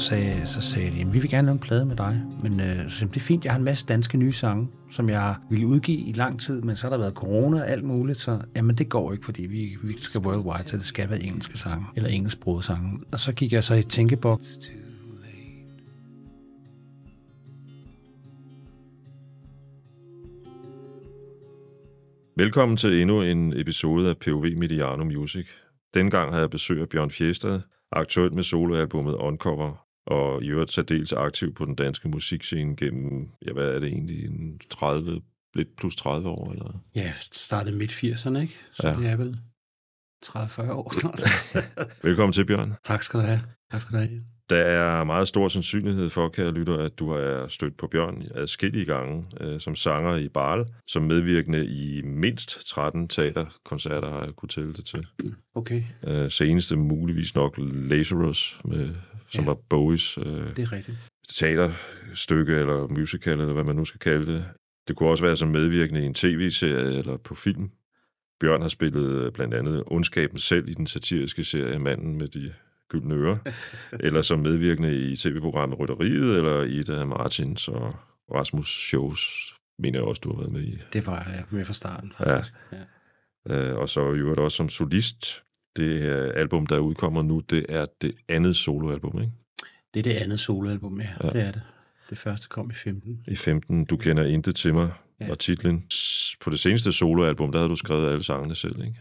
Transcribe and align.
så 0.00 0.02
sagde, 0.02 0.46
så 0.46 0.60
sagde 0.60 0.90
de, 0.90 1.12
vi 1.12 1.18
vil 1.18 1.30
gerne 1.30 1.46
lave 1.46 1.52
en 1.52 1.58
plade 1.58 1.84
med 1.84 1.96
dig. 1.96 2.22
Men 2.42 2.60
øh, 2.60 2.90
så 2.90 3.06
det 3.06 3.16
er 3.16 3.20
fint, 3.20 3.44
jeg 3.44 3.52
har 3.52 3.58
en 3.58 3.64
masse 3.64 3.86
danske 3.86 4.18
nye 4.18 4.32
sange, 4.32 4.68
som 4.90 5.08
jeg 5.08 5.34
ville 5.50 5.66
udgive 5.66 5.98
i 5.98 6.12
lang 6.12 6.40
tid, 6.40 6.62
men 6.62 6.76
så 6.76 6.82
har 6.82 6.90
der 6.90 6.98
været 6.98 7.14
corona 7.14 7.60
og 7.60 7.68
alt 7.68 7.84
muligt, 7.84 8.20
så 8.20 8.40
jamen 8.56 8.76
det 8.76 8.88
går 8.88 9.12
ikke, 9.12 9.24
fordi 9.24 9.46
vi, 9.46 9.76
vi 9.82 10.00
skal 10.00 10.20
worldwide, 10.20 10.68
så 10.68 10.76
det 10.76 10.86
skal 10.86 11.10
være 11.10 11.22
engelske 11.22 11.58
sange, 11.58 11.86
eller 11.96 12.10
engelsksprogede 12.10 12.62
sange. 12.66 13.00
Og 13.12 13.20
så 13.20 13.32
gik 13.32 13.52
jeg 13.52 13.64
så 13.64 13.74
i 13.74 13.82
tænkeboks, 13.82 14.58
Velkommen 22.38 22.76
til 22.76 23.00
endnu 23.00 23.22
en 23.22 23.60
episode 23.60 24.10
af 24.10 24.16
POV 24.16 24.46
Mediano 24.56 25.04
Music. 25.04 25.46
Dengang 25.94 26.30
havde 26.30 26.42
jeg 26.42 26.50
besøg 26.50 26.80
af 26.80 26.88
Bjørn 26.88 27.10
Fjestad, 27.10 27.60
aktuelt 27.92 28.34
med 28.34 28.42
soloalbummet 28.42 29.14
Uncover, 29.14 29.85
og 30.06 30.42
i 30.42 30.48
øvrigt 30.48 30.72
særdeles 30.72 31.12
aktiv 31.12 31.54
på 31.54 31.64
den 31.64 31.74
danske 31.74 32.08
musikscene 32.08 32.76
gennem, 32.76 33.28
ja, 33.46 33.52
hvad 33.52 33.74
er 33.74 33.78
det 33.78 33.88
egentlig, 33.88 34.24
en 34.24 34.60
30, 34.70 35.20
lidt 35.54 35.76
plus 35.76 35.96
30 35.96 36.28
år, 36.28 36.52
eller? 36.52 36.84
Ja, 36.94 37.12
startede 37.20 37.76
midt 37.76 37.90
80'erne, 37.90 38.38
ikke? 38.38 38.54
Så 38.72 38.88
ja. 38.88 38.96
det 38.96 39.06
er 39.06 39.16
vel 39.16 39.38
30-40 40.26 40.72
år 40.72 41.00
snart. 41.00 41.22
Velkommen 42.08 42.32
til, 42.32 42.46
Bjørn. 42.46 42.74
Tak 42.84 43.02
skal 43.02 43.20
du 43.20 43.24
have. 43.24 43.42
Tak 43.70 43.80
skal 43.82 43.94
du 43.94 43.98
have. 43.98 44.35
Der 44.50 44.56
er 44.56 45.04
meget 45.04 45.28
stor 45.28 45.48
sandsynlighed 45.48 46.10
for, 46.10 46.28
kære 46.28 46.52
lytter, 46.52 46.78
at 46.78 46.98
du 46.98 47.12
har 47.12 47.48
stødt 47.48 47.76
på 47.76 47.86
Bjørn 47.86 48.22
adskillige 48.34 48.84
gange 48.84 49.24
øh, 49.40 49.60
som 49.60 49.74
sanger 49.74 50.16
i 50.16 50.28
Barl, 50.28 50.66
som 50.86 51.02
medvirkende 51.02 51.66
i 51.66 52.02
mindst 52.02 52.66
13 52.66 53.08
teaterkoncerter 53.08 54.10
har 54.10 54.24
jeg 54.24 54.32
kunne 54.36 54.48
tælle 54.48 54.72
det 54.72 54.86
til. 54.86 55.06
Okay. 55.54 55.82
Øh, 56.06 56.30
seneste 56.30 56.76
muligvis 56.76 57.34
nok 57.34 57.54
Lazarus, 57.58 58.60
med, 58.64 58.94
som 59.28 59.44
ja. 59.44 59.50
var 59.50 59.58
Bowies 59.68 60.18
øh, 60.18 60.24
det 60.24 60.58
er 60.58 60.72
rigtigt. 60.72 60.98
teaterstykke 61.34 62.52
eller 62.52 62.88
musical, 62.88 63.40
eller 63.40 63.52
hvad 63.52 63.64
man 63.64 63.76
nu 63.76 63.84
skal 63.84 64.00
kalde 64.00 64.32
det. 64.32 64.44
Det 64.88 64.96
kunne 64.96 65.08
også 65.08 65.24
være 65.24 65.36
som 65.36 65.48
medvirkende 65.48 66.02
i 66.02 66.06
en 66.06 66.14
tv-serie 66.14 66.98
eller 66.98 67.16
på 67.16 67.34
film. 67.34 67.70
Bjørn 68.40 68.62
har 68.62 68.68
spillet 68.68 69.24
øh, 69.24 69.32
blandt 69.32 69.54
andet 69.54 69.84
ondskaben 69.86 70.38
selv 70.38 70.68
i 70.68 70.74
den 70.74 70.86
satiriske 70.86 71.44
serie 71.44 71.78
Manden 71.78 72.18
med 72.18 72.28
de 72.28 72.52
gyldne 72.88 73.14
øre, 73.14 73.38
eller 74.06 74.22
som 74.22 74.38
medvirkende 74.38 75.10
i 75.10 75.16
tv-programmet 75.16 75.78
Rytteriet, 75.78 76.36
eller 76.36 76.62
i 76.62 76.78
et 76.78 76.88
af 76.88 77.06
Martins 77.06 77.68
og 77.68 77.96
Rasmus 78.34 78.68
shows, 78.68 79.54
mener 79.78 79.98
jeg 79.98 80.08
også, 80.08 80.20
du 80.20 80.32
har 80.32 80.38
været 80.38 80.52
med 80.52 80.62
i. 80.62 80.78
Det 80.92 81.06
var 81.06 81.32
jeg 81.34 81.44
med 81.50 81.64
fra 81.64 81.72
starten, 81.72 82.12
faktisk. 82.18 82.54
Ja. 82.72 82.76
ja. 82.76 83.70
Øh, 83.70 83.78
og 83.78 83.88
så 83.88 84.12
i 84.12 84.18
øvrigt 84.18 84.40
også 84.40 84.56
som 84.56 84.68
solist. 84.68 85.42
Det 85.76 86.02
album, 86.34 86.66
der 86.66 86.78
udkommer 86.78 87.22
nu, 87.22 87.40
det 87.40 87.66
er 87.68 87.86
det 88.00 88.14
andet 88.28 88.56
soloalbum, 88.56 89.20
ikke? 89.20 89.32
Det 89.94 89.98
er 89.98 90.02
det 90.02 90.22
andet 90.22 90.40
soloalbum, 90.40 91.00
ja. 91.00 91.08
ja. 91.24 91.28
Det 91.28 91.42
er 91.42 91.52
det. 91.52 91.62
Det 92.10 92.18
første 92.18 92.48
kom 92.48 92.70
i 92.70 92.74
15. 92.74 93.24
I 93.28 93.36
15. 93.36 93.84
Du 93.84 93.96
kender 93.96 94.24
intet 94.24 94.56
til 94.56 94.74
mig, 94.74 94.92
ja. 95.20 95.30
og 95.30 95.38
titlen. 95.38 95.84
På 96.40 96.50
det 96.50 96.60
seneste 96.60 96.92
soloalbum, 96.92 97.52
der 97.52 97.58
havde 97.58 97.70
du 97.70 97.76
skrevet 97.76 98.08
alle 98.08 98.24
sangene 98.24 98.54
selv, 98.54 98.80
ikke? 98.80 99.00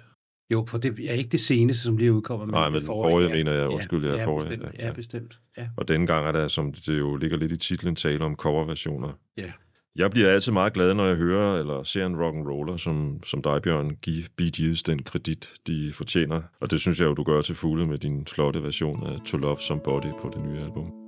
Jo, 0.52 0.66
for 0.68 0.78
det 0.78 1.10
er 1.10 1.14
ikke 1.14 1.30
det 1.30 1.40
seneste, 1.40 1.84
som 1.84 1.98
lige 1.98 2.14
udkommer. 2.14 2.46
Nej, 2.46 2.70
men 2.70 2.80
den 2.80 2.86
forrige, 2.86 3.30
mener 3.30 3.54
jeg. 3.54 3.68
Undskyld, 3.68 4.06
ja, 4.06 4.16
ja, 4.16 4.26
forrige. 4.26 4.50
Bestemt, 4.50 4.80
ja, 4.80 4.88
ja, 4.88 4.94
bestemt. 4.94 5.40
Ja. 5.58 5.68
Og 5.78 5.88
denne 5.88 6.08
gang 6.08 6.28
er 6.28 6.32
der, 6.32 6.48
som 6.48 6.74
det 6.74 7.00
jo 7.00 7.16
ligger 7.16 7.38
lidt 7.38 7.52
i 7.52 7.58
titlen, 7.58 7.96
tale 7.96 8.26
om 8.26 8.36
coverversioner. 8.36 9.20
Ja. 9.38 9.52
Jeg 9.96 10.12
bliver 10.12 10.30
altid 10.30 10.52
meget 10.52 10.74
glad, 10.74 10.94
når 10.94 11.06
jeg 11.06 11.16
hører 11.16 11.60
eller 11.60 11.84
ser 11.84 12.06
en 12.06 12.16
rock 12.16 12.36
and 12.36 12.48
roller 12.48 12.78
som, 12.78 13.24
som 13.24 13.42
dig, 13.42 13.62
Bjørn, 13.62 13.96
give 14.02 14.24
Bee 14.38 14.52
Gees 14.56 14.84
den 14.84 15.04
kredit, 15.04 15.50
de 15.68 15.92
fortjener. 15.94 16.42
Og 16.62 16.72
det 16.72 16.82
synes 16.82 17.00
jeg 17.00 17.06
jo, 17.06 17.14
du 17.14 17.24
gør 17.24 17.42
til 17.42 17.56
fulde 17.56 17.88
med 17.88 17.98
din 17.98 18.26
flotte 18.26 18.64
version 18.64 19.08
af 19.08 19.20
To 19.26 19.38
Love 19.38 19.58
Somebody 19.60 20.12
på 20.22 20.32
det 20.34 20.44
nye 20.46 20.60
album. 20.60 21.05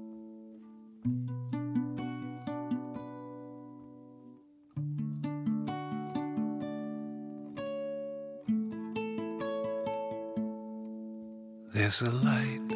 There's 11.77 12.02
a 12.02 12.10
light, 12.10 12.71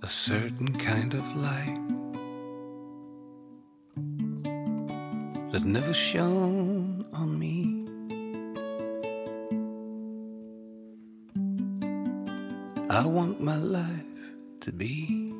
a 0.00 0.08
certain 0.08 0.72
kind 0.78 1.12
of 1.12 1.24
light 1.36 1.88
that 5.50 5.64
never 5.64 5.92
shone 5.92 7.04
on 7.14 7.36
me. 7.36 7.88
I 12.88 13.04
want 13.04 13.40
my 13.40 13.56
life 13.56 14.06
to 14.60 14.70
be 14.70 15.34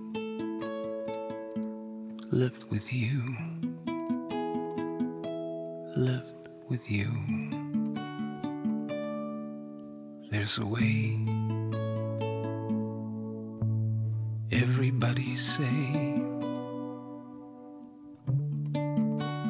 lived 2.33 2.65
with 2.73 2.93
you, 2.93 3.23
lived 5.97 6.49
with 6.69 6.91
you. 6.91 7.84
There's 10.35 10.59
a 10.59 10.67
way. 10.67 11.17
Everybody 14.51 15.37
say 15.37 16.19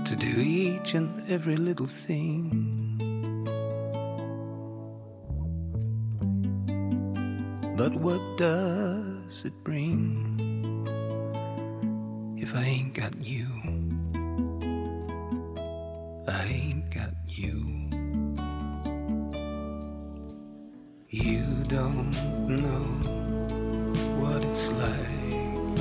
to 0.05 0.15
do 0.15 0.35
each 0.37 0.93
and 0.93 1.09
every 1.31 1.57
little 1.57 1.87
thing. 1.87 2.51
But 7.79 7.95
what 7.95 8.37
does 8.37 9.47
it 9.47 9.55
bring 9.65 10.37
if 12.37 12.55
I 12.55 12.63
ain't 12.63 12.93
got 12.93 13.17
you? 13.25 13.47
I 16.29 16.45
ain't 16.45 16.91
got 16.95 17.15
you. 17.27 17.64
Know 22.49 22.85
what 24.21 24.45
it's 24.45 24.71
like. 24.73 25.79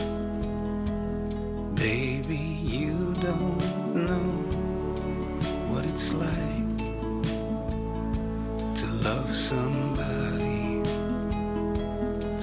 Baby, 1.76 2.44
you 2.64 3.14
don't 3.22 3.96
know 4.08 4.30
what 5.70 5.86
it's 5.86 6.14
like 6.14 6.78
to 8.76 8.88
love 9.04 9.34
somebody, 9.34 10.82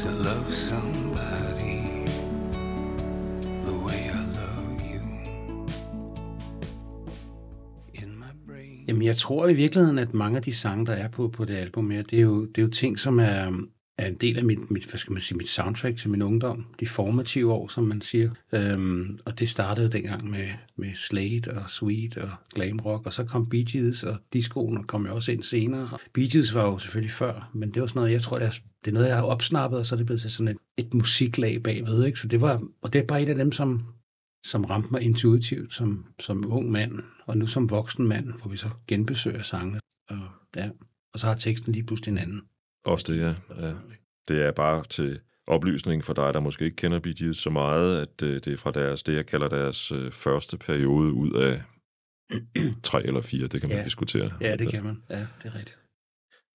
to 0.02 0.10
love 0.10 0.52
somebody 0.52 2.04
the 3.64 3.72
way 3.86 4.10
I 4.12 4.22
love 4.40 4.80
you. 4.92 5.00
In 7.94 8.18
my 8.18 8.32
brain. 8.46 8.84
Jamen, 8.88 9.02
jeg 9.02 9.16
tror 9.16 9.48
i 9.48 9.54
virkeligheden, 9.54 9.98
at 9.98 10.14
mange 10.14 10.36
af 10.36 10.42
de 10.42 10.54
sange, 10.54 10.86
der 10.86 10.92
er 10.92 11.08
på, 11.08 11.28
på 11.28 11.44
det 11.44 11.54
album 11.56 11.90
her, 11.90 12.02
det 12.02 12.18
er 12.18 12.22
jo, 12.22 12.44
det 12.46 12.58
er 12.58 12.62
jo 12.62 12.70
ting, 12.70 12.98
som 12.98 13.20
er, 13.20 13.52
er 14.00 14.06
en 14.06 14.14
del 14.14 14.38
af 14.38 14.44
mit, 14.44 14.70
mit, 14.70 14.84
hvad 14.84 14.98
skal 14.98 15.12
man 15.12 15.22
sige, 15.22 15.38
mit 15.38 15.48
soundtrack 15.48 15.96
til 15.96 16.10
min 16.10 16.22
ungdom. 16.22 16.66
De 16.80 16.86
formative 16.86 17.52
år, 17.52 17.68
som 17.68 17.84
man 17.84 18.00
siger. 18.00 18.30
Øhm, 18.52 19.18
og 19.24 19.38
det 19.38 19.48
startede 19.48 19.92
dengang 19.92 20.30
med, 20.30 20.48
med 20.76 20.94
Slade 20.94 21.50
og 21.50 21.70
Sweet 21.70 22.18
og 22.18 22.30
glam 22.54 22.78
rock, 22.78 23.06
og 23.06 23.12
så 23.12 23.24
kom 23.24 23.46
Bee 23.46 23.64
Gees 23.72 24.02
og 24.02 24.16
discoen, 24.32 24.78
og 24.78 24.86
kom 24.86 25.06
jo 25.06 25.14
også 25.14 25.32
ind 25.32 25.42
senere. 25.42 25.98
Bee 26.12 26.28
Gees 26.32 26.54
var 26.54 26.64
jo 26.64 26.78
selvfølgelig 26.78 27.12
før, 27.12 27.50
men 27.54 27.70
det 27.70 27.80
var 27.80 27.86
sådan 27.86 28.00
noget, 28.00 28.12
jeg 28.12 28.22
tror, 28.22 28.38
det 28.38 28.46
er, 28.46 28.52
det 28.84 28.90
er 28.90 28.94
noget, 28.94 29.08
jeg 29.08 29.16
har 29.16 29.22
opsnappet, 29.22 29.78
og 29.78 29.86
så 29.86 29.94
er 29.94 29.96
det 29.96 30.06
blevet 30.06 30.20
til 30.20 30.30
sådan 30.30 30.48
et, 30.48 30.84
et 30.84 30.94
musiklag 30.94 31.62
bagved. 31.62 32.04
Ikke? 32.04 32.20
Så 32.20 32.28
det 32.28 32.40
var, 32.40 32.62
og 32.82 32.92
det 32.92 32.98
er 32.98 33.06
bare 33.06 33.22
et 33.22 33.28
af 33.28 33.34
dem, 33.34 33.52
som, 33.52 33.82
som 34.46 34.64
ramte 34.64 34.88
mig 34.92 35.02
intuitivt 35.02 35.72
som, 35.72 36.06
som 36.20 36.52
ung 36.52 36.70
mand, 36.70 36.92
og 37.26 37.36
nu 37.36 37.46
som 37.46 37.70
voksen 37.70 38.08
mand, 38.08 38.32
hvor 38.40 38.50
vi 38.50 38.56
så 38.56 38.68
genbesøger 38.88 39.42
sangene. 39.42 39.80
Og, 40.08 40.18
ja, 40.56 40.70
og 41.12 41.20
så 41.20 41.26
har 41.26 41.34
teksten 41.34 41.72
lige 41.72 41.84
pludselig 41.86 42.12
en 42.12 42.18
anden. 42.18 42.42
Også 42.84 43.12
det, 43.12 43.18
ja. 43.20 43.34
ja. 43.66 43.74
Det 44.28 44.42
er 44.46 44.52
bare 44.52 44.84
til 44.84 45.20
oplysning 45.46 46.04
for 46.04 46.12
dig, 46.12 46.34
der 46.34 46.40
måske 46.40 46.64
ikke 46.64 46.76
kender 46.76 46.98
Bee 47.00 47.14
Gees 47.18 47.36
så 47.36 47.50
meget, 47.50 48.00
at 48.00 48.22
øh, 48.22 48.34
det 48.34 48.46
er 48.46 48.56
fra 48.56 48.70
deres, 48.70 49.02
det 49.02 49.14
jeg 49.14 49.26
kalder 49.26 49.48
deres 49.48 49.92
øh, 49.92 50.12
første 50.12 50.58
periode 50.58 51.12
ud 51.12 51.32
af 51.32 51.62
tre 52.82 53.06
eller 53.06 53.20
fire, 53.22 53.46
det 53.46 53.60
kan 53.60 53.68
man 53.68 53.78
Ja. 53.78 53.84
diskutere. 53.84 54.30
Ja, 54.40 54.56
det 54.56 54.68
kan 54.68 54.84
man. 54.84 55.02
Ja, 55.10 55.20
det 55.20 55.44
er 55.44 55.54
rigtigt. 55.54 55.78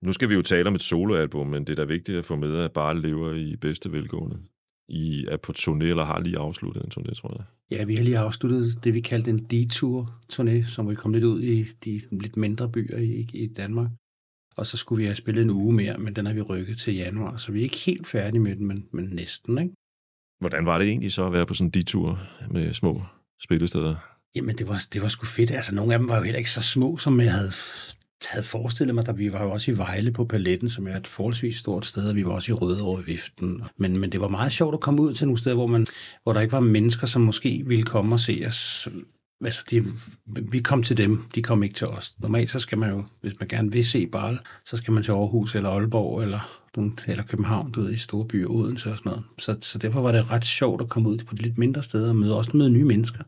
Nu 0.01 0.13
skal 0.13 0.30
vi 0.30 0.33
jo 0.33 0.42
tale 0.42 0.68
om 0.68 0.75
et 0.75 0.81
soloalbum, 0.81 1.48
men 1.48 1.63
det 1.68 1.69
er 1.69 1.75
da 1.75 1.83
vigtigt 1.83 2.18
at 2.18 2.25
få 2.25 2.36
med, 2.36 2.57
at 2.57 2.72
bare 2.74 3.01
lever 3.01 3.33
i 3.33 3.56
bedste 3.56 3.92
velgående. 3.92 4.38
I 4.89 5.25
er 5.30 5.38
på 5.38 5.54
turné, 5.57 5.83
eller 5.83 6.04
har 6.06 6.19
lige 6.19 6.38
afsluttet 6.38 6.83
en 6.83 6.92
turné, 6.92 7.13
tror 7.13 7.36
jeg. 7.38 7.45
Ja, 7.77 7.83
vi 7.86 7.95
har 7.95 8.04
lige 8.04 8.18
afsluttet 8.18 8.83
det, 8.83 8.94
vi 8.94 9.01
kaldte 9.01 9.30
en 9.31 9.39
detour-turné, 9.54 10.69
som 10.69 10.89
vi 10.89 10.95
kom 10.95 11.13
lidt 11.13 11.24
ud 11.24 11.42
i 11.42 11.63
de 11.86 12.01
lidt 12.12 12.38
mindre 12.38 12.69
byer 12.72 12.98
i, 12.98 13.27
i 13.33 13.48
Danmark. 13.48 13.89
Og 14.57 14.66
så 14.68 14.78
skulle 14.78 15.00
vi 15.00 15.06
have 15.06 15.16
spillet 15.16 15.42
en 15.42 15.50
uge 15.50 15.74
mere, 15.74 15.98
men 15.98 16.16
den 16.16 16.25
har 16.25 16.34
vi 16.34 16.42
rykket 16.42 16.78
til 16.78 16.96
januar, 16.96 17.38
så 17.38 17.52
vi 17.52 17.60
er 17.60 17.63
ikke 17.63 17.78
helt 17.78 18.07
færdige 18.07 18.42
med 18.42 18.56
den, 18.56 18.68
men, 18.68 18.86
men 18.92 19.06
næsten, 19.06 19.57
ikke? 19.57 19.74
Hvordan 20.40 20.66
var 20.66 20.78
det 20.78 20.88
egentlig 20.88 21.12
så 21.12 21.25
at 21.25 21.34
være 21.34 21.46
på 21.46 21.54
sådan 21.54 21.68
en 21.68 21.72
detur 21.72 22.19
med 22.52 22.74
små 22.74 23.04
spillesteder? 23.44 23.96
Jamen, 24.36 24.57
det 24.57 24.68
var, 24.68 24.81
det 24.94 25.02
var 25.02 25.07
sgu 25.07 25.25
fedt. 25.25 25.52
Altså, 25.52 25.75
nogle 25.75 25.94
af 25.94 26.00
dem 26.00 26.10
var 26.10 26.18
jo 26.18 26.24
heller 26.24 26.38
ikke 26.38 26.52
så 26.52 26.62
små, 26.62 26.98
som 26.98 27.19
jeg 27.19 27.34
havde 27.34 27.52
havde 28.25 28.46
forestillet 28.46 28.96
mig, 28.96 29.10
at 29.10 29.18
vi 29.18 29.31
var 29.31 29.44
jo 29.44 29.52
også 29.52 29.72
i 29.72 29.78
Vejle 29.78 30.12
på 30.12 30.25
Paletten, 30.25 30.69
som 30.69 30.88
er 30.88 30.96
et 30.96 31.08
forholdsvis 31.08 31.58
stort 31.58 31.86
sted, 31.86 32.10
og 32.10 32.16
vi 32.16 32.25
var 32.25 32.31
også 32.31 32.51
i 32.51 32.56
Rødovre 32.56 33.01
i 33.01 33.06
Viften. 33.06 33.63
Men, 33.78 33.98
men 33.98 34.12
det 34.12 34.22
var 34.22 34.28
meget 34.28 34.51
sjovt 34.51 34.74
at 34.74 34.80
komme 34.80 35.01
ud 35.01 35.13
til 35.13 35.28
nogle 35.28 35.40
steder, 35.40 35.56
hvor, 35.56 35.68
man, 35.68 35.86
hvor 36.24 36.34
der 36.34 36.42
ikke 36.42 36.51
var 36.51 36.60
mennesker, 36.60 37.08
som 37.08 37.22
måske 37.22 37.63
ville 37.66 37.84
komme 37.84 38.16
og 38.16 38.19
se 38.19 38.44
os. 38.48 38.88
Altså, 39.46 39.66
de, 39.72 39.84
vi 40.52 40.60
kom 40.60 40.84
til 40.84 40.98
dem, 40.98 41.18
de 41.36 41.42
kom 41.42 41.64
ikke 41.64 41.76
til 41.76 41.88
os. 41.88 42.20
Normalt 42.20 42.50
så 42.50 42.60
skal 42.60 42.78
man 42.78 42.90
jo, 42.90 43.04
hvis 43.22 43.40
man 43.40 43.48
gerne 43.48 43.72
vil 43.72 43.86
se 43.86 44.08
Barl, 44.08 44.40
så 44.66 44.78
skal 44.78 44.94
man 44.94 45.04
til 45.04 45.12
Aarhus 45.12 45.56
eller 45.56 45.70
Aalborg 45.70 46.22
eller, 46.22 46.62
eller 47.08 47.24
København, 47.24 47.72
du 47.72 47.82
ved, 47.82 47.92
i 47.92 47.98
store 47.98 48.28
byer, 48.28 48.48
Odense 48.50 48.92
og 48.92 48.98
sådan 48.98 49.10
noget. 49.10 49.26
Så, 49.40 49.58
så 49.62 49.78
derfor 49.78 50.02
var 50.02 50.12
det 50.12 50.32
ret 50.32 50.46
sjovt 50.46 50.82
at 50.82 50.90
komme 50.90 51.10
ud 51.10 51.18
på 51.18 51.36
de 51.36 51.42
lidt 51.42 51.58
mindre 51.58 51.84
steder 51.84 52.10
og 52.10 52.16
møde, 52.16 52.38
også 52.38 52.58
møde 52.58 52.70
nye 52.70 52.86
mennesker. 52.86 53.20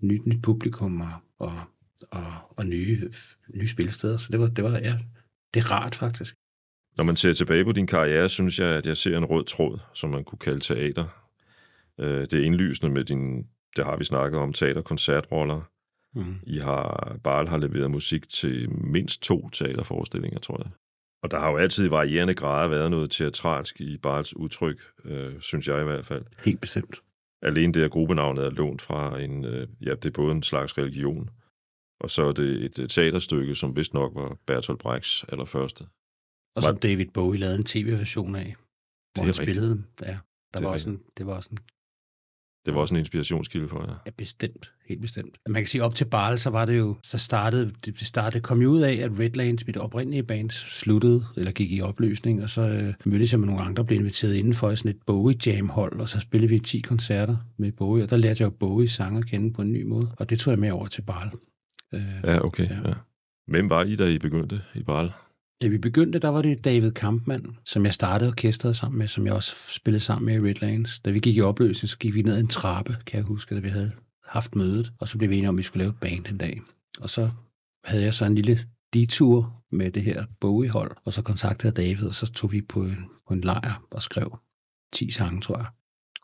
Nyt, 0.00 0.26
nyt 0.26 0.42
publikum 0.42 1.00
og, 1.00 1.12
og, 1.38 1.52
og, 2.10 2.32
og 2.56 2.66
nye, 2.66 3.10
nye 3.54 3.68
spilsteder. 3.68 4.16
Så 4.16 4.28
det 4.32 4.40
var, 4.40 4.46
det 4.46 4.64
var, 4.64 4.70
ja, 4.70 4.98
det 5.54 5.60
er 5.60 5.72
rart 5.72 5.94
faktisk. 5.94 6.34
Når 6.96 7.04
man 7.04 7.16
ser 7.16 7.32
tilbage 7.32 7.64
på 7.64 7.72
din 7.72 7.86
karriere, 7.86 8.28
synes 8.28 8.58
jeg, 8.58 8.68
at 8.68 8.86
jeg 8.86 8.96
ser 8.96 9.18
en 9.18 9.24
rød 9.24 9.44
tråd, 9.44 9.78
som 9.94 10.10
man 10.10 10.24
kunne 10.24 10.38
kalde 10.38 10.60
teater. 10.60 11.04
Øh, 12.00 12.20
det 12.20 12.32
er 12.32 12.44
indlysende 12.44 12.92
med 12.92 13.04
din, 13.04 13.46
det 13.76 13.84
har 13.84 13.96
vi 13.96 14.04
snakket 14.04 14.40
om, 14.40 14.52
teater-koncertroller. 14.52 15.60
Mm. 16.14 16.34
I 16.46 16.58
har, 16.58 17.16
Barl 17.24 17.48
har 17.48 17.58
leveret 17.58 17.90
musik 17.90 18.28
til 18.28 18.70
mindst 18.70 19.22
to 19.22 19.48
teaterforestillinger, 19.50 20.38
tror 20.38 20.62
jeg. 20.62 20.72
Og 21.22 21.30
der 21.30 21.38
har 21.38 21.50
jo 21.50 21.56
altid 21.56 21.86
i 21.86 21.90
varierende 21.90 22.34
grader 22.34 22.68
været 22.68 22.90
noget 22.90 23.10
teatralsk 23.10 23.80
i 23.80 23.98
Barls 23.98 24.36
udtryk, 24.36 24.80
øh, 25.04 25.40
synes 25.40 25.68
jeg 25.68 25.80
i 25.80 25.84
hvert 25.84 26.06
fald. 26.06 26.24
Helt 26.44 26.60
bestemt. 26.60 27.02
Alene 27.42 27.72
det, 27.72 27.84
at 27.84 27.90
gruppenavnet 27.90 28.44
er 28.44 28.50
lånt 28.50 28.82
fra 28.82 29.20
en, 29.20 29.44
øh, 29.44 29.68
ja, 29.80 29.94
det 29.94 30.06
er 30.06 30.10
både 30.10 30.32
en 30.32 30.42
slags 30.42 30.78
religion, 30.78 31.30
og 32.00 32.10
så 32.10 32.24
er 32.24 32.32
det 32.32 32.64
et, 32.64 32.78
et 32.78 32.90
teaterstykke, 32.90 33.54
som 33.54 33.76
vist 33.76 33.94
nok 33.94 34.14
var 34.14 34.36
Bertolt 34.46 34.78
Brechts 34.78 35.24
allerførste. 35.28 35.86
Og 36.56 36.62
som 36.62 36.76
David 36.76 37.06
Bowie 37.14 37.40
lavede 37.40 37.58
en 37.58 37.64
tv-version 37.64 38.34
af, 38.36 38.54
hvor 39.14 39.24
han 39.24 39.34
spillede. 39.34 39.84
Ja, 40.00 40.06
der 40.06 40.18
det 40.58 40.66
var 40.66 40.72
også 40.72 40.90
en, 40.90 41.02
det 41.16 41.26
var 41.26 41.36
også 41.36 41.50
en 41.52 41.58
det 42.66 42.74
var 42.74 42.80
også 42.80 42.94
en 42.94 42.98
inspirationskilde 42.98 43.68
for 43.68 43.84
jer. 43.88 44.02
Ja, 44.06 44.10
bestemt. 44.10 44.72
Helt 44.88 45.00
bestemt. 45.00 45.38
Man 45.48 45.62
kan 45.62 45.66
sige, 45.66 45.84
op 45.84 45.94
til 45.94 46.04
Barl, 46.04 46.38
så 46.38 46.50
var 46.50 46.64
det 46.64 46.78
jo, 46.78 46.96
så 47.02 47.18
startede, 47.18 47.72
det 47.84 48.06
startede, 48.06 48.42
kom 48.42 48.62
jo 48.62 48.70
ud 48.70 48.80
af, 48.80 48.92
at 48.92 49.18
Redlands, 49.18 49.66
mit 49.66 49.76
oprindelige 49.76 50.22
band, 50.22 50.50
sluttede, 50.50 51.24
eller 51.36 51.52
gik 51.52 51.72
i 51.72 51.80
opløsning, 51.80 52.42
og 52.42 52.50
så 52.50 52.60
øh, 52.60 52.94
mødtes 53.04 53.32
jeg 53.32 53.40
med 53.40 53.48
nogle 53.48 53.62
andre, 53.62 53.84
blev 53.84 53.98
inviteret 53.98 54.34
indenfor 54.34 54.70
i 54.70 54.76
sådan 54.76 54.90
et 54.90 54.98
Bowie 55.06 55.36
Jam 55.46 55.68
hold, 55.68 56.00
og 56.00 56.08
så 56.08 56.20
spillede 56.20 56.50
vi 56.50 56.58
10 56.58 56.80
koncerter 56.80 57.36
med 57.58 57.72
Bowie, 57.72 58.02
og 58.02 58.10
der 58.10 58.16
lærte 58.16 58.42
jeg 58.42 58.50
jo 58.50 58.56
Bowie 58.60 58.88
sang 58.88 59.18
at 59.18 59.26
kende 59.26 59.52
på 59.52 59.62
en 59.62 59.72
ny 59.72 59.82
måde, 59.82 60.14
og 60.18 60.30
det 60.30 60.38
tog 60.38 60.50
jeg 60.50 60.58
med 60.58 60.70
over 60.70 60.86
til 60.86 61.02
Barl. 61.02 61.30
Øh, 61.94 62.02
ja, 62.24 62.44
okay. 62.44 62.68
Ja. 62.68 62.88
Ja. 62.88 62.94
Hvem 63.46 63.70
var 63.70 63.84
I, 63.84 63.96
da 63.96 64.06
I 64.06 64.18
begyndte 64.18 64.60
i 64.74 64.82
Barl? 64.82 65.12
Da 65.62 65.68
vi 65.68 65.78
begyndte, 65.78 66.18
der 66.18 66.28
var 66.28 66.42
det 66.42 66.64
David 66.64 66.92
Kampmann, 66.92 67.58
som 67.64 67.84
jeg 67.84 67.94
startede 67.94 68.30
orkestret 68.30 68.76
sammen 68.76 68.98
med, 68.98 69.08
som 69.08 69.26
jeg 69.26 69.34
også 69.34 69.54
spillede 69.68 70.04
sammen 70.04 70.26
med 70.26 70.34
i 70.34 70.50
Redlands. 70.50 71.00
Da 71.00 71.10
vi 71.10 71.18
gik 71.18 71.36
i 71.36 71.40
opløsning, 71.40 71.90
så 71.90 71.98
gik 71.98 72.14
vi 72.14 72.22
ned 72.22 72.34
ad 72.34 72.40
en 72.40 72.48
trappe, 72.48 72.96
kan 73.06 73.16
jeg 73.16 73.24
huske, 73.24 73.54
da 73.54 73.60
vi 73.60 73.68
havde 73.68 73.92
haft 74.24 74.54
mødet, 74.56 74.92
og 75.00 75.08
så 75.08 75.18
blev 75.18 75.30
vi 75.30 75.36
enige 75.36 75.48
om, 75.48 75.54
at 75.54 75.58
vi 75.58 75.62
skulle 75.62 75.82
lave 75.84 75.90
et 75.90 76.00
band 76.00 76.26
en 76.26 76.38
dag. 76.38 76.60
Og 77.00 77.10
så 77.10 77.30
havde 77.84 78.04
jeg 78.04 78.14
så 78.14 78.24
en 78.24 78.34
lille 78.34 78.58
detur 78.92 79.62
med 79.72 79.90
det 79.90 80.02
her 80.02 80.24
bogehold, 80.40 80.96
og 81.04 81.12
så 81.12 81.22
kontaktede 81.22 81.68
jeg 81.68 81.76
David, 81.76 82.08
og 82.08 82.14
så 82.14 82.32
tog 82.32 82.52
vi 82.52 82.62
på 82.62 82.80
en, 82.82 83.04
på 83.28 83.34
en 83.34 83.40
lejr 83.40 83.82
og 83.90 84.02
skrev 84.02 84.38
10 84.92 85.10
sange, 85.10 85.40
tror 85.40 85.56
jeg. 85.56 85.66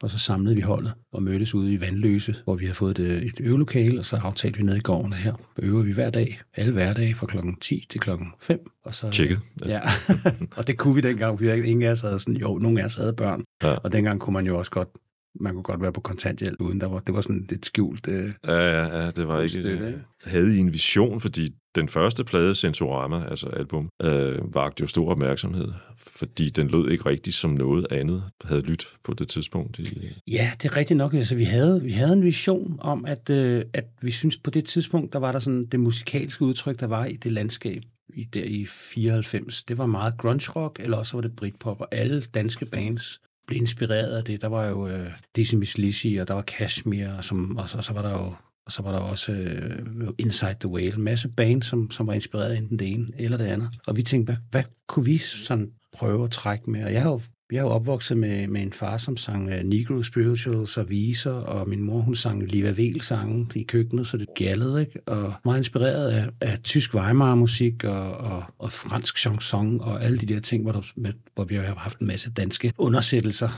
Og 0.02 0.10
så 0.10 0.18
samlede 0.18 0.54
vi 0.54 0.60
holdet 0.60 0.94
og 1.12 1.22
mødtes 1.22 1.54
ude 1.54 1.72
i 1.72 1.80
Vandløse, 1.80 2.34
hvor 2.44 2.56
vi 2.56 2.66
har 2.66 2.74
fået 2.74 2.98
et, 2.98 3.22
et 3.22 3.40
øvelokale, 3.40 3.98
og 3.98 4.06
så 4.06 4.16
aftalte 4.16 4.58
vi 4.58 4.64
ned 4.64 4.76
i 4.76 4.80
gården 4.80 5.12
her. 5.12 5.34
Øver 5.58 5.82
vi 5.82 5.92
hver 5.92 6.10
dag, 6.10 6.40
alle 6.54 6.72
hverdage 6.72 7.14
fra 7.14 7.26
klokken 7.26 7.56
10 7.56 7.86
til 7.90 8.00
klokken 8.00 8.26
5. 8.40 8.58
Og 8.84 8.94
så, 8.94 9.10
Tjekket. 9.10 9.40
Ja, 9.66 9.68
ja. 9.68 9.80
og 10.56 10.66
det 10.66 10.78
kunne 10.78 10.94
vi 10.94 11.00
dengang. 11.00 11.40
Vi 11.40 11.46
havde 11.46 11.66
ingen 11.66 11.82
af 11.82 11.92
os 11.92 12.00
havde 12.00 12.18
sådan, 12.18 12.36
jo, 12.36 12.58
nogle 12.58 12.80
af 12.80 12.84
os 12.84 12.94
havde 12.94 13.12
børn. 13.12 13.44
Ja. 13.62 13.74
Og 13.74 13.92
dengang 13.92 14.20
kunne 14.20 14.34
man 14.34 14.46
jo 14.46 14.58
også 14.58 14.70
godt 14.70 14.88
man 15.40 15.52
kunne 15.52 15.62
godt 15.62 15.82
være 15.82 15.92
på 15.92 16.00
kontanthjælp 16.00 16.60
uden, 16.60 16.80
der 16.80 16.86
var, 16.86 16.98
det 16.98 17.14
var 17.14 17.20
sådan 17.20 17.46
lidt 17.50 17.66
skjult. 17.66 18.08
Øh, 18.08 18.32
ja, 18.46 18.52
ja, 18.52 18.98
ja, 18.98 19.10
det 19.10 19.28
var 19.28 19.40
ikke... 19.40 19.50
Støtte, 19.50 19.70
øh, 19.70 19.94
havde 20.24 20.56
I 20.56 20.58
en 20.58 20.72
vision, 20.72 21.20
fordi 21.20 21.54
den 21.78 21.88
første 21.88 22.24
plade, 22.24 22.54
Sensorama, 22.54 23.24
altså 23.30 23.46
album, 23.46 23.88
øh, 24.02 24.54
vagt 24.54 24.80
jo 24.80 24.86
stor 24.86 25.10
opmærksomhed, 25.10 25.72
fordi 25.96 26.50
den 26.50 26.68
lød 26.68 26.90
ikke 26.90 27.06
rigtigt 27.06 27.36
som 27.36 27.50
noget 27.50 27.86
andet, 27.90 28.24
havde 28.44 28.60
lyttet 28.62 28.88
på 29.04 29.14
det 29.14 29.28
tidspunkt. 29.28 29.78
I... 29.78 30.08
Ja, 30.26 30.50
det 30.62 30.70
er 30.70 30.76
rigtigt 30.76 30.98
nok. 30.98 31.14
Altså, 31.14 31.36
vi, 31.36 31.44
havde, 31.44 31.82
vi 31.82 31.90
havde 31.90 32.12
en 32.12 32.22
vision 32.22 32.78
om, 32.80 33.04
at, 33.04 33.30
øh, 33.30 33.62
at 33.72 33.84
vi 34.02 34.10
synes 34.10 34.38
på 34.38 34.50
det 34.50 34.64
tidspunkt, 34.64 35.12
der 35.12 35.18
var 35.18 35.32
der 35.32 35.38
sådan 35.38 35.66
det 35.66 35.80
musikalske 35.80 36.44
udtryk, 36.44 36.80
der 36.80 36.86
var 36.86 37.04
i 37.04 37.12
det 37.12 37.32
landskab, 37.32 37.82
i, 38.14 38.24
der 38.24 38.44
i 38.44 38.66
94. 38.66 39.62
Det 39.62 39.78
var 39.78 39.86
meget 39.86 40.14
grunge 40.18 40.50
rock, 40.56 40.80
eller 40.80 40.96
også 40.96 41.16
var 41.16 41.20
det 41.20 41.36
britpop, 41.36 41.80
og 41.80 41.88
alle 41.92 42.22
danske 42.22 42.66
bands 42.66 43.20
blev 43.46 43.60
inspireret 43.60 44.16
af 44.16 44.24
det. 44.24 44.42
Der 44.42 44.48
var 44.48 44.66
jo 44.66 44.88
øh, 44.88 45.10
Dizzy 45.36 45.54
Miss 45.54 45.78
Lizzy, 45.78 46.06
og 46.20 46.28
der 46.28 46.34
var 46.34 46.42
Kashmir, 46.42 47.08
og, 47.08 47.24
som, 47.24 47.56
og, 47.56 47.68
så, 47.68 47.76
og 47.76 47.84
så 47.84 47.92
var 47.92 48.02
der 48.02 48.10
jo 48.10 48.34
og 48.68 48.72
så 48.72 48.82
var 48.82 48.92
der 48.92 48.98
også 48.98 49.32
øh, 49.32 50.08
Inside 50.18 50.56
the 50.60 50.68
Whale, 50.68 50.96
en 50.96 51.02
masse 51.02 51.28
band, 51.28 51.62
som, 51.62 51.90
som 51.90 52.06
var 52.06 52.12
inspireret 52.12 52.52
af 52.52 52.56
enten 52.56 52.78
det 52.78 52.92
ene 52.92 53.06
eller 53.18 53.36
det 53.36 53.44
andet. 53.44 53.68
Og 53.86 53.96
vi 53.96 54.02
tænkte, 54.02 54.32
hvad, 54.32 54.42
hvad 54.50 54.62
kunne 54.86 55.04
vi 55.04 55.18
sådan 55.18 55.70
prøve 55.92 56.24
at 56.24 56.30
trække 56.30 56.70
med? 56.70 56.84
Og 56.84 56.92
jeg 56.92 57.02
har 57.02 57.10
jo 57.10 57.20
jeg 57.52 57.58
er 57.58 57.62
jo 57.62 57.68
opvokset 57.68 58.16
med, 58.16 58.46
med 58.48 58.62
en 58.62 58.72
far, 58.72 58.96
som 58.96 59.16
sang 59.16 59.48
uh, 59.48 59.60
Negro 59.64 60.02
Spirituals 60.02 60.76
og 60.76 60.88
viser, 60.88 61.32
og 61.32 61.68
min 61.68 61.82
mor, 61.82 62.00
hun 62.00 62.16
sang 62.16 62.42
Liva 62.42 62.70
Vel 62.70 63.00
sange 63.00 63.46
i 63.54 63.62
køkkenet, 63.62 64.06
så 64.06 64.16
det 64.16 64.26
gallede, 64.36 64.80
ikke? 64.80 65.00
Og 65.06 65.34
meget 65.44 65.58
inspireret 65.58 66.10
af, 66.10 66.28
af 66.40 66.58
tysk 66.64 66.94
Weimar-musik 66.94 67.84
og, 67.84 68.16
og, 68.16 68.44
og 68.58 68.72
fransk 68.72 69.18
chanson 69.18 69.80
og 69.80 70.04
alle 70.04 70.18
de 70.18 70.26
der 70.26 70.40
ting, 70.40 70.62
hvor, 70.62 70.72
der, 70.72 70.82
med, 70.96 71.12
hvor 71.34 71.44
vi 71.44 71.54
har 71.54 71.74
haft 71.74 71.98
en 71.98 72.06
masse 72.06 72.30
danske 72.30 72.72
undersættelser, 72.78 73.48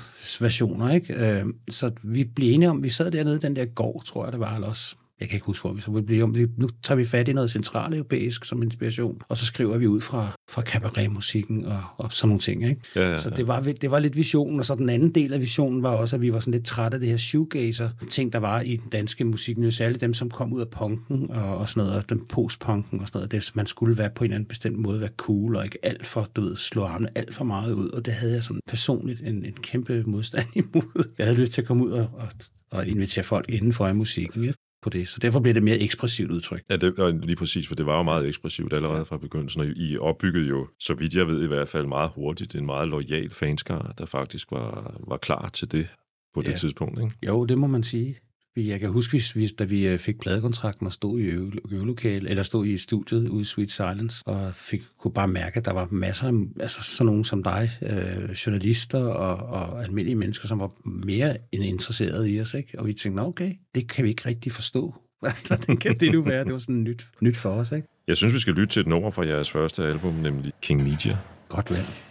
versioner, 0.41 0.95
ikke? 0.95 1.43
Uh, 1.45 1.51
så 1.69 1.91
vi 2.03 2.25
blev 2.25 2.55
enige 2.55 2.71
om, 2.71 2.83
vi 2.83 2.91
sad 2.91 3.11
dernede 3.11 3.41
den 3.41 3.57
der 3.57 3.65
gård, 3.65 4.05
tror 4.05 4.25
jeg 4.25 4.33
det 4.33 4.41
var, 4.41 4.55
eller 4.55 4.69
også 4.69 4.97
jeg 5.21 5.29
kan 5.29 5.37
ikke 5.37 5.47
huske, 5.47 5.63
hvor 5.63 5.73
vi 5.73 5.81
så 5.81 6.03
blive 6.07 6.23
om. 6.23 6.37
Nu 6.57 6.69
tager 6.83 6.97
vi 6.97 7.05
fat 7.05 7.29
i 7.29 7.33
noget 7.33 7.51
centraleuropæisk 7.51 8.45
som 8.45 8.63
inspiration, 8.63 9.21
og 9.29 9.37
så 9.37 9.47
skriver 9.47 9.79
vi 9.79 9.87
ud 9.87 10.01
fra, 10.01 10.29
fra 10.49 10.63
cabaret-musikken 10.63 11.65
og, 11.65 11.83
og 11.97 12.13
sådan 12.13 12.29
nogle 12.29 12.41
ting. 12.41 12.69
Ikke? 12.69 12.81
Ja, 12.97 13.01
ja, 13.01 13.11
ja. 13.11 13.21
Så 13.21 13.31
det 13.31 13.47
var, 13.47 13.61
det 13.61 13.91
var 13.91 13.99
lidt 13.99 14.17
visionen, 14.17 14.59
og 14.59 14.65
så 14.65 14.75
den 14.75 14.89
anden 14.89 15.15
del 15.15 15.33
af 15.33 15.41
visionen 15.41 15.83
var 15.83 15.91
også, 15.91 16.17
at 16.17 16.23
vi 16.23 16.33
var 16.33 16.41
sådan 16.41 16.53
lidt 16.53 16.65
trætte 16.65 16.95
af 16.95 17.01
det 17.01 17.09
her 17.09 17.17
shoegazer-ting, 17.17 18.33
der 18.33 18.39
var 18.39 18.61
i 18.61 18.77
den 18.77 18.91
danske 18.91 19.25
musikmiljø, 19.25 19.71
særligt 19.71 20.01
dem, 20.01 20.15
som 20.15 20.31
kom 20.31 20.53
ud 20.53 20.61
af 20.61 20.69
punken 20.69 21.31
og, 21.31 21.59
og 21.59 21.69
sådan 21.69 21.85
noget, 21.85 21.99
og 21.99 22.09
den 22.09 22.27
postpunken 22.27 23.01
og 23.01 23.07
sådan 23.07 23.19
noget. 23.19 23.33
Det, 23.33 23.51
man 23.55 23.67
skulle 23.67 23.99
være 23.99 24.11
på 24.11 24.25
en 24.25 24.31
eller 24.31 24.35
anden 24.35 24.49
bestemt 24.49 24.79
måde, 24.79 25.01
være 25.01 25.11
cool 25.17 25.57
og 25.57 25.65
ikke 25.65 25.79
alt 25.83 26.07
for, 26.07 26.29
du 26.37 26.41
ved, 26.41 26.57
slå 26.57 26.85
armene 26.85 27.19
alt 27.19 27.35
for 27.35 27.45
meget 27.45 27.73
ud, 27.73 27.89
og 27.89 28.07
det 28.07 28.15
havde 28.15 28.33
jeg 28.33 28.45
sådan 28.45 28.61
personligt 28.67 29.21
en, 29.21 29.45
en 29.45 29.53
kæmpe 29.53 30.03
modstand 30.07 30.47
imod. 30.75 31.09
Jeg 31.19 31.27
havde 31.27 31.41
lyst 31.41 31.53
til 31.53 31.61
at 31.61 31.67
komme 31.67 31.85
ud 31.85 31.91
og, 31.91 32.11
og 32.15 32.29
og 32.71 32.87
invitere 32.87 33.25
folk 33.25 33.51
indenfor 33.51 33.89
i 33.89 33.93
musikken. 33.93 34.45
Ja? 34.45 34.53
På 34.83 34.91
det. 34.91 35.09
Så 35.09 35.19
derfor 35.23 35.41
bliver 35.41 35.55
det 35.55 35.63
mere 35.63 35.79
ekspressivt 35.79 36.31
udtryk. 36.31 36.63
Ja, 36.71 36.77
det 36.77 36.95
var 36.97 37.11
lige 37.27 37.37
præcis, 37.37 37.69
for 37.69 37.75
det 37.75 37.87
var 37.87 37.97
jo 37.97 38.03
meget 38.03 38.29
ekspressivt 38.29 38.73
allerede 38.73 39.05
fra 39.05 39.17
begyndelsen, 39.17 39.61
og 39.61 39.67
I 39.67 39.99
opbyggede 39.99 40.49
jo, 40.49 40.69
så 40.81 40.95
vidt 40.95 41.15
jeg 41.15 41.27
ved 41.27 41.45
i 41.45 41.47
hvert 41.47 41.69
fald, 41.69 41.87
meget 41.87 42.11
hurtigt 42.15 42.55
en 42.55 42.67
meget 42.67 42.89
lojal 42.89 43.31
fanskar, 43.31 43.95
der 43.99 44.07
faktisk 44.07 44.51
var, 44.51 45.01
var 45.09 45.17
klar 45.17 45.49
til 45.49 45.73
det 45.73 45.89
på 46.35 46.43
det 46.43 46.49
ja. 46.49 46.57
tidspunkt. 46.57 47.01
Ikke? 47.01 47.17
Jo, 47.27 47.45
det 47.45 47.59
må 47.59 47.67
man 47.67 47.83
sige. 47.83 48.19
Jeg 48.57 48.81
kan 48.81 48.89
huske, 48.89 49.23
hvis, 49.35 49.53
da 49.53 49.65
vi 49.65 49.87
øh, 49.87 49.99
fik 49.99 50.21
pladekontrakten 50.21 50.87
og 50.87 50.93
stod 50.93 51.21
i 51.21 51.25
øvelokale, 51.73 52.31
eller 52.31 52.43
stod 52.43 52.67
i 52.67 52.79
studiet 52.79 53.29
ude 53.29 53.41
i 53.41 53.45
Sweet 53.45 53.71
Silence, 53.71 54.23
og 54.27 54.55
fik, 54.55 54.83
kunne 54.99 55.13
bare 55.13 55.29
mærke, 55.29 55.57
at 55.57 55.65
der 55.65 55.73
var 55.73 55.89
masser 55.91 56.27
af, 56.27 56.33
altså 56.61 56.83
sådan 56.83 57.07
nogen 57.07 57.25
som 57.25 57.43
dig, 57.43 57.71
øh, 57.83 58.31
journalister 58.31 59.05
og, 59.05 59.37
og 59.37 59.85
almindelige 59.85 60.17
mennesker, 60.17 60.49
som 60.49 60.59
var 60.59 60.71
mere 60.85 61.37
end 61.53 61.65
interesserede 61.65 62.31
i 62.31 62.41
os, 62.41 62.55
ikke? 62.55 62.79
Og 62.79 62.87
vi 62.87 62.93
tænkte, 62.93 63.21
okay, 63.21 63.53
det 63.75 63.89
kan 63.89 64.05
vi 64.05 64.09
ikke 64.09 64.27
rigtig 64.27 64.53
forstå. 64.53 64.95
det 65.67 65.81
kan 65.81 65.99
det 65.99 66.13
nu 66.13 66.23
være? 66.23 66.45
Det 66.45 66.53
var 66.53 66.59
sådan 66.59 66.85
nyt, 66.85 67.07
nyt 67.21 67.37
for 67.37 67.51
os, 67.51 67.73
ikke? 67.73 67.89
Jeg 68.09 68.17
synes, 68.17 68.35
vi 68.35 68.39
skal 68.39 68.55
lytte 68.55 68.73
til 68.73 68.81
et 68.81 68.87
nummer 68.87 69.11
fra 69.11 69.27
jeres 69.27 69.51
første 69.51 69.85
album, 69.85 70.15
nemlig 70.15 70.53
King 70.63 70.83
Media. 70.83 71.19
Godt 71.49 71.71
valg. 71.71 72.10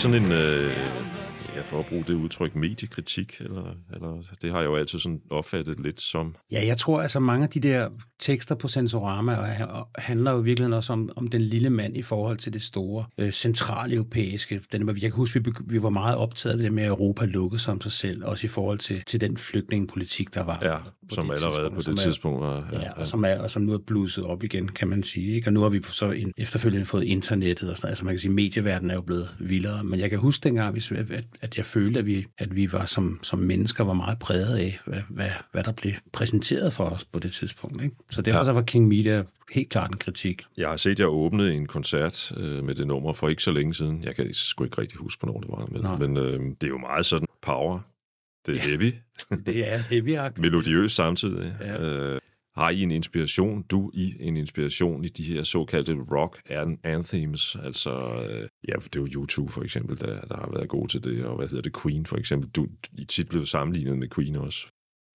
Sådan 0.00 0.22
en, 0.24 0.32
øh, 0.32 0.70
ja, 1.56 1.60
for 1.62 1.78
at 1.78 1.86
bruge 1.86 2.04
det 2.04 2.14
udtryk, 2.14 2.56
mediekritik, 2.56 3.40
eller, 3.40 3.74
det 4.42 4.50
har 4.50 4.58
jeg 4.58 4.66
jo 4.66 4.76
altid 4.76 4.98
sådan 4.98 5.20
opfattet 5.30 5.80
lidt 5.80 6.00
som. 6.00 6.34
Ja, 6.52 6.66
jeg 6.66 6.78
tror 6.78 7.02
altså 7.02 7.20
mange 7.20 7.44
af 7.44 7.50
de 7.50 7.60
der 7.60 7.88
tekster 8.18 8.54
på 8.54 8.68
Sensorama 8.68 9.36
og 9.36 9.86
handler 9.94 10.30
jo 10.30 10.38
virkelig 10.38 10.76
også 10.76 10.92
om, 10.92 11.10
om 11.16 11.28
den 11.28 11.40
lille 11.40 11.70
mand 11.70 11.96
i 11.96 12.02
forhold 12.02 12.36
til 12.36 12.52
det 12.52 12.62
store 12.62 13.04
øh, 13.18 13.32
centrale 13.32 13.94
europæiske. 13.94 14.60
Den, 14.72 14.88
jeg 14.88 15.00
kan 15.00 15.12
huske, 15.12 15.44
vi, 15.44 15.52
vi 15.66 15.82
var 15.82 15.90
meget 15.90 16.16
optaget 16.16 16.52
af 16.52 16.62
det 16.62 16.72
med, 16.72 16.82
at 16.82 16.88
Europa 16.88 17.24
lukkede 17.24 17.62
sig 17.62 17.72
om 17.72 17.80
sig 17.80 17.92
selv, 17.92 18.24
også 18.24 18.46
i 18.46 18.48
forhold 18.48 18.78
til, 18.78 19.02
til 19.06 19.20
den 19.20 19.36
flygtningepolitik, 19.36 20.34
der 20.34 20.42
var. 20.42 20.58
Ja, 20.62 20.76
som 21.12 21.30
allerede 21.30 21.70
på 21.70 21.80
det 21.80 21.98
tidspunkt 21.98 22.40
var. 22.40 22.68
Ja, 22.72 22.80
ja, 22.80 22.92
og, 22.92 23.06
som 23.06 23.24
er, 23.24 23.42
og 23.42 23.50
som 23.50 23.62
nu 23.62 23.72
er 23.72 23.78
blusset 23.86 24.24
op 24.24 24.42
igen, 24.42 24.68
kan 24.68 24.88
man 24.88 25.02
sige. 25.02 25.34
Ikke? 25.34 25.48
Og 25.48 25.52
nu 25.52 25.60
har 25.60 25.68
vi 25.68 25.82
så 25.82 26.10
en, 26.10 26.32
efterfølgende 26.36 26.86
fået 26.86 27.04
internettet 27.04 27.70
og 27.70 27.76
sådan 27.76 27.90
Altså 27.90 28.04
man 28.04 28.14
kan 28.14 28.20
sige, 28.20 28.32
medieverdenen 28.32 28.90
er 28.90 28.94
jo 28.94 29.00
blevet 29.00 29.28
vildere. 29.38 29.84
Men 29.84 30.00
jeg 30.00 30.10
kan 30.10 30.18
huske 30.18 30.44
dengang, 30.44 30.76
at, 30.76 31.24
at 31.40 31.56
jeg 31.56 31.66
følte, 31.66 31.98
at 31.98 32.06
vi, 32.06 32.26
at 32.38 32.56
vi 32.56 32.72
var 32.72 32.84
som, 32.84 33.20
som 33.22 33.38
mennesker 33.38 33.84
var 33.84 33.92
meget 33.92 34.09
præget 34.14 34.56
af, 34.56 34.80
hvad, 34.86 35.00
hvad, 35.08 35.30
hvad 35.52 35.64
der 35.64 35.72
blev 35.72 35.92
præsenteret 36.12 36.72
for 36.72 36.84
os 36.84 37.04
på 37.04 37.18
det 37.18 37.32
tidspunkt. 37.32 37.82
Ikke? 37.82 37.96
Så 38.10 38.22
derfor 38.22 38.38
ja. 38.38 38.44
så 38.44 38.52
var 38.52 38.62
King 38.62 38.88
Media 38.88 39.24
helt 39.52 39.68
klart 39.68 39.90
en 39.90 39.96
kritik. 39.96 40.42
Jeg 40.56 40.68
har 40.68 40.76
set 40.76 41.00
jer 41.00 41.06
åbne 41.06 41.52
en 41.52 41.66
koncert 41.66 42.32
øh, 42.36 42.64
med 42.64 42.74
det 42.74 42.86
nummer 42.86 43.12
for 43.12 43.28
ikke 43.28 43.42
så 43.42 43.50
længe 43.50 43.74
siden. 43.74 44.04
Jeg 44.04 44.16
kan 44.16 44.34
sgu 44.34 44.64
ikke 44.64 44.80
rigtig 44.80 44.98
huske, 44.98 45.20
hvornår 45.20 45.40
det 45.40 45.50
var, 45.50 45.98
men, 45.98 46.14
men 46.14 46.24
øh, 46.24 46.40
det 46.60 46.64
er 46.64 46.68
jo 46.68 46.78
meget 46.78 47.06
sådan 47.06 47.28
power. 47.42 47.80
Det 48.46 48.54
er 48.54 48.56
ja, 48.56 48.68
heavy. 48.68 48.94
det 49.46 49.72
er 49.72 49.78
heavy 49.78 50.18
Melodiøst 50.42 50.96
samtidig. 50.96 51.56
Ja. 51.60 52.18
Har 52.60 52.70
I 52.70 52.82
en 52.82 52.90
inspiration, 52.90 53.62
du 53.62 53.90
i 53.94 54.16
en 54.20 54.36
inspiration 54.36 55.04
i 55.04 55.08
de 55.08 55.24
her 55.24 55.42
såkaldte 55.42 55.92
rock 55.94 56.42
anthems? 56.84 57.56
Altså, 57.64 57.90
øh, 57.90 58.48
ja, 58.68 58.74
det 58.74 58.96
er 58.96 59.00
jo 59.00 59.08
YouTube 59.14 59.52
for 59.52 59.62
eksempel, 59.62 60.00
der, 60.00 60.20
der 60.20 60.36
har 60.36 60.50
været 60.52 60.68
god 60.68 60.88
til 60.88 61.04
det, 61.04 61.24
og 61.24 61.36
hvad 61.36 61.48
hedder 61.48 61.62
det, 61.62 61.76
Queen 61.82 62.06
for 62.06 62.16
eksempel. 62.16 62.50
Du 62.50 62.66
I 62.98 63.04
tit 63.04 63.28
blevet 63.28 63.48
sammenlignet 63.48 63.98
med 63.98 64.08
Queen 64.08 64.36
også. 64.36 64.66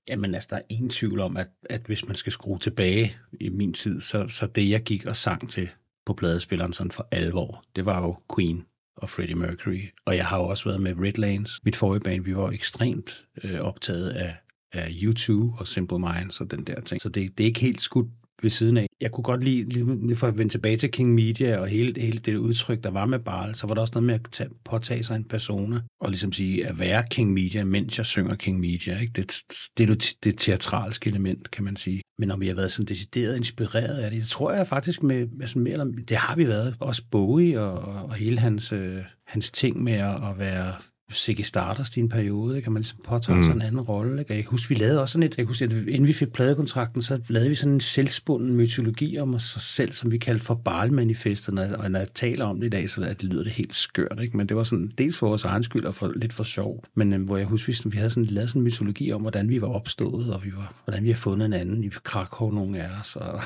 Jamen 0.08 0.36
altså, 0.36 0.48
der 0.52 0.56
er 0.56 0.62
ingen 0.70 0.90
tvivl 0.90 1.20
om, 1.20 1.38
at, 1.38 1.48
at 1.70 1.82
hvis 1.86 2.08
man 2.08 2.16
skal 2.16 2.32
skrue 2.32 2.60
tilbage 2.60 3.18
i 3.42 3.50
min 3.50 3.74
tid, 3.74 4.02
så, 4.02 4.28
så 4.28 4.48
det 4.48 4.70
jeg 4.70 4.84
gik 4.84 5.06
og 5.06 5.16
sang 5.16 5.50
til 5.50 5.70
på 6.06 6.14
pladespilleren 6.14 6.74
sådan 6.74 6.92
for 6.92 7.08
alvor, 7.12 7.64
det 7.76 7.86
var 7.86 8.02
jo 8.02 8.18
Queen 8.36 8.66
og 8.98 9.10
Freddie 9.10 9.36
Mercury. 9.36 9.82
Og 10.06 10.16
jeg 10.16 10.26
har 10.26 10.38
jo 10.38 10.46
også 10.46 10.70
været 10.70 10.82
med 10.82 10.96
Red 11.00 11.18
Lanes, 11.18 11.60
mit 11.66 11.76
forrige 11.76 12.02
band. 12.02 12.24
Vi 12.24 12.36
var 12.36 12.50
ekstremt 12.50 13.26
øh, 13.44 13.60
optaget 13.60 14.10
af, 14.10 14.36
af 14.76 14.88
U2 14.88 15.60
og 15.60 15.68
Simple 15.68 16.00
Minds 16.00 16.42
og 16.42 16.52
den 16.52 16.64
der 16.64 16.82
ting. 16.82 17.02
Så 17.02 17.10
det, 17.10 17.38
det 17.38 17.44
er 17.44 17.48
ikke 17.48 17.60
helt 17.60 17.82
skudt 17.82 18.08
ved 18.42 18.50
siden 18.50 18.78
af. 18.78 18.88
Jeg 19.02 19.12
kunne 19.12 19.24
godt 19.24 19.44
lide, 19.44 19.70
lige 20.08 20.16
for 20.16 20.28
at 20.28 20.38
vende 20.38 20.54
tilbage 20.54 20.78
til 20.78 20.92
King 20.92 21.14
Media 21.14 21.58
og 21.58 21.68
hele, 21.68 22.02
hele 22.02 22.20
det 22.20 22.36
udtryk, 22.36 22.84
der 22.84 22.90
var 22.90 23.06
med 23.06 23.20
Barl, 23.20 23.56
så 23.56 23.68
var 23.68 23.74
der 23.74 23.82
også 23.82 23.92
noget 23.96 24.06
med 24.06 24.14
at 24.14 24.22
tage, 24.32 24.50
påtage 24.66 25.04
sig 25.04 25.16
en 25.16 25.24
persona 25.24 25.82
og 26.02 26.10
ligesom 26.10 26.32
sige 26.32 26.68
at 26.68 26.80
være 26.80 27.04
King 27.12 27.34
Media, 27.34 27.64
mens 27.64 27.98
jeg 27.98 28.06
synger 28.06 28.36
King 28.36 28.60
Media. 28.60 29.00
Ikke? 29.00 29.14
Det, 29.16 29.44
det 29.78 29.88
det, 29.88 30.14
det 30.24 30.38
teatralske 30.38 31.10
element, 31.10 31.52
kan 31.52 31.64
man 31.64 31.76
sige. 31.76 32.02
Men 32.20 32.32
om 32.32 32.42
vi 32.42 32.48
har 32.48 32.56
været 32.56 32.72
sådan 32.72 32.86
decideret 32.86 33.38
inspireret 33.38 33.98
af 33.98 34.12
det, 34.12 34.22
det 34.22 34.30
tror 34.30 34.52
jeg 34.52 34.68
faktisk 34.68 35.04
med, 35.04 35.28
med 35.28 35.48
sådan 35.48 35.64
mere, 35.64 35.74
eller, 35.74 35.86
det 35.86 36.18
har 36.18 36.36
vi 36.36 36.48
været. 36.48 36.76
Også 36.80 37.04
Bowie 37.12 37.62
og, 37.62 38.04
og 38.04 38.14
hele 38.14 38.40
hans, 38.40 38.72
øh, 38.72 38.98
hans 39.28 39.52
ting 39.52 39.84
med 39.84 39.94
at, 39.94 40.16
at 40.30 40.40
være 40.40 40.76
Sigge 41.12 41.44
Stardust 41.44 41.98
i 41.98 42.00
en 42.00 42.10
periode, 42.10 42.62
kan 42.62 42.72
man 42.72 42.82
ligesom 42.82 43.00
påtage 43.06 43.38
mm. 43.38 43.44
sådan 43.44 43.58
en 43.58 43.68
anden 43.68 43.82
rolle. 43.82 44.20
Ikke? 44.20 44.34
Jeg 44.34 44.44
kan 44.44 44.52
huske, 44.52 44.70
vi 44.70 44.76
lavede 44.76 45.02
også 45.02 45.12
sådan 45.12 45.24
et, 45.24 45.38
jeg 45.38 45.46
kan 45.46 45.48
huske, 45.48 45.66
at 45.66 45.72
inden 45.72 46.08
vi 46.08 46.14
fik 46.14 46.34
pladekontrakten, 46.34 47.02
så 47.02 47.20
lavede 47.28 47.50
vi 47.50 47.56
sådan 47.56 47.74
en 47.74 47.80
selvspunden 47.80 48.56
mytologi 48.56 49.18
om 49.18 49.34
os 49.34 49.58
selv, 49.60 49.94
som 49.94 50.12
vi 50.12 50.18
kaldte 50.18 50.46
for 50.46 50.56
Barl-manifestet, 50.56 51.76
og 51.76 51.92
når 51.92 52.00
jeg 52.00 52.08
taler 52.14 52.46
om 52.46 52.60
det 52.60 52.68
i 52.68 52.70
dag, 52.70 52.90
så 52.90 53.02
det 53.02 53.24
lyder 53.24 53.44
det 53.44 53.52
helt 53.52 53.76
skørt, 53.76 54.20
ikke? 54.22 54.38
men 54.38 54.48
det 54.48 54.58
var 54.58 54.64
sådan 54.64 54.92
dels 54.98 55.18
for 55.18 55.28
vores 55.28 55.44
egen 55.44 55.64
skyld 55.64 55.86
og 55.86 55.96
for, 55.96 56.12
lidt 56.16 56.34
for 56.34 56.44
sjov, 56.44 56.84
men 56.96 57.14
øh, 57.14 57.26
hvor 57.26 57.38
jeg 57.38 57.46
husker, 57.46 57.90
vi 57.90 57.98
havde 57.98 58.10
sådan, 58.10 58.26
lavet 58.26 58.50
sådan 58.50 58.60
en 58.60 58.64
mytologi 58.64 59.12
om, 59.12 59.22
hvordan 59.22 59.50
vi 59.50 59.62
var 59.62 59.68
opstået, 59.68 60.34
og 60.34 60.46
vi 60.46 60.52
var, 60.56 60.74
hvordan 60.86 61.04
vi 61.04 61.10
har 61.10 61.18
fundet 61.18 61.46
en 61.46 61.54
anden 61.54 61.84
i 61.84 61.90
Krakow, 62.04 62.52
nogle 62.52 62.84
af 62.84 63.00
os, 63.00 63.16
og, 63.16 63.40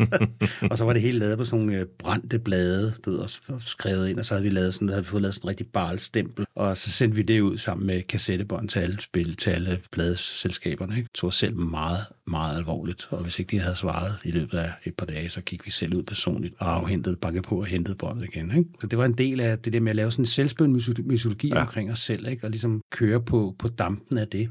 og 0.70 0.78
så 0.78 0.84
var 0.84 0.92
det 0.92 1.02
helt 1.02 1.18
lavet 1.18 1.38
på 1.38 1.44
sådan 1.44 1.64
nogle 1.64 1.80
øh, 1.80 1.86
brændte 1.98 2.38
blade, 2.38 2.94
du 3.04 3.10
ved, 3.10 3.18
og 3.18 3.30
skrevet 3.60 4.08
ind, 4.08 4.18
og 4.18 4.26
så 4.26 4.34
havde 4.34 4.44
vi 4.44 4.50
lavet 4.50 4.74
sådan, 4.74 4.88
havde 4.88 5.02
vi 5.02 5.08
fået 5.08 5.22
lavet 5.22 5.34
sådan 5.34 5.46
en 5.46 5.50
rigtig 5.50 5.66
Barl-stempel, 5.66 6.46
og 6.54 6.76
så 6.86 6.92
sendte 6.92 7.16
vi 7.16 7.22
det 7.22 7.40
ud 7.40 7.58
sammen 7.58 7.86
med 7.86 8.02
kassettebånd 8.02 8.68
til 8.68 8.78
alle 8.78 9.00
spil, 9.00 9.36
til 9.36 9.50
alle 9.50 9.80
pladeselskaberne. 9.92 10.96
Ikke? 10.96 11.08
Tog 11.14 11.28
os 11.28 11.36
selv 11.36 11.56
meget, 11.56 12.00
meget 12.26 12.56
alvorligt, 12.56 13.08
og 13.10 13.22
hvis 13.22 13.38
ikke 13.38 13.50
de 13.50 13.60
havde 13.60 13.76
svaret 13.76 14.14
i 14.24 14.30
løbet 14.30 14.58
af 14.58 14.72
et 14.84 14.94
par 14.94 15.06
dage, 15.06 15.28
så 15.28 15.40
gik 15.40 15.66
vi 15.66 15.70
selv 15.70 15.94
ud 15.94 16.02
personligt 16.02 16.54
og 16.58 16.74
afhentede, 16.74 17.16
banket 17.16 17.42
på 17.42 17.58
og 17.60 17.66
hentede 17.66 17.96
båndet 17.96 18.24
igen. 18.24 18.58
Ikke? 18.58 18.70
Så 18.80 18.86
det 18.86 18.98
var 18.98 19.04
en 19.04 19.12
del 19.12 19.40
af 19.40 19.58
det 19.58 19.72
der 19.72 19.80
med 19.80 19.90
at 19.90 19.96
lave 19.96 20.12
sådan 20.12 20.22
en 20.22 20.26
selvspillende 20.26 21.02
mytologi 21.02 21.48
ja. 21.48 21.60
omkring 21.60 21.92
os 21.92 22.00
selv, 22.00 22.28
ikke? 22.28 22.44
og 22.44 22.50
ligesom 22.50 22.80
køre 22.92 23.22
på, 23.22 23.54
på 23.58 23.68
dampen 23.68 24.18
af 24.18 24.28
det. 24.28 24.50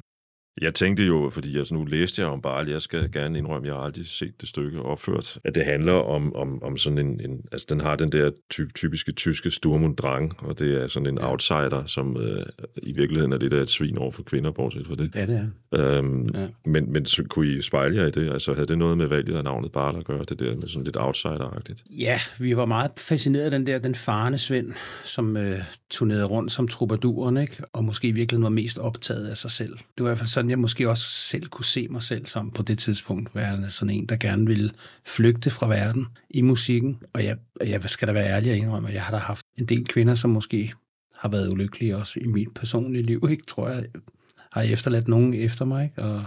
Jeg 0.61 0.73
tænkte 0.73 1.03
jo, 1.03 1.29
fordi 1.33 1.57
altså, 1.57 1.73
nu 1.73 1.83
læste 1.83 2.21
jeg 2.21 2.29
om 2.29 2.41
Barley, 2.41 2.71
jeg 2.71 2.81
skal 2.81 3.11
gerne 3.11 3.37
indrømme, 3.37 3.67
jeg 3.67 3.75
har 3.75 3.81
aldrig 3.81 4.07
set 4.07 4.41
det 4.41 4.49
stykke 4.49 4.81
opført, 4.81 5.37
at 5.43 5.55
det 5.55 5.65
handler 5.65 5.93
om, 5.93 6.35
om, 6.35 6.63
om 6.63 6.77
sådan 6.77 6.97
en, 6.97 7.21
en, 7.29 7.41
altså 7.51 7.67
den 7.69 7.79
har 7.79 7.95
den 7.95 8.11
der 8.11 8.31
ty, 8.49 8.61
typiske 8.75 9.11
tyske 9.11 9.51
Sturm 9.51 9.83
und 9.83 9.95
Drang, 9.95 10.33
og 10.37 10.59
det 10.59 10.81
er 10.83 10.87
sådan 10.87 11.07
en 11.07 11.19
outsider, 11.21 11.83
som 11.85 12.17
øh, 12.17 12.45
i 12.83 12.91
virkeligheden 12.91 13.33
er 13.33 13.37
lidt 13.37 13.53
af 13.53 13.61
et 13.61 13.69
svin 13.69 13.97
over 13.97 14.11
for 14.11 14.23
kvinder, 14.23 14.51
bortset 14.51 14.87
fra 14.87 14.95
det. 14.95 15.11
Ja, 15.15 15.25
det 15.25 15.49
er. 15.71 15.97
Øhm, 15.97 16.29
ja. 16.33 16.47
Men, 16.65 16.93
men 16.93 17.05
så 17.05 17.23
kunne 17.23 17.47
I 17.47 17.61
spejle 17.61 17.95
jer 17.95 18.07
i 18.07 18.11
det? 18.11 18.33
Altså 18.33 18.53
havde 18.53 18.67
det 18.67 18.77
noget 18.77 18.97
med 18.97 19.07
valget 19.07 19.35
af 19.35 19.43
navnet 19.43 19.71
Barley 19.71 19.99
at 19.99 20.05
gøre, 20.05 20.23
det 20.29 20.39
der 20.39 20.55
med 20.55 20.67
sådan 20.67 20.83
lidt 20.83 20.97
outsider-agtigt? 20.97 21.83
Ja, 21.89 22.19
vi 22.39 22.55
var 22.55 22.65
meget 22.65 22.91
fascineret 22.97 23.45
af 23.45 23.51
den 23.51 23.67
der, 23.67 23.79
den 23.79 23.95
farne 23.95 24.37
Svend, 24.37 24.73
som 25.03 25.37
øh, 25.37 25.59
turnerede 25.89 26.25
rundt 26.25 26.51
som 26.51 26.67
troubaduren, 26.67 27.37
ikke? 27.37 27.63
og 27.73 27.83
måske 27.83 28.07
i 28.07 28.11
virkeligheden 28.11 28.43
var 28.43 28.49
mest 28.49 28.77
optaget 28.77 29.27
af 29.27 29.37
sig 29.37 29.51
selv. 29.51 29.77
Det 29.77 30.03
var 30.03 30.05
i 30.05 30.09
hvert 30.09 30.17
fald 30.17 30.29
sådan, 30.29 30.44
jeg 30.49 30.59
måske 30.59 30.89
også 30.89 31.09
selv 31.09 31.47
kunne 31.47 31.65
se 31.65 31.87
mig 31.87 32.03
selv 32.03 32.25
som 32.25 32.51
på 32.51 32.63
det 32.63 32.79
tidspunkt, 32.79 33.35
værende 33.35 33.71
sådan 33.71 33.89
en, 33.89 34.05
der 34.05 34.15
gerne 34.15 34.45
ville 34.45 34.71
flygte 35.05 35.49
fra 35.49 35.67
verden 35.67 36.07
i 36.29 36.41
musikken. 36.41 37.03
Og 37.13 37.23
jeg, 37.23 37.37
jeg 37.65 37.83
skal 37.83 38.07
da 38.07 38.13
være 38.13 38.29
ærlig 38.29 38.51
og 38.51 38.57
indrømme, 38.57 38.87
at 38.87 38.93
jeg 38.93 39.03
har 39.03 39.11
da 39.11 39.17
haft 39.17 39.45
en 39.57 39.65
del 39.65 39.85
kvinder, 39.85 40.15
som 40.15 40.29
måske 40.29 40.73
har 41.15 41.29
været 41.29 41.49
ulykkelige 41.49 41.97
også 41.97 42.19
i 42.21 42.27
mit 42.27 42.53
personlige 42.55 43.03
liv, 43.03 43.27
ikke? 43.29 43.45
tror 43.45 43.69
jeg. 43.69 43.85
Har 44.51 44.61
jeg 44.61 44.71
efterladt 44.71 45.07
nogen 45.07 45.33
efter 45.33 45.65
mig, 45.65 45.83
ikke? 45.83 46.03
og 46.03 46.25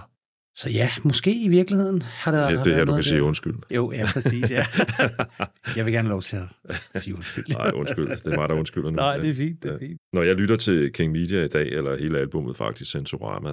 så 0.58 0.70
ja, 0.70 0.88
måske 1.04 1.42
i 1.42 1.48
virkeligheden 1.48 2.02
har 2.02 2.32
der... 2.32 2.50
Ja, 2.50 2.62
det 2.64 2.74
her, 2.74 2.84
du 2.84 2.94
kan 2.94 3.02
sige 3.02 3.22
undskyld. 3.22 3.54
Jo, 3.74 3.92
ja, 3.92 4.06
præcis, 4.12 4.50
ja. 4.50 4.66
jeg 5.76 5.84
vil 5.84 5.92
gerne 5.92 6.08
lov 6.08 6.22
til 6.22 6.36
at 6.94 7.02
sige 7.02 7.14
undskyld. 7.14 7.44
Nej, 7.48 7.70
undskyld. 7.74 8.08
Det 8.08 8.32
er 8.32 8.36
mig, 8.36 8.48
der 8.48 8.54
undskylder 8.54 8.90
nu. 8.90 8.96
Nej, 8.96 9.16
det 9.16 9.30
er 9.30 9.34
fint, 9.34 9.62
det 9.62 9.72
er 9.72 9.78
fint. 9.78 10.00
Når 10.12 10.22
jeg 10.22 10.34
lytter 10.34 10.56
til 10.56 10.92
King 10.92 11.12
Media 11.12 11.44
i 11.44 11.48
dag, 11.48 11.68
eller 11.68 11.98
hele 11.98 12.18
albumet 12.18 12.56
faktisk, 12.56 12.90
Sensorama, 12.90 13.50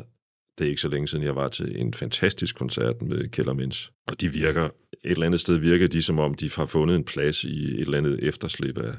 det 0.57 0.65
er 0.65 0.69
ikke 0.69 0.81
så 0.81 0.89
længe 0.89 1.07
siden, 1.07 1.23
jeg 1.23 1.35
var 1.35 1.47
til 1.47 1.81
en 1.81 1.93
fantastisk 1.93 2.55
koncert 2.55 3.01
med 3.01 3.27
Kellermins. 3.27 3.91
Og 4.07 4.21
de 4.21 4.29
virker, 4.29 4.63
et 4.63 4.71
eller 5.11 5.25
andet 5.25 5.41
sted 5.41 5.57
virker 5.57 5.87
de, 5.87 6.03
som 6.03 6.19
om 6.19 6.33
de 6.33 6.51
har 6.55 6.65
fundet 6.65 6.95
en 6.95 7.03
plads 7.03 7.43
i 7.43 7.73
et 7.73 7.81
eller 7.81 7.97
andet 7.97 8.27
efterslip 8.27 8.77
af, 8.77 8.93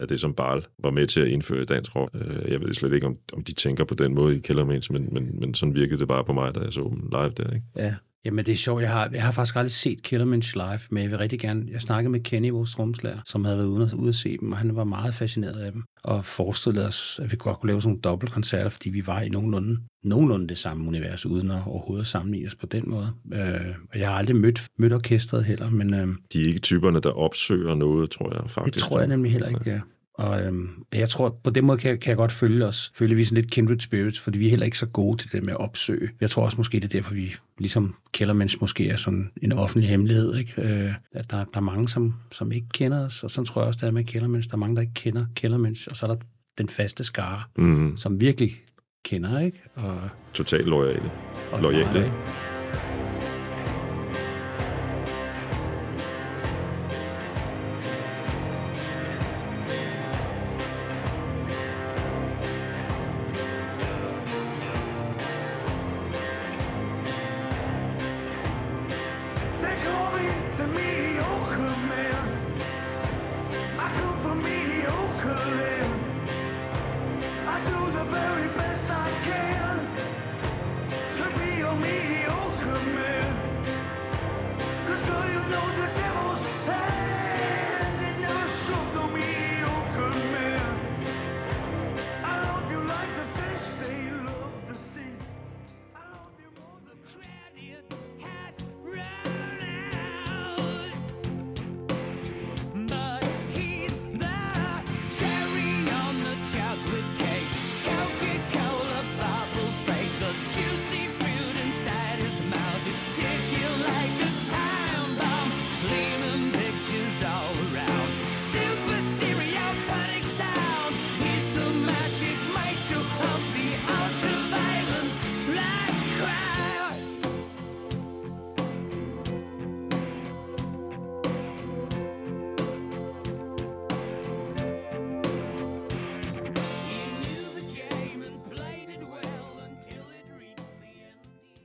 af 0.00 0.08
det, 0.08 0.20
som 0.20 0.34
Barl 0.34 0.66
var 0.82 0.90
med 0.90 1.06
til 1.06 1.20
at 1.20 1.28
indføre 1.28 1.62
i 1.62 1.64
dansk 1.64 1.96
rock. 1.96 2.14
Øh, 2.14 2.52
jeg 2.52 2.60
ved 2.60 2.74
slet 2.74 2.92
ikke, 2.92 3.06
om, 3.06 3.16
om 3.32 3.44
de 3.44 3.52
tænker 3.52 3.84
på 3.84 3.94
den 3.94 4.14
måde 4.14 4.36
i 4.36 4.40
Kellermins, 4.40 4.90
men, 4.90 5.08
men, 5.14 5.40
men 5.40 5.54
sådan 5.54 5.74
virkede 5.74 5.98
det 5.98 6.08
bare 6.08 6.24
på 6.24 6.32
mig, 6.32 6.54
da 6.54 6.60
jeg 6.60 6.72
så 6.72 6.80
dem 6.80 7.08
live 7.12 7.32
der. 7.36 7.54
Ikke? 7.54 7.66
Ja, 7.76 7.94
Jamen 8.24 8.44
det 8.44 8.52
er 8.52 8.56
sjovt, 8.56 8.82
jeg 8.82 8.90
har, 8.90 9.10
jeg 9.12 9.22
har 9.22 9.32
faktisk 9.32 9.56
aldrig 9.56 9.72
set 9.72 10.02
Killerminch 10.02 10.54
live, 10.54 10.80
men 10.90 11.02
jeg 11.02 11.10
vil 11.10 11.18
rigtig 11.18 11.40
gerne, 11.40 11.66
jeg 11.70 11.80
snakkede 11.80 12.12
med 12.12 12.20
Kenny, 12.20 12.50
vores 12.50 12.72
tromslærer, 12.74 13.18
som 13.26 13.44
havde 13.44 13.58
været 13.58 13.66
ude, 13.66 13.90
ude 13.96 14.08
at 14.08 14.14
se 14.14 14.38
dem, 14.38 14.52
og 14.52 14.58
han 14.58 14.76
var 14.76 14.84
meget 14.84 15.14
fascineret 15.14 15.60
af 15.60 15.72
dem, 15.72 15.82
og 16.04 16.24
forestillede 16.24 16.86
os, 16.86 17.20
at 17.22 17.32
vi 17.32 17.36
godt 17.38 17.60
kunne 17.60 17.68
lave 17.68 17.82
sådan 17.82 17.90
nogle 17.90 18.02
dobbeltkoncerter, 18.02 18.70
fordi 18.70 18.90
vi 18.90 19.06
var 19.06 19.20
i 19.20 19.28
nogenlunde, 19.28 19.78
nogenlunde 20.04 20.48
det 20.48 20.58
samme 20.58 20.88
univers, 20.88 21.26
uden 21.26 21.50
at 21.50 21.62
overhovedet 21.66 22.06
sammenligne 22.06 22.48
os 22.48 22.54
på 22.54 22.66
den 22.66 22.84
måde. 22.86 23.08
Øh, 23.32 23.74
og 23.92 23.98
jeg 23.98 24.08
har 24.08 24.16
aldrig 24.16 24.36
mødt, 24.36 24.66
mødt 24.78 24.92
orkestret 24.92 25.44
heller, 25.44 25.70
men... 25.70 25.94
Øh, 25.94 26.08
De 26.32 26.42
er 26.42 26.46
ikke 26.46 26.60
typerne, 26.60 27.00
der 27.00 27.10
opsøger 27.10 27.74
noget, 27.74 28.10
tror 28.10 28.34
jeg 28.34 28.50
faktisk. 28.50 28.74
Det 28.74 28.82
tror 28.82 28.98
jeg 28.98 29.08
nemlig 29.08 29.32
heller 29.32 29.48
ikke, 29.48 29.70
ja. 29.70 29.80
Og 30.14 30.46
øhm, 30.46 30.84
jeg 30.94 31.08
tror, 31.08 31.38
på 31.44 31.50
den 31.50 31.64
måde 31.64 31.78
kan, 31.78 31.98
kan 31.98 32.08
jeg 32.08 32.16
godt 32.16 32.32
følge 32.32 32.66
os, 32.66 32.92
følge 32.94 33.14
vi 33.14 33.24
sådan 33.24 33.42
lidt 33.42 33.50
kindred 33.50 33.80
spirits, 33.80 34.20
fordi 34.20 34.38
vi 34.38 34.46
er 34.46 34.50
heller 34.50 34.66
ikke 34.66 34.78
så 34.78 34.86
gode 34.86 35.16
til 35.16 35.32
det 35.32 35.42
med 35.42 35.52
at 35.52 35.60
opsøge. 35.60 36.10
Jeg 36.20 36.30
tror 36.30 36.44
også 36.44 36.56
måske, 36.56 36.76
det 36.76 36.84
er 36.84 36.88
derfor, 36.88 37.14
vi 37.14 37.34
ligesom 37.58 37.94
Kellermans 38.12 38.60
måske 38.60 38.88
er 38.88 38.96
sådan 38.96 39.30
en 39.42 39.52
offentlig 39.52 39.88
hemmelighed, 39.88 40.36
ikke? 40.36 40.62
Øh, 40.62 40.94
at 41.12 41.30
der, 41.30 41.44
der 41.44 41.56
er 41.56 41.60
mange, 41.60 41.88
som, 41.88 42.14
som 42.32 42.52
ikke 42.52 42.68
kender 42.68 43.06
os, 43.06 43.24
og 43.24 43.30
så 43.30 43.44
tror 43.44 43.60
jeg 43.60 43.68
også, 43.68 43.78
der 43.80 43.86
er 43.86 43.90
med 43.90 44.04
Kellermans, 44.04 44.46
der 44.46 44.54
er 44.54 44.58
mange, 44.58 44.76
der 44.76 44.80
ikke 44.80 44.94
kender 44.94 45.26
Kellermans, 45.36 45.86
og 45.86 45.96
så 45.96 46.06
er 46.06 46.10
der 46.10 46.20
den 46.58 46.68
faste 46.68 47.04
skare, 47.04 47.42
mm. 47.56 47.96
som 47.96 48.20
virkelig 48.20 48.62
kender, 49.04 49.40
ikke? 49.40 49.62
Og, 49.74 50.08
Totalt 50.34 50.66
lojale. 50.66 51.10
Og 51.52 51.60
lojale. 51.60 52.12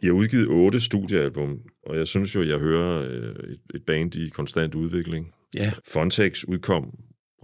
I 0.07 0.09
har 0.09 0.15
udgivet 0.15 0.47
otte 0.47 0.79
studiealbum, 0.79 1.59
og 1.85 1.97
jeg 1.97 2.07
synes 2.07 2.35
jo, 2.35 2.43
jeg 2.43 2.59
hører 2.59 3.09
øh, 3.09 3.51
et, 3.51 3.59
et 3.75 3.83
band 3.87 4.15
i 4.15 4.29
konstant 4.29 4.75
udvikling. 4.75 5.33
Ja. 5.55 5.71
Fontex 5.87 6.43
udkom 6.43 6.83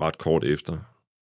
ret 0.02 0.18
kort 0.18 0.44
efter. 0.44 0.78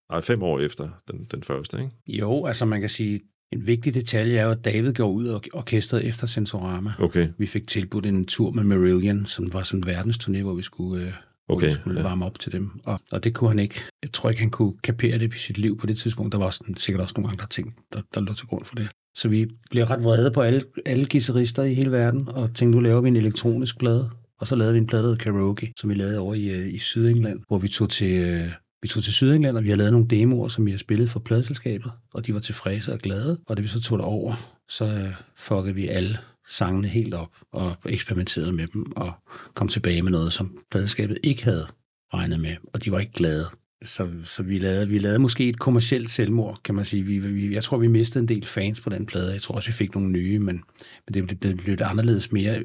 Ej, 0.10 0.22
fem 0.22 0.44
år 0.44 0.60
efter 0.60 0.90
den, 1.12 1.28
den 1.32 1.44
første, 1.44 1.78
ikke? 1.78 1.92
Jo, 2.08 2.46
altså 2.46 2.66
man 2.66 2.80
kan 2.80 2.90
sige, 2.90 3.20
en 3.52 3.68
vigtig 3.68 3.94
detalje 3.94 4.38
er 4.38 4.44
jo, 4.44 4.52
at 4.52 4.66
David 4.66 4.94
går 4.94 5.10
ud 5.10 5.28
og 5.28 5.44
orkestret 5.54 6.08
efter 6.08 6.28
Sensorama. 6.28 6.94
Okay. 7.00 7.30
Vi 7.38 7.46
fik 7.46 7.68
tilbudt 7.68 8.06
en 8.06 8.26
tur 8.26 8.52
med 8.52 8.64
Marillion, 8.64 9.26
som 9.26 9.54
var 9.54 9.64
sådan 9.64 9.84
en 9.84 10.00
verdensturné, 10.00 10.42
hvor 10.42 10.54
vi 10.54 10.62
skulle, 10.62 11.06
øh, 11.06 11.14
okay, 11.48 11.68
vi 11.68 11.74
skulle 11.74 12.00
ja. 12.00 12.08
varme 12.08 12.26
op 12.26 12.40
til 12.40 12.52
dem. 12.52 12.70
Og, 12.84 13.00
og 13.12 13.24
det 13.24 13.36
kunne 13.36 13.50
han 13.50 13.60
ikke. 13.60 13.82
Jeg 14.04 14.12
tror 14.12 14.30
ikke, 14.30 14.42
han 14.42 14.52
kunne 14.52 14.74
kapere 14.84 15.20
det 15.20 15.34
i 15.34 15.38
sit 15.38 15.58
liv 15.58 15.78
på 15.78 15.88
det 15.88 15.98
tidspunkt. 15.98 16.32
Der 16.32 16.40
var 16.40 16.50
sådan, 16.50 16.76
sikkert 16.76 17.02
også 17.02 17.14
nogle 17.18 17.32
andre 17.32 17.48
ting, 17.48 17.76
der, 17.94 18.02
der 18.14 18.22
lå 18.22 18.34
til 18.34 18.48
grund 18.48 18.66
for 18.66 18.76
det. 18.76 18.90
Så 19.16 19.30
vi 19.30 19.48
blev 19.70 19.84
ret 19.84 20.04
vrede 20.04 20.32
på 20.32 20.42
alle, 20.42 20.64
alle 20.86 21.06
guitarister 21.06 21.64
i 21.64 21.74
hele 21.74 21.92
verden, 21.92 22.28
og 22.28 22.56
tænkte, 22.56 22.78
nu 22.78 22.80
laver 22.80 23.02
vi 23.02 23.08
en 23.08 23.16
elektronisk 23.16 23.80
plade. 23.80 24.10
Og 24.40 24.48
så 24.48 24.56
lavede 24.56 24.74
vi 24.74 24.80
en 24.80 24.88
plade, 24.88 25.04
der 25.04 25.16
Karaoke, 25.16 25.74
som 25.78 25.90
vi 25.90 25.96
lavede 25.96 26.20
over 26.20 26.34
i, 26.34 26.50
øh, 26.50 26.74
i 26.74 26.78
Sydengland, 26.78 27.40
hvor 27.48 27.58
vi 27.58 27.68
tog 27.68 27.90
til, 27.90 28.22
øh, 28.24 28.52
vi 28.82 28.88
tog 28.88 29.04
til 29.04 29.14
Sydengland, 29.14 29.58
og 29.58 29.64
vi 29.64 29.70
har 29.70 29.76
lavet 29.76 29.92
nogle 29.92 30.08
demoer, 30.08 30.48
som 30.48 30.66
vi 30.66 30.72
har 30.72 30.78
spillet 30.78 31.10
for 31.10 31.20
pladeselskabet, 31.20 31.92
og 32.14 32.28
de 32.28 32.34
var 32.34 32.40
tilfredse 32.40 32.94
og 32.94 33.00
glade. 33.00 33.40
Og 33.48 33.58
da 33.58 33.62
vi 33.62 33.68
så 33.68 33.82
tog 33.82 33.98
det 33.98 34.06
over, 34.06 34.56
så 34.70 34.86
øh, 34.86 35.14
fuckede 35.36 35.76
vi 35.76 35.88
alle 35.88 36.18
sangene 36.50 36.88
helt 36.88 37.14
op 37.14 37.32
og 37.52 37.76
eksperimenterede 37.86 38.52
med 38.52 38.68
dem 38.68 38.92
og 38.96 39.14
kom 39.54 39.68
tilbage 39.68 40.02
med 40.02 40.12
noget, 40.12 40.34
som 40.34 40.58
pladeselskabet 40.72 41.18
ikke 41.24 41.44
havde 41.44 41.68
regnet 42.14 42.40
med, 42.40 42.56
og 42.74 42.86
de 42.86 42.92
var 42.92 43.00
ikke 43.00 43.14
glade. 43.14 43.46
Så, 43.84 44.10
så 44.24 44.44
vi, 44.44 44.58
lavede, 44.58 44.88
vi 44.88 45.00
lavede 45.00 45.20
måske 45.20 45.50
et 45.50 45.60
kommercielt 45.60 46.10
selvmord, 46.10 46.60
kan 46.64 46.76
man 46.76 46.86
sige. 46.86 47.04
Vi, 47.04 47.20
vi, 47.20 47.54
jeg 47.54 47.64
tror, 47.64 47.78
vi 47.78 47.88
mistede 47.88 48.22
en 48.22 48.28
del 48.28 48.46
fans 48.46 48.82
på 48.82 48.90
den 48.90 49.06
plade. 49.06 49.34
Jeg 49.34 49.42
tror 49.42 49.56
også, 49.56 49.70
vi 49.70 49.74
fik 49.74 49.96
nogle 49.96 50.12
nye, 50.12 50.40
men, 50.40 50.64
men 51.08 51.14
det 51.14 51.28
blev, 51.28 51.38
blev 51.38 51.58
lidt 51.58 51.82
anderledes 51.82 52.32
mere 52.32 52.64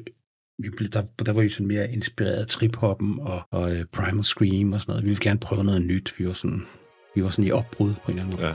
vi 0.59 0.69
blev, 0.69 0.89
der, 0.89 1.03
der 1.25 1.33
var 1.33 1.41
vi 1.41 1.49
sådan 1.49 1.67
mere 1.67 1.91
inspireret 1.91 2.35
af 2.35 2.47
trip-hoppen 2.47 3.19
og, 3.19 3.41
og 3.51 3.61
uh, 3.61 3.77
Primal 3.91 4.23
Scream 4.23 4.73
og 4.73 4.81
sådan 4.81 4.91
noget. 4.91 5.03
Vi 5.03 5.09
ville 5.09 5.23
gerne 5.23 5.39
prøve 5.39 5.63
noget 5.63 5.81
nyt. 5.81 6.13
Vi 6.17 6.27
var 6.27 6.33
sådan, 6.33 6.61
vi 7.15 7.23
var 7.23 7.29
sådan 7.29 7.45
i 7.47 7.51
opbrud 7.51 7.93
på 7.93 8.11
en 8.11 8.19
eller 8.19 8.23
anden 8.23 8.35
måde. 8.35 8.47
Ja. 8.47 8.53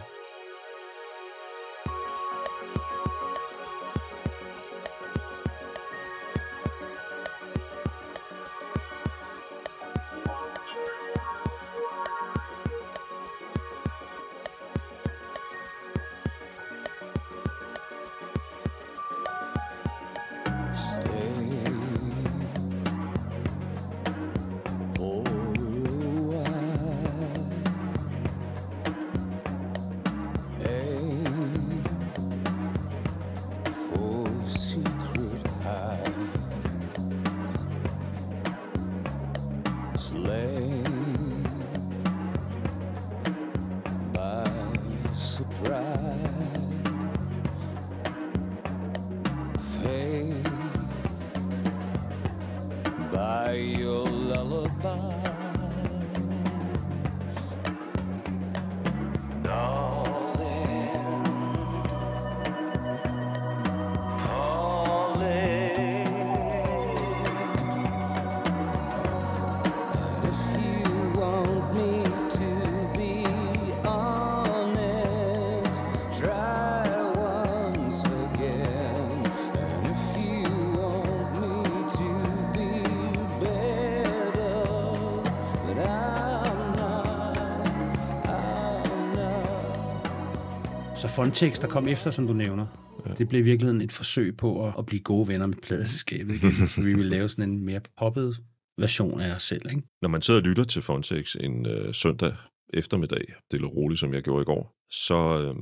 Fontex, 91.16 91.60
der 91.60 91.68
kom 91.68 91.88
efter, 91.88 92.10
som 92.10 92.26
du 92.26 92.32
nævner, 92.32 92.66
ja. 93.06 93.14
det 93.14 93.28
blev 93.28 93.40
i 93.40 93.44
virkeligheden 93.44 93.80
et 93.80 93.92
forsøg 93.92 94.36
på 94.36 94.66
at, 94.66 94.74
at 94.78 94.86
blive 94.86 95.00
gode 95.00 95.28
venner 95.28 95.46
med 95.46 95.56
pladeselskabet. 95.62 96.40
så 96.74 96.80
vi 96.80 96.94
ville 96.94 97.10
lave 97.10 97.28
sådan 97.28 97.50
en 97.50 97.64
mere 97.64 97.80
poppet 97.98 98.36
version 98.78 99.20
af 99.20 99.34
os 99.34 99.42
selv. 99.42 99.70
Ikke? 99.70 99.82
Når 100.02 100.08
man 100.08 100.22
sidder 100.22 100.40
og 100.40 100.46
lytter 100.46 100.64
til 100.64 100.82
Fontex 100.82 101.36
en 101.40 101.66
øh, 101.66 101.94
søndag 101.94 102.34
eftermiddag, 102.74 103.24
det 103.50 103.62
er 103.62 103.66
roligt, 103.66 104.00
som 104.00 104.14
jeg 104.14 104.22
gjorde 104.22 104.42
i 104.42 104.44
går, 104.44 104.74
så, 104.90 105.14
øh, 105.14 105.54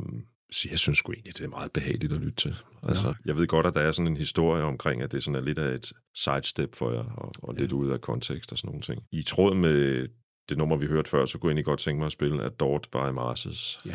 så 0.53 0.69
jeg 0.71 0.79
synes 0.79 0.99
sgu 0.99 1.13
egentlig, 1.13 1.37
det 1.39 1.45
er 1.45 1.49
meget 1.49 1.73
behageligt 1.73 2.13
at 2.13 2.21
lytte 2.21 2.37
til. 2.37 2.57
Altså, 2.83 3.09
ja. 3.09 3.15
Jeg 3.27 3.37
ved 3.37 3.47
godt, 3.47 3.67
at 3.67 3.75
der 3.75 3.81
er 3.81 3.93
sådan 3.93 4.07
en 4.07 4.17
historie 4.17 4.65
omkring, 4.65 5.03
at 5.03 5.13
det 5.13 5.25
sådan 5.25 5.37
er 5.37 5.45
lidt 5.45 5.59
af 5.59 5.75
et 5.75 5.93
sidestep 6.15 6.75
for 6.75 6.93
jer, 6.93 7.05
og, 7.05 7.33
og 7.43 7.55
ja. 7.55 7.61
lidt 7.61 7.73
ude 7.73 7.93
af 7.93 8.01
kontekst 8.01 8.53
og 8.53 8.59
sådan 8.59 8.69
nogle 8.69 8.83
ting. 8.83 9.03
I 9.13 9.23
tråd 9.23 9.55
med 9.55 10.09
det 10.49 10.59
nummer, 10.59 10.77
vi 10.77 10.87
hørte 10.87 11.11
før, 11.11 11.27
så 11.27 11.39
kunne 11.39 11.49
jeg 11.49 11.53
egentlig 11.53 11.65
godt 11.65 11.81
tænke 11.81 11.99
mig 11.99 12.07
at 12.07 12.13
spille 12.13 12.45
Adored 12.45 12.91
by 12.93 13.15
Marses. 13.15 13.81
Ja. 13.87 13.93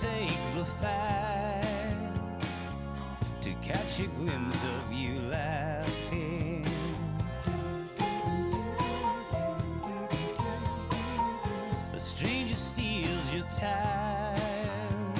take 0.00 0.38
the 0.54 0.64
fact 0.64 2.44
to 3.40 3.52
catch 3.54 3.98
a 3.98 4.06
glimpse 4.06 4.62
of 4.62 4.92
you 4.92 5.18
laughing. 5.22 6.64
A 11.94 11.98
stranger 11.98 12.54
steals 12.54 13.34
your 13.34 13.46
time, 13.46 15.14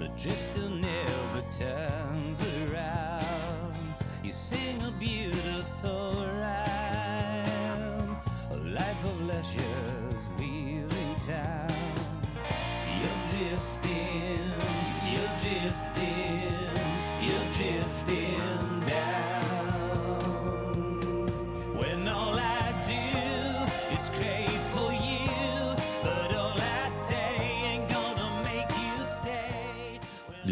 a 0.00 0.08
drifter 0.18 0.68
never 0.68 1.42
turns 1.52 2.40
around. 2.58 3.74
You 4.24 4.32
sing 4.32 4.82
a 4.82 4.90
beautiful 4.98 6.26
rhyme, 6.40 8.16
a 8.50 8.56
life 8.56 9.04
of 9.04 9.20
leisure. 9.26 9.67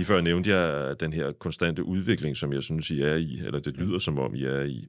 Lige 0.06 0.14
før 0.14 0.20
nævnte 0.20 0.50
jeg 0.50 1.00
den 1.00 1.12
her 1.12 1.32
konstante 1.32 1.84
udvikling, 1.84 2.36
som 2.36 2.52
jeg 2.52 2.62
synes, 2.62 2.90
I 2.90 3.00
er 3.00 3.14
i, 3.14 3.40
eller 3.44 3.60
det 3.60 3.76
lyder 3.76 3.98
som 3.98 4.18
om, 4.18 4.34
I 4.34 4.44
er 4.44 4.62
i. 4.62 4.86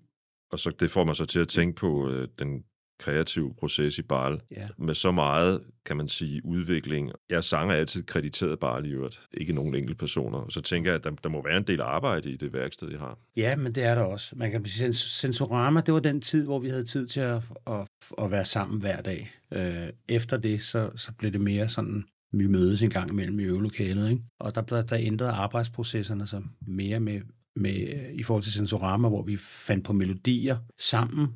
Og 0.51 0.60
så 0.60 0.71
det 0.80 0.91
får 0.91 1.03
mig 1.03 1.15
så 1.15 1.25
til 1.25 1.39
at 1.39 1.47
tænke 1.47 1.75
på 1.75 2.10
øh, 2.10 2.27
den 2.39 2.63
kreative 2.99 3.53
proces 3.60 3.97
i 3.97 4.01
Barl. 4.01 4.41
Ja. 4.51 4.67
Med 4.77 4.95
så 4.95 5.12
meget, 5.12 5.62
kan 5.86 5.97
man 5.97 6.08
sige, 6.08 6.45
udvikling. 6.45 7.12
Jeg 7.30 7.43
sanger 7.43 7.75
altid 7.75 8.03
krediteret 8.03 8.60
Barl 8.60 8.86
i 8.86 8.89
øvrigt, 8.89 9.21
ikke 9.34 9.53
nogen 9.53 9.75
enkelte 9.75 9.97
personer. 9.97 10.49
Så 10.49 10.62
tænker 10.62 10.91
jeg, 10.91 10.97
at 10.97 11.03
der, 11.03 11.12
der 11.12 11.30
må 11.30 11.43
være 11.43 11.58
en 11.58 11.67
del 11.67 11.82
arbejde 11.82 12.32
i 12.32 12.36
det 12.36 12.53
værksted, 12.53 12.91
jeg 12.91 12.99
har. 12.99 13.19
Ja, 13.36 13.56
men 13.56 13.75
det 13.75 13.84
er 13.84 13.95
der 13.95 14.03
også. 14.03 14.36
Man 14.36 14.51
kan 14.51 14.65
sige, 14.65 14.93
Sensorama, 14.93 15.82
det 15.82 15.93
var 15.93 15.99
den 15.99 16.21
tid, 16.21 16.45
hvor 16.45 16.60
vi 16.60 16.69
havde 16.69 16.86
tid 16.86 17.08
til 17.08 17.19
at, 17.19 17.41
at, 17.67 17.88
at 18.17 18.32
være 18.32 18.45
sammen 18.45 18.82
hver 18.82 19.01
dag. 19.01 19.32
Øh, 19.53 19.89
efter 20.10 20.38
det, 20.38 20.62
så, 20.62 20.91
så 20.95 21.12
blev 21.17 21.32
det 21.32 21.41
mere 21.41 21.69
sådan 21.69 22.06
vi 22.33 22.47
mødes 22.47 22.81
en 22.81 22.89
gang 22.89 23.09
imellem 23.09 23.39
i 23.39 23.43
øvelokalet, 23.43 24.09
ikke? 24.09 24.23
Og 24.39 24.55
der 24.55 24.61
blev 24.61 24.83
der 24.83 24.97
ændret 24.99 25.27
arbejdsprocesserne 25.27 26.27
så 26.27 26.41
mere 26.61 26.99
med, 26.99 27.21
med, 27.55 28.09
i 28.13 28.23
forhold 28.23 28.43
til 28.43 28.53
Sensorama, 28.53 29.07
hvor 29.07 29.23
vi 29.23 29.37
fandt 29.37 29.85
på 29.85 29.93
melodier 29.93 30.57
sammen, 30.79 31.27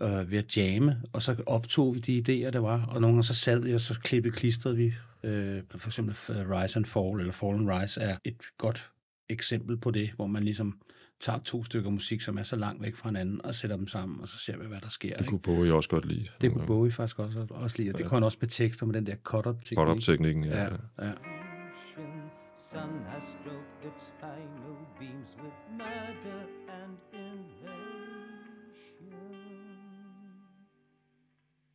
øh, 0.00 0.30
ved 0.30 0.38
at 0.38 0.56
jamme, 0.56 1.02
og 1.12 1.22
så 1.22 1.42
optog 1.46 1.94
vi 1.94 2.00
de 2.00 2.18
idéer, 2.18 2.50
der 2.50 2.58
var, 2.58 2.86
og 2.86 3.00
nogle 3.00 3.14
gange 3.14 3.24
så 3.24 3.34
sad 3.34 3.60
vi, 3.60 3.74
og 3.74 3.80
så 3.80 4.00
klippede 4.00 4.34
klistrede 4.34 4.76
vi. 4.76 4.94
Øh, 5.24 5.62
for 5.76 5.88
eksempel 5.88 6.14
Rise 6.28 6.76
and 6.76 6.84
Fall, 6.84 7.20
eller 7.20 7.32
Fall 7.32 7.54
and 7.54 7.70
Rise, 7.70 8.00
er 8.00 8.16
et 8.24 8.42
godt 8.58 8.90
eksempel 9.30 9.76
på 9.76 9.90
det, 9.90 10.10
hvor 10.16 10.26
man 10.26 10.42
ligesom 10.42 10.80
tager 11.22 11.38
to 11.38 11.64
stykker 11.64 11.90
musik, 11.90 12.20
som 12.20 12.38
er 12.38 12.42
så 12.42 12.56
langt 12.56 12.82
væk 12.82 12.96
fra 12.96 13.08
hinanden, 13.08 13.44
og 13.44 13.54
sætter 13.54 13.76
dem 13.76 13.88
sammen, 13.88 14.20
og 14.20 14.28
så 14.28 14.38
ser 14.38 14.56
vi, 14.56 14.66
hvad 14.66 14.80
der 14.80 14.88
sker. 14.88 15.16
Det 15.16 15.26
kunne 15.26 15.40
Bowie 15.40 15.74
også 15.74 15.88
godt 15.88 16.04
lide. 16.04 16.28
Det 16.40 16.52
kunne 16.52 16.66
Bowie 16.66 16.92
faktisk 16.92 17.18
også, 17.18 17.46
også 17.50 17.76
lide, 17.78 17.90
og 17.90 17.98
det 17.98 18.04
ja. 18.04 18.08
kunne 18.08 18.16
han 18.16 18.24
også 18.24 18.38
med 18.40 18.48
tekster, 18.48 18.86
med 18.86 18.94
den 18.94 19.06
der 19.06 19.16
cut-up-teknik. 19.16 19.78
Cut-up-teknikken, 19.78 20.44
ja. 20.44 20.62
ja. 20.62 20.68
ja. 20.98 21.12
sun 22.54 23.04
has 23.08 23.24
stroked 23.24 23.84
its 23.96 24.12
final 24.20 24.76
beams 24.98 25.36
with 25.42 25.58
murder 25.78 26.42
and 26.68 26.96
invasion. 27.12 28.62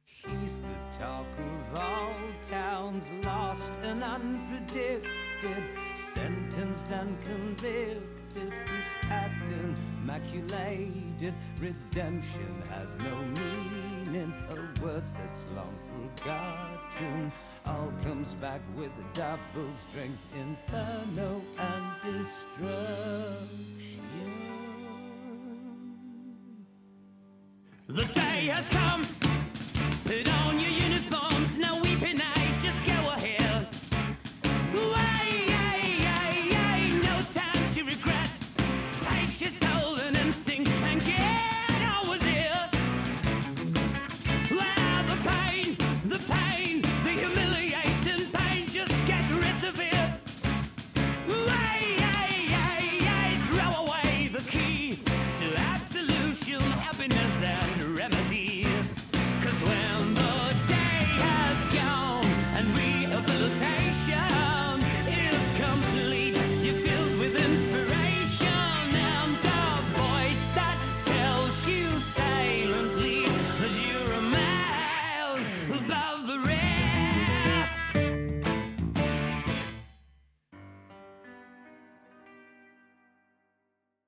He's 0.06 0.62
the 0.62 1.00
talk 1.00 1.26
of 1.40 1.80
all 1.80 2.14
towns, 2.44 3.12
lost 3.24 3.74
and 3.84 4.04
unpredicted, 4.04 5.64
sentenced 5.96 6.92
and 6.92 7.18
convicted. 7.26 8.17
His 8.38 8.96
pattern 9.02 9.76
maculated, 10.06 11.34
redemption 11.60 12.62
has 12.70 13.00
no 13.00 13.16
meaning, 13.16 14.34
a 14.50 14.84
word 14.84 15.04
that's 15.18 15.46
long 15.56 15.78
forgotten 15.94 17.32
all 17.66 17.92
comes 18.02 18.34
back 18.36 18.62
with 18.76 18.92
a 18.92 19.14
double 19.14 19.74
strength, 19.74 20.24
inferno 20.36 21.42
and 21.60 22.16
destruction. 22.16 22.58
The 27.88 28.04
day 28.06 28.48
has 28.48 28.70
come. 28.70 29.06
Put 30.06 30.30
on 30.44 30.60
your 30.60 30.70
uniforms, 30.70 31.58
no 31.58 31.87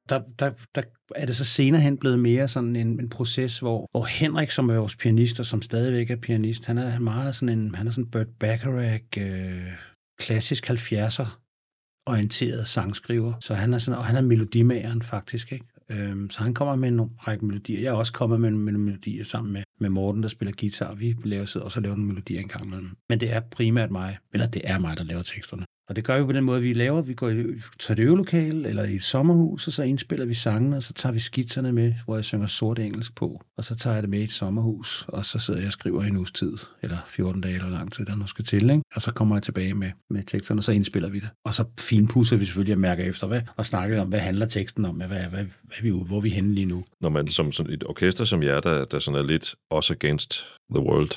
der, 0.09 0.21
der, 0.39 0.51
der 0.75 0.81
er 1.15 1.25
det 1.25 1.35
så 1.35 1.45
senere 1.45 1.81
hen 1.81 1.97
blevet 1.97 2.19
mere 2.19 2.47
sådan 2.47 2.75
en, 2.75 2.99
en 2.99 3.09
proces, 3.09 3.59
hvor, 3.59 3.87
hvor 3.91 4.05
Henrik, 4.05 4.51
som 4.51 4.69
er 4.69 4.75
vores 4.75 4.95
pianist, 4.95 5.39
og 5.39 5.45
som 5.45 5.61
stadigvæk 5.61 6.09
er 6.11 6.15
pianist, 6.15 6.65
han 6.65 6.77
er 6.77 6.99
meget 6.99 7.35
sådan 7.35 7.59
en, 7.59 7.75
han 7.75 7.87
er 7.87 7.91
sådan 7.91 8.09
Burt 8.09 8.27
Bacharach, 8.39 9.03
øh, 9.17 9.71
klassisk 10.19 10.69
70'er 10.69 11.27
orienteret 12.05 12.67
sangskriver. 12.67 13.33
Så 13.39 13.53
han 13.53 13.73
er 13.73 13.77
sådan, 13.77 13.97
og 13.97 14.05
han 14.05 14.15
er 14.15 14.21
melodimageren 14.21 15.01
faktisk, 15.01 15.51
ikke? 15.51 15.65
Øhm, 15.91 16.29
så 16.29 16.43
han 16.43 16.53
kommer 16.53 16.75
med 16.75 16.89
en 16.89 17.01
række 17.01 17.45
melodier. 17.45 17.79
Jeg 17.79 17.89
er 17.89 17.93
også 17.93 18.13
kommet 18.13 18.41
med 18.41 18.51
nogle 18.51 18.79
melodier 18.79 19.23
sammen 19.23 19.53
med, 19.53 19.63
med 19.79 19.89
Morten, 19.89 20.23
der 20.23 20.29
spiller 20.29 20.53
guitar. 20.59 20.93
Vi 20.93 21.15
laver 21.23 21.45
sidder 21.45 21.65
også 21.65 21.79
og 21.79 21.83
laver 21.83 21.95
nogle 21.95 22.07
melodier 22.07 22.39
en 22.39 22.47
gang 22.47 22.65
imellem. 22.65 22.97
Men 23.09 23.19
det 23.19 23.33
er 23.33 23.39
primært 23.39 23.91
mig, 23.91 24.17
eller 24.33 24.47
det 24.47 24.61
er 24.65 24.79
mig, 24.79 24.97
der 24.97 25.03
laver 25.03 25.23
teksterne. 25.23 25.65
Og 25.89 25.95
det 25.95 26.03
gør 26.03 26.19
vi 26.19 26.25
på 26.25 26.31
den 26.31 26.43
måde, 26.43 26.61
vi 26.61 26.73
laver. 26.73 27.01
Vi 27.01 27.13
går 27.13 27.29
i, 27.29 27.43
til 27.79 27.93
et 27.93 27.99
øvelokale 27.99 28.69
eller 28.69 28.83
i 28.83 28.95
et 28.95 29.03
sommerhus, 29.03 29.67
og 29.67 29.73
så 29.73 29.83
indspiller 29.83 30.25
vi 30.25 30.33
sangene, 30.33 30.77
og 30.77 30.83
så 30.83 30.93
tager 30.93 31.13
vi 31.13 31.19
skitserne 31.19 31.71
med, 31.71 31.93
hvor 32.05 32.15
jeg 32.15 32.25
synger 32.25 32.47
sort 32.47 32.79
engelsk 32.79 33.15
på. 33.15 33.41
Og 33.57 33.63
så 33.63 33.75
tager 33.75 33.93
jeg 33.93 34.03
det 34.03 34.09
med 34.09 34.19
i 34.19 34.23
et 34.23 34.31
sommerhus, 34.31 35.05
og 35.07 35.25
så 35.25 35.39
sidder 35.39 35.59
jeg 35.59 35.67
og 35.67 35.71
skriver 35.71 36.03
i 36.03 36.07
en 36.07 36.17
uges 36.17 36.31
tid, 36.31 36.57
eller 36.81 36.97
14 37.05 37.41
dage, 37.41 37.55
eller 37.55 37.69
lang 37.69 37.91
tid, 37.91 38.05
der 38.05 38.15
nu 38.15 38.27
skal 38.27 38.45
til. 38.45 38.69
Ikke? 38.69 38.83
Og 38.95 39.01
så 39.01 39.11
kommer 39.13 39.35
jeg 39.35 39.43
tilbage 39.43 39.73
med, 39.73 39.91
med 40.09 40.23
teksterne, 40.23 40.59
og 40.59 40.63
så 40.63 40.71
indspiller 40.71 41.09
vi 41.09 41.19
det. 41.19 41.29
Og 41.45 41.53
så 41.53 41.65
finpusser 41.79 42.37
vi 42.37 42.45
selvfølgelig 42.45 42.73
at 42.73 42.79
mærke 42.79 43.03
efter, 43.03 43.27
hvad, 43.27 43.41
og 43.55 43.65
snakker 43.65 44.01
om, 44.01 44.07
hvad 44.07 44.19
handler 44.19 44.45
teksten 44.45 44.85
om, 44.85 44.95
hvad, 44.95 45.07
hvad, 45.07 45.19
hvad, 45.19 45.45
hvad 45.63 45.77
er 45.77 45.81
vi 45.81 45.89
hvor 45.89 46.17
er 46.17 46.21
vi 46.21 46.29
henne 46.29 46.55
lige 46.55 46.65
nu. 46.65 46.83
Når 47.01 47.09
man 47.09 47.27
som 47.27 47.51
sådan 47.51 47.73
et 47.73 47.83
orkester 47.83 48.25
som 48.25 48.43
jer, 48.43 48.59
der, 48.59 48.85
der 48.85 48.99
sådan 48.99 49.19
er 49.19 49.23
lidt 49.23 49.55
også 49.69 49.93
against 49.93 50.45
the 50.75 50.83
world, 50.83 51.11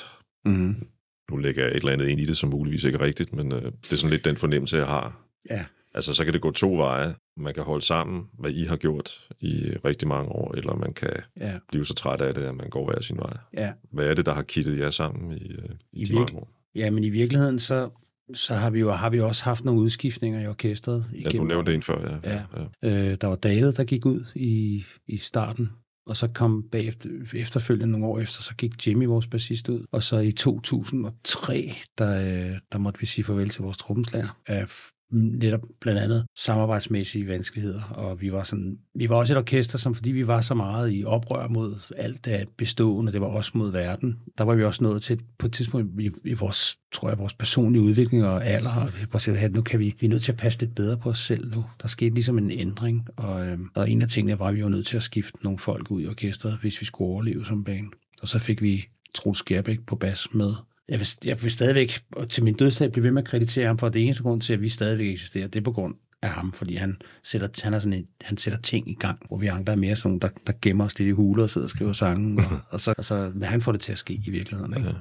Mm-hmm. 0.45 0.87
Nu 1.33 1.39
lægger 1.39 1.63
jeg 1.63 1.71
et 1.71 1.77
eller 1.77 1.93
andet 1.93 2.09
ind 2.09 2.21
i 2.21 2.25
det, 2.25 2.37
som 2.37 2.51
muligvis 2.51 2.85
ikke 2.85 2.99
er 2.99 3.03
rigtigt, 3.03 3.33
men 3.33 3.53
øh, 3.53 3.63
det 3.63 3.93
er 3.93 3.97
sådan 3.97 4.11
lidt 4.11 4.25
den 4.25 4.37
fornemmelse, 4.37 4.77
jeg 4.77 4.87
har. 4.87 5.27
Ja, 5.51 5.65
Altså, 5.95 6.15
så 6.15 6.25
kan 6.25 6.33
det 6.33 6.41
gå 6.41 6.51
to 6.51 6.77
veje. 6.77 7.15
Man 7.37 7.55
kan 7.55 7.63
holde 7.63 7.85
sammen, 7.85 8.23
hvad 8.39 8.51
I 8.51 8.65
har 8.65 8.77
gjort 8.77 9.29
i 9.41 9.73
rigtig 9.85 10.09
mange 10.09 10.29
år, 10.29 10.55
eller 10.55 10.75
man 10.77 10.93
kan 10.93 11.11
ja, 11.41 11.53
blive 11.69 11.87
så 11.87 11.95
træt 11.95 12.21
af 12.21 12.35
det, 12.35 12.43
at 12.43 12.55
man 12.55 12.71
går 12.71 12.85
hver 12.85 13.03
sin 13.03 13.17
vej. 13.17 13.33
ja. 13.55 13.73
Hvad 13.93 14.07
er 14.07 14.15
det, 14.15 14.27
der 14.27 14.35
har 14.35 14.43
kittet 14.43 14.79
jer 14.79 14.91
sammen 14.91 15.33
i, 15.33 15.53
øh, 15.53 15.69
I, 15.93 16.05
de 16.05 16.13
virke, 16.13 16.15
mange 16.15 16.37
år? 16.37 16.49
ja, 16.75 16.91
men 16.91 17.05
i 17.05 17.11
virkeligheden, 17.11 17.59
så, 17.59 17.91
så 18.35 18.55
har 18.55 18.71
vi 18.71 18.81
jo 18.81 18.91
har 18.91 19.11
vi 19.11 19.21
også 19.21 19.45
haft 19.45 19.65
nogle 19.65 19.81
udskiftninger 19.81 20.41
i 20.41 20.47
orkestret. 20.47 21.05
Ja, 21.25 21.31
du 21.31 21.45
nævnte 21.45 21.75
en 21.75 21.83
før, 21.83 22.21
ja. 22.25 22.31
Ja. 22.33 22.43
ja. 22.83 23.11
Øh, 23.11 23.17
der 23.21 23.27
var 23.27 23.37
David, 23.37 23.73
der 23.73 23.85
gik 23.85 24.07
ud 24.07 24.25
i, 24.35 24.85
i 25.07 25.17
starten, 25.17 25.71
og 26.07 26.17
så 26.17 26.29
kom 26.35 26.69
bagefter, 26.73 27.09
efterfølgende 27.35 27.93
nogle 27.93 28.07
år 28.07 28.19
efter, 28.19 28.43
så 28.43 28.55
gik 28.55 28.87
Jimmy, 28.87 29.07
vores 29.07 29.27
bassist, 29.27 29.69
ud. 29.69 29.87
Og 29.93 30.03
så 30.03 30.19
i 30.19 30.33
2003, 30.33 31.75
der, 31.99 32.17
øh, 32.17 32.59
der 32.73 32.79
måtte 32.79 33.01
vi 33.01 33.07
sige 33.07 33.25
farvel 33.25 33.49
til 33.49 33.63
vores 33.63 33.77
trommeslager. 33.77 34.41
Netop 35.13 35.61
blandt 35.81 36.01
andet 36.01 36.27
samarbejdsmæssige 36.39 37.29
vanskeligheder, 37.29 37.83
og 37.83 38.21
vi 38.21 38.33
var 38.33 38.45
sådan, 38.45 38.79
vi 38.95 39.09
var 39.09 39.17
også 39.17 39.35
et 39.35 39.39
orkester, 39.39 39.79
som 39.79 39.95
fordi 39.95 40.13
vi 40.13 40.27
var 40.27 40.41
så 40.41 40.55
meget 40.55 40.91
i 40.93 41.05
oprør 41.05 41.49
mod 41.49 41.95
alt 41.97 42.25
det 42.25 42.49
bestående, 42.59 43.13
det 43.13 43.21
var 43.21 43.27
også 43.27 43.53
mod 43.55 43.73
verden, 43.73 44.19
der 44.39 44.45
var 44.45 44.55
vi 44.55 44.65
også 44.65 44.85
nået 44.85 45.03
til 45.03 45.21
på 45.39 45.47
et 45.47 45.53
tidspunkt 45.53 46.01
i, 46.01 46.11
i 46.25 46.35
vores, 46.35 46.79
tror 46.93 47.09
jeg, 47.09 47.19
vores 47.19 47.35
personlige 47.35 47.83
udvikling 47.83 48.25
og 48.25 48.47
alder, 48.47 48.71
og 48.71 48.91
vi 49.27 49.33
at 49.39 49.53
nu 49.53 49.63
kan 49.63 49.81
vi, 49.81 49.95
vi 50.01 50.07
er 50.07 50.11
nødt 50.11 50.23
til 50.23 50.33
at 50.33 50.39
passe 50.39 50.61
lidt 50.61 50.75
bedre 50.75 50.99
på 50.99 51.11
os 51.11 51.19
selv 51.19 51.55
nu. 51.55 51.65
Der 51.83 51.89
skete 51.89 52.15
ligesom 52.15 52.39
en 52.39 52.51
ændring, 52.51 53.07
og, 53.17 53.47
øh, 53.47 53.59
og 53.75 53.91
en 53.91 54.03
af 54.03 54.09
tingene 54.09 54.39
var, 54.39 54.47
at 54.47 54.55
vi 54.55 54.63
var 54.63 54.69
nødt 54.69 54.87
til 54.87 54.97
at 54.97 55.03
skifte 55.03 55.39
nogle 55.45 55.59
folk 55.59 55.91
ud 55.91 56.03
i 56.03 56.07
orkestret, 56.07 56.59
hvis 56.61 56.81
vi 56.81 56.87
skulle 56.87 57.09
overleve 57.09 57.45
som 57.45 57.65
band. 57.65 57.87
Og 58.23 58.29
så 58.29 58.39
fik 58.39 58.63
vi 58.63 58.85
Troels 59.15 59.39
Skærbæk 59.39 59.87
på 59.87 59.97
bas 59.97 60.35
med. 60.35 60.55
Jeg 60.89 60.99
vil, 60.99 61.09
jeg 61.25 61.43
vil 61.43 61.51
stadigvæk, 61.51 62.01
og 62.17 62.29
til 62.29 62.45
min 62.45 62.55
dødsdag, 62.55 62.93
blive 62.93 63.05
ved 63.05 63.11
med 63.11 63.23
at 63.23 63.29
kreditere 63.29 63.67
ham 63.67 63.79
for, 63.79 63.87
at 63.87 63.95
det 63.95 64.05
eneste 64.05 64.23
grund 64.23 64.41
til, 64.41 64.53
at 64.53 64.61
vi 64.61 64.69
stadigvæk 64.69 65.07
eksisterer, 65.07 65.49
det 65.49 65.59
er 65.59 65.65
på 65.65 65.73
grund 65.73 65.95
af 66.23 66.29
ham, 66.29 66.53
fordi 66.53 66.77
han 66.77 66.97
sætter, 67.23 67.49
han 67.63 67.75
er 67.75 67.79
sådan 67.79 67.93
en, 67.93 68.07
han 68.21 68.37
sætter 68.37 68.61
ting 68.61 68.91
i 68.91 68.95
gang, 68.95 69.19
hvor 69.29 69.37
vi 69.37 69.47
andre 69.47 69.73
er 69.73 69.77
mere 69.77 69.97
sådan 69.97 70.19
der, 70.19 70.29
der 70.47 70.53
gemmer 70.63 70.85
os 70.85 70.99
lidt 70.99 71.09
i 71.09 71.13
huler 71.13 71.43
og 71.43 71.51
sidder 71.51 71.67
og 71.67 71.71
skriver 71.71 71.93
sange, 71.93 72.43
og, 72.51 72.59
og, 72.73 72.81
så, 72.81 72.95
og 72.99 73.05
så, 73.05 73.33
han 73.43 73.61
får 73.63 73.73
det 73.73 73.81
til 73.81 73.93
at 73.93 73.99
ske 73.99 74.15
i 74.27 74.31
virkeligheden. 74.31 74.77
Ikke? 74.77 74.89
Ja. 74.89 74.95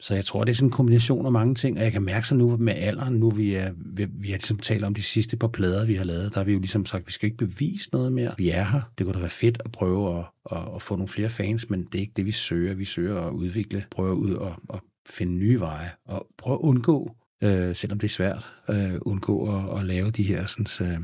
Så 0.00 0.14
jeg 0.14 0.24
tror, 0.24 0.44
det 0.44 0.52
er 0.52 0.56
sådan 0.56 0.66
en 0.66 0.72
kombination 0.72 1.26
af 1.26 1.32
mange 1.32 1.54
ting, 1.54 1.78
og 1.78 1.84
jeg 1.84 1.92
kan 1.92 2.02
mærke 2.02 2.28
så 2.28 2.34
nu 2.34 2.56
med 2.56 2.74
alderen, 2.76 3.14
nu 3.14 3.30
vi, 3.30 3.54
er, 3.54 3.72
vi, 3.76 4.06
vi 4.10 4.28
har 4.28 4.36
ligesom 4.36 4.58
talt 4.58 4.84
om 4.84 4.94
de 4.94 5.02
sidste 5.02 5.36
par 5.36 5.48
plader, 5.48 5.86
vi 5.86 5.94
har 5.94 6.04
lavet, 6.04 6.34
der 6.34 6.40
har 6.40 6.44
vi 6.44 6.52
jo 6.52 6.58
ligesom 6.58 6.86
sagt, 6.86 7.06
vi 7.06 7.12
skal 7.12 7.26
ikke 7.26 7.46
bevise 7.46 7.88
noget 7.92 8.12
mere. 8.12 8.34
Vi 8.38 8.50
er 8.50 8.64
her. 8.64 8.80
Det 8.98 9.06
kunne 9.06 9.14
da 9.14 9.20
være 9.20 9.30
fedt 9.30 9.62
at 9.64 9.72
prøve 9.72 10.18
at, 10.18 10.24
at, 10.52 10.74
at 10.74 10.82
få 10.82 10.96
nogle 10.96 11.08
flere 11.08 11.28
fans, 11.28 11.70
men 11.70 11.84
det 11.84 11.94
er 11.94 12.00
ikke 12.00 12.12
det, 12.16 12.26
vi 12.26 12.32
søger. 12.32 12.74
Vi 12.74 12.84
søger 12.84 13.20
at 13.20 13.32
udvikle, 13.32 13.84
prøve 13.90 14.16
ud 14.16 14.34
og, 14.34 14.54
og 14.68 14.82
finde 15.10 15.32
nye 15.32 15.60
veje, 15.60 15.90
og 16.04 16.26
prøve 16.38 16.54
at 16.54 16.60
undgå, 16.60 17.16
øh, 17.42 17.74
selvom 17.74 17.98
det 17.98 18.06
er 18.06 18.12
svært, 18.12 18.52
øh, 18.68 18.94
undgå 19.02 19.56
at, 19.56 19.78
at 19.78 19.84
lave 19.84 20.10
de 20.10 20.22
her 20.22 20.46
sådan, 20.46 20.92
øh, 20.92 21.00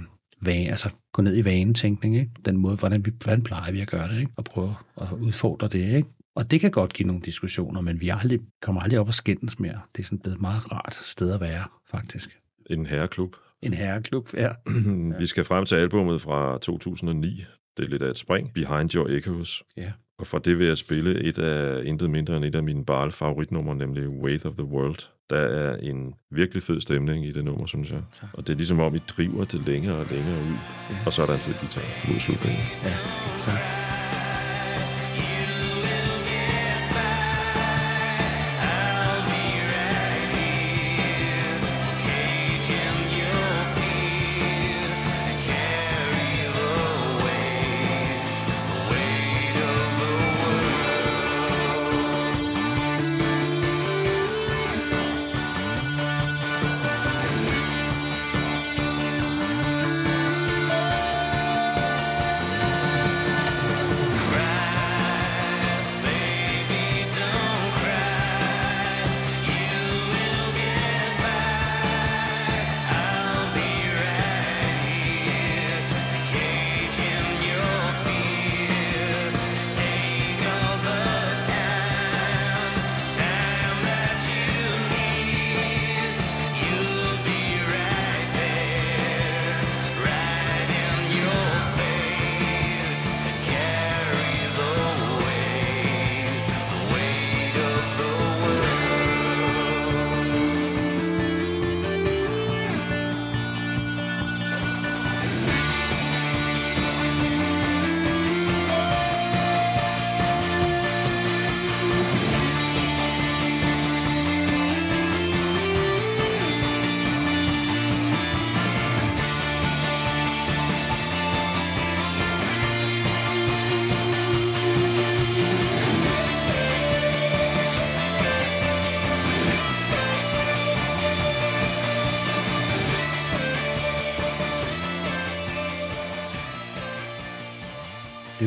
vane, 0.46 0.70
altså 0.70 0.90
gå 1.12 1.22
ned 1.22 1.36
i 1.36 1.44
vanetænkning, 1.44 2.16
ikke? 2.16 2.30
Den 2.44 2.56
måde, 2.56 2.76
hvordan, 2.76 3.06
vi, 3.06 3.10
hvordan 3.24 3.42
plejer 3.42 3.72
vi 3.72 3.80
at 3.80 3.88
gøre 3.88 4.08
det, 4.08 4.20
ikke? 4.20 4.32
Og 4.36 4.44
prøve 4.44 4.74
at 4.96 5.08
udfordre 5.12 5.68
det, 5.68 5.96
ikke? 5.96 6.08
Og 6.36 6.50
det 6.50 6.60
kan 6.60 6.70
godt 6.70 6.92
give 6.92 7.06
nogle 7.06 7.22
diskussioner, 7.22 7.80
men 7.80 8.00
vi 8.00 8.08
aldrig, 8.08 8.40
kommer 8.62 8.82
aldrig 8.82 9.00
op 9.00 9.08
og 9.08 9.14
skændes 9.14 9.60
mere. 9.60 9.80
Det 9.96 10.02
er 10.02 10.04
sådan 10.04 10.18
blevet 10.18 10.34
et 10.34 10.40
meget 10.40 10.72
rart 10.72 10.94
sted 10.94 11.32
at 11.32 11.40
være, 11.40 11.64
faktisk. 11.90 12.38
En 12.70 12.86
herreklub. 12.86 13.36
En 13.62 13.74
herreklub, 13.74 14.34
ja. 14.34 14.50
Vi 15.20 15.26
skal 15.26 15.44
frem 15.44 15.64
til 15.64 15.74
albummet 15.74 16.22
fra 16.22 16.58
2009. 16.58 17.44
Det 17.76 17.84
er 17.84 17.88
lidt 17.88 18.02
af 18.02 18.10
et 18.10 18.18
spring. 18.18 18.52
Behind 18.54 18.94
Your 18.94 19.08
Echoes. 19.08 19.62
Ja. 19.76 19.92
Og 20.18 20.26
for 20.26 20.38
det 20.38 20.58
vil 20.58 20.66
jeg 20.66 20.76
spille 20.76 21.22
et 21.22 21.38
af, 21.38 21.82
intet 21.84 22.10
mindre 22.10 22.36
end 22.36 22.44
et 22.44 22.54
af 22.54 22.62
mine 22.62 22.84
barl 22.84 23.12
favoritnumre, 23.12 23.76
nemlig 23.76 24.08
Weight 24.08 24.46
of 24.46 24.52
the 24.52 24.64
World. 24.64 25.08
Der 25.30 25.38
er 25.38 25.76
en 25.76 26.14
virkelig 26.30 26.62
fed 26.62 26.80
stemning 26.80 27.26
i 27.26 27.32
det 27.32 27.44
nummer, 27.44 27.66
synes 27.66 27.90
jeg. 27.90 28.02
Tak. 28.12 28.28
Og 28.32 28.46
det 28.46 28.52
er 28.52 28.56
ligesom 28.56 28.80
om, 28.80 28.94
I 28.94 28.98
driver 28.98 29.44
det 29.44 29.66
længere 29.66 29.96
og 29.96 30.06
længere 30.10 30.36
ud. 30.36 30.56
Ja. 30.90 30.96
Og 31.06 31.12
så 31.12 31.22
er 31.22 31.26
der 31.26 31.34
en 31.34 31.40
fed 31.40 31.54
guitar 31.60 32.08
mod 32.08 32.20
slutningen. 32.20 32.62
Ja, 32.82 32.92
tak. 33.42 33.83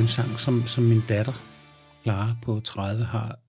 En 0.08 0.12
sang, 0.12 0.40
som, 0.40 0.68
som 0.68 0.84
min 0.84 1.04
datter, 1.10 1.34
Clara 2.04 2.36
på 2.42 2.60
30, 2.60 3.04
har 3.04 3.40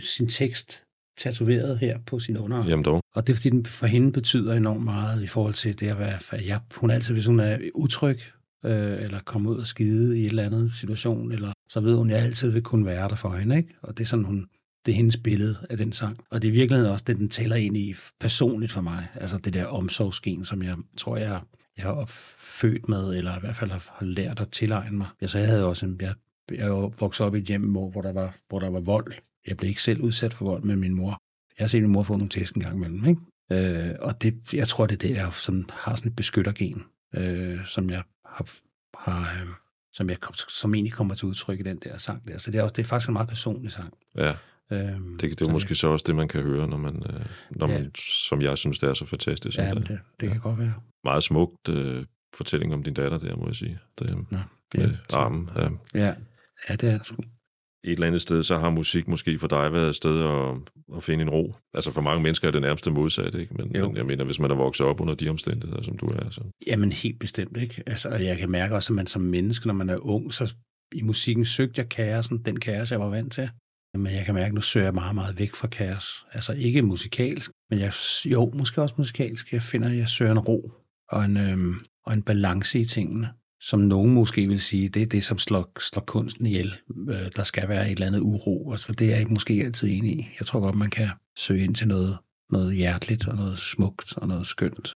sin 0.00 0.28
tekst 0.28 0.82
tatoveret 1.18 1.78
her 1.78 1.98
på 2.06 2.18
sin 2.18 2.36
under. 2.36 2.68
Jamen 2.68 2.84
dog. 2.84 3.02
Og 3.14 3.26
det 3.26 3.32
er 3.32 3.36
fordi, 3.36 3.50
den 3.50 3.66
for 3.66 3.86
hende 3.86 4.12
betyder 4.12 4.54
enormt 4.54 4.84
meget 4.84 5.22
i 5.22 5.26
forhold 5.26 5.54
til 5.54 5.80
det 5.80 5.86
at 5.86 5.98
være, 5.98 6.18
at 6.30 6.46
jeg, 6.46 6.60
hun 6.74 6.90
altid, 6.90 7.14
hvis 7.14 7.26
hun 7.26 7.40
er 7.40 7.58
utryg, 7.74 8.18
øh, 8.64 9.02
eller 9.02 9.20
kommer 9.20 9.50
ud 9.50 9.56
og 9.56 9.66
skide 9.66 10.18
i 10.18 10.24
et 10.24 10.28
eller 10.28 10.42
andet 10.42 10.72
situation, 10.72 11.32
eller 11.32 11.52
så 11.68 11.80
ved 11.80 11.96
hun, 11.96 12.10
at 12.10 12.16
jeg 12.16 12.24
altid 12.24 12.50
vil 12.50 12.62
kunne 12.62 12.86
være 12.86 13.08
der 13.08 13.16
for 13.16 13.30
hende, 13.30 13.56
ikke? 13.56 13.74
Og 13.82 13.98
det 13.98 14.04
er 14.04 14.08
sådan, 14.08 14.24
hun, 14.24 14.46
det 14.86 14.92
er 14.92 14.96
hendes 14.96 15.16
billede 15.16 15.56
af 15.70 15.76
den 15.76 15.92
sang. 15.92 16.18
Og 16.30 16.42
det 16.42 16.48
er 16.48 16.52
virkelig 16.52 16.90
også 16.90 17.04
det, 17.06 17.16
den 17.16 17.28
taler 17.28 17.56
ind 17.56 17.76
i 17.76 17.94
personligt 18.20 18.72
for 18.72 18.80
mig. 18.80 19.08
Altså 19.14 19.38
det 19.38 19.52
der 19.52 19.66
omsorgsgen, 19.66 20.44
som 20.44 20.62
jeg 20.62 20.76
tror, 20.96 21.16
jeg, 21.16 21.40
jeg 21.76 21.84
har 21.84 21.92
født 22.60 22.88
med, 22.88 23.16
eller 23.16 23.36
i 23.36 23.40
hvert 23.40 23.56
fald 23.56 23.70
har, 23.70 23.92
har 23.92 24.06
lært 24.06 24.40
at 24.40 24.48
tilegne 24.48 24.96
mig. 24.96 25.06
Jeg, 25.20 25.30
så 25.30 25.38
jeg 25.38 25.48
havde 25.48 25.66
også 25.66 25.86
en, 25.86 26.00
jeg, 26.00 26.14
jeg 26.50 26.70
voksede 27.00 27.26
op 27.26 27.34
i 27.34 27.38
et 27.38 27.44
hjem, 27.44 27.62
hvor 27.72 28.02
der, 28.02 28.12
var, 28.12 28.36
hvor 28.48 28.58
der 28.58 28.70
var 28.70 28.80
vold. 28.80 29.12
Jeg 29.46 29.56
blev 29.56 29.68
ikke 29.68 29.82
selv 29.82 30.00
udsat 30.00 30.34
for 30.34 30.44
vold 30.44 30.62
med 30.62 30.76
min 30.76 30.94
mor. 30.94 31.18
Jeg 31.58 31.64
har 31.64 31.68
set 31.68 31.82
min 31.82 31.92
mor 31.92 32.02
få 32.02 32.12
nogle 32.12 32.28
tæsk 32.28 32.54
en 32.54 32.62
gang 32.62 32.76
imellem, 32.76 33.04
ikke? 33.04 33.20
Øh, 33.52 33.94
og 34.00 34.22
det, 34.22 34.52
jeg 34.52 34.68
tror, 34.68 34.86
det 34.86 34.94
er 34.94 35.08
det, 35.08 35.16
jeg 35.16 35.32
som 35.32 35.68
har 35.72 35.94
sådan 35.94 36.10
et 36.10 36.16
beskyttergen, 36.16 36.84
øh, 37.14 37.66
som 37.66 37.90
jeg 37.90 38.02
har, 38.24 38.50
har 38.98 39.20
øh, 39.20 39.48
som, 39.94 40.10
jeg, 40.10 40.16
som 40.48 40.74
egentlig 40.74 40.92
kommer 40.92 41.14
til 41.14 41.28
udtryk 41.28 41.60
i 41.60 41.62
den 41.62 41.76
der 41.76 41.98
sang 41.98 42.28
der. 42.28 42.38
Så 42.38 42.50
det 42.50 42.58
er, 42.58 42.62
også, 42.62 42.72
det 42.72 42.82
er 42.82 42.86
faktisk 42.86 43.08
en 43.08 43.12
meget 43.12 43.28
personlig 43.28 43.72
sang. 43.72 43.94
Ja. 44.16 44.34
Øhm, 44.72 45.18
det, 45.18 45.38
det 45.38 45.48
er 45.48 45.52
måske 45.52 45.70
jeg, 45.70 45.76
så 45.76 45.88
også 45.88 46.04
det, 46.06 46.16
man 46.16 46.28
kan 46.28 46.42
høre, 46.42 46.68
når 46.68 46.76
man, 46.76 46.96
øh, 46.96 47.26
når 47.50 47.68
ja. 47.68 47.78
man 47.78 47.90
som 48.28 48.42
jeg 48.42 48.58
synes, 48.58 48.78
det 48.78 48.88
er 48.88 48.94
så 48.94 49.06
fantastisk. 49.06 49.58
Ja, 49.58 49.74
det, 49.74 49.88
det, 49.88 50.00
det 50.20 50.28
kan 50.30 50.40
godt 50.40 50.58
være. 50.58 50.74
Meget 51.04 51.22
smukt 51.22 51.68
øh, 51.68 52.04
fortælling 52.36 52.74
om 52.74 52.82
din 52.82 52.94
datter 52.94 53.18
der, 53.18 53.36
må 53.36 53.46
jeg 53.46 53.54
sige. 53.54 53.78
Det, 53.98 54.10
Nå, 54.30 54.38
med 54.74 54.90
ja, 55.10 55.16
armen. 55.16 55.50
Ja. 55.56 55.68
ja. 55.94 56.14
ja, 56.68 56.76
det 56.76 56.90
er 56.90 56.98
det 56.98 57.06
sgu 57.06 57.22
et 57.84 57.92
eller 57.92 58.06
andet 58.06 58.22
sted, 58.22 58.42
så 58.42 58.58
har 58.58 58.70
musik 58.70 59.08
måske 59.08 59.38
for 59.38 59.46
dig 59.46 59.72
været 59.72 59.88
et 59.88 59.96
sted 59.96 60.24
at, 60.24 60.56
at 60.96 61.02
finde 61.02 61.22
en 61.22 61.30
ro. 61.30 61.54
Altså 61.74 61.90
for 61.90 62.00
mange 62.00 62.22
mennesker 62.22 62.48
er 62.48 62.52
det 62.52 62.62
nærmest 62.62 62.90
modsat, 62.90 63.34
ikke? 63.34 63.54
Men, 63.54 63.72
men 63.72 63.96
jeg 63.96 64.06
mener, 64.06 64.24
hvis 64.24 64.38
man 64.38 64.50
er 64.50 64.54
vokset 64.54 64.86
op 64.86 65.00
under 65.00 65.14
de 65.14 65.28
omstændigheder, 65.28 65.82
som 65.82 65.96
du 65.98 66.06
er. 66.06 66.30
Så. 66.30 66.40
Jamen 66.66 66.92
helt 66.92 67.20
bestemt, 67.20 67.56
ikke? 67.56 67.82
Altså, 67.86 68.08
jeg 68.08 68.38
kan 68.38 68.50
mærke 68.50 68.74
også, 68.74 68.92
at 68.92 68.96
man 68.96 69.06
som 69.06 69.22
menneske, 69.22 69.66
når 69.66 69.74
man 69.74 69.90
er 69.90 69.98
ung, 69.98 70.34
så 70.34 70.54
i 70.94 71.02
musikken 71.02 71.44
søgte 71.44 71.78
jeg 71.80 71.88
kaosen, 71.88 72.38
den 72.38 72.60
kaos, 72.60 72.90
jeg 72.90 73.00
var 73.00 73.08
vant 73.08 73.32
til. 73.32 73.50
Men 73.94 74.12
jeg 74.12 74.24
kan 74.24 74.34
mærke, 74.34 74.46
at 74.46 74.54
nu 74.54 74.60
søger 74.60 74.86
jeg 74.86 74.94
meget, 74.94 75.14
meget 75.14 75.38
væk 75.38 75.54
fra 75.54 75.68
kaos. 75.68 76.26
Altså 76.32 76.52
ikke 76.52 76.82
musikalsk, 76.82 77.50
men 77.70 77.78
jeg, 77.78 77.92
jo, 78.24 78.50
måske 78.54 78.82
også 78.82 78.94
musikalsk. 78.98 79.52
Jeg 79.52 79.62
finder, 79.62 79.88
at 79.88 79.96
jeg 79.96 80.08
søger 80.08 80.32
en 80.32 80.38
ro 80.38 80.72
og 81.08 81.24
en, 81.24 81.36
øhm, 81.36 81.74
og 82.06 82.12
en 82.12 82.22
balance 82.22 82.78
i 82.78 82.84
tingene 82.84 83.28
som 83.68 83.80
nogen 83.80 84.14
måske 84.14 84.48
vil 84.48 84.60
sige, 84.60 84.88
det 84.88 85.02
er 85.02 85.06
det, 85.06 85.24
som 85.24 85.38
slår, 85.38 85.80
slår 85.80 86.02
kunsten 86.06 86.46
ihjel. 86.46 86.74
Øh, 87.08 87.30
der 87.36 87.42
skal 87.42 87.68
være 87.68 87.86
et 87.86 87.92
eller 87.92 88.06
andet 88.06 88.20
uro, 88.20 88.66
og 88.66 88.78
så 88.78 88.92
det 88.92 89.12
er 89.12 89.16
jeg 89.16 89.26
måske 89.30 89.62
altid 89.64 89.88
enig 89.88 90.12
i. 90.12 90.28
Jeg 90.38 90.46
tror 90.46 90.60
godt, 90.60 90.74
man 90.74 90.90
kan 90.90 91.08
søge 91.36 91.64
ind 91.64 91.74
til 91.74 91.88
noget, 91.88 92.18
noget 92.50 92.76
hjerteligt 92.76 93.28
og 93.28 93.36
noget 93.36 93.58
smukt 93.58 94.16
og 94.16 94.28
noget 94.28 94.46
skønt. 94.46 94.92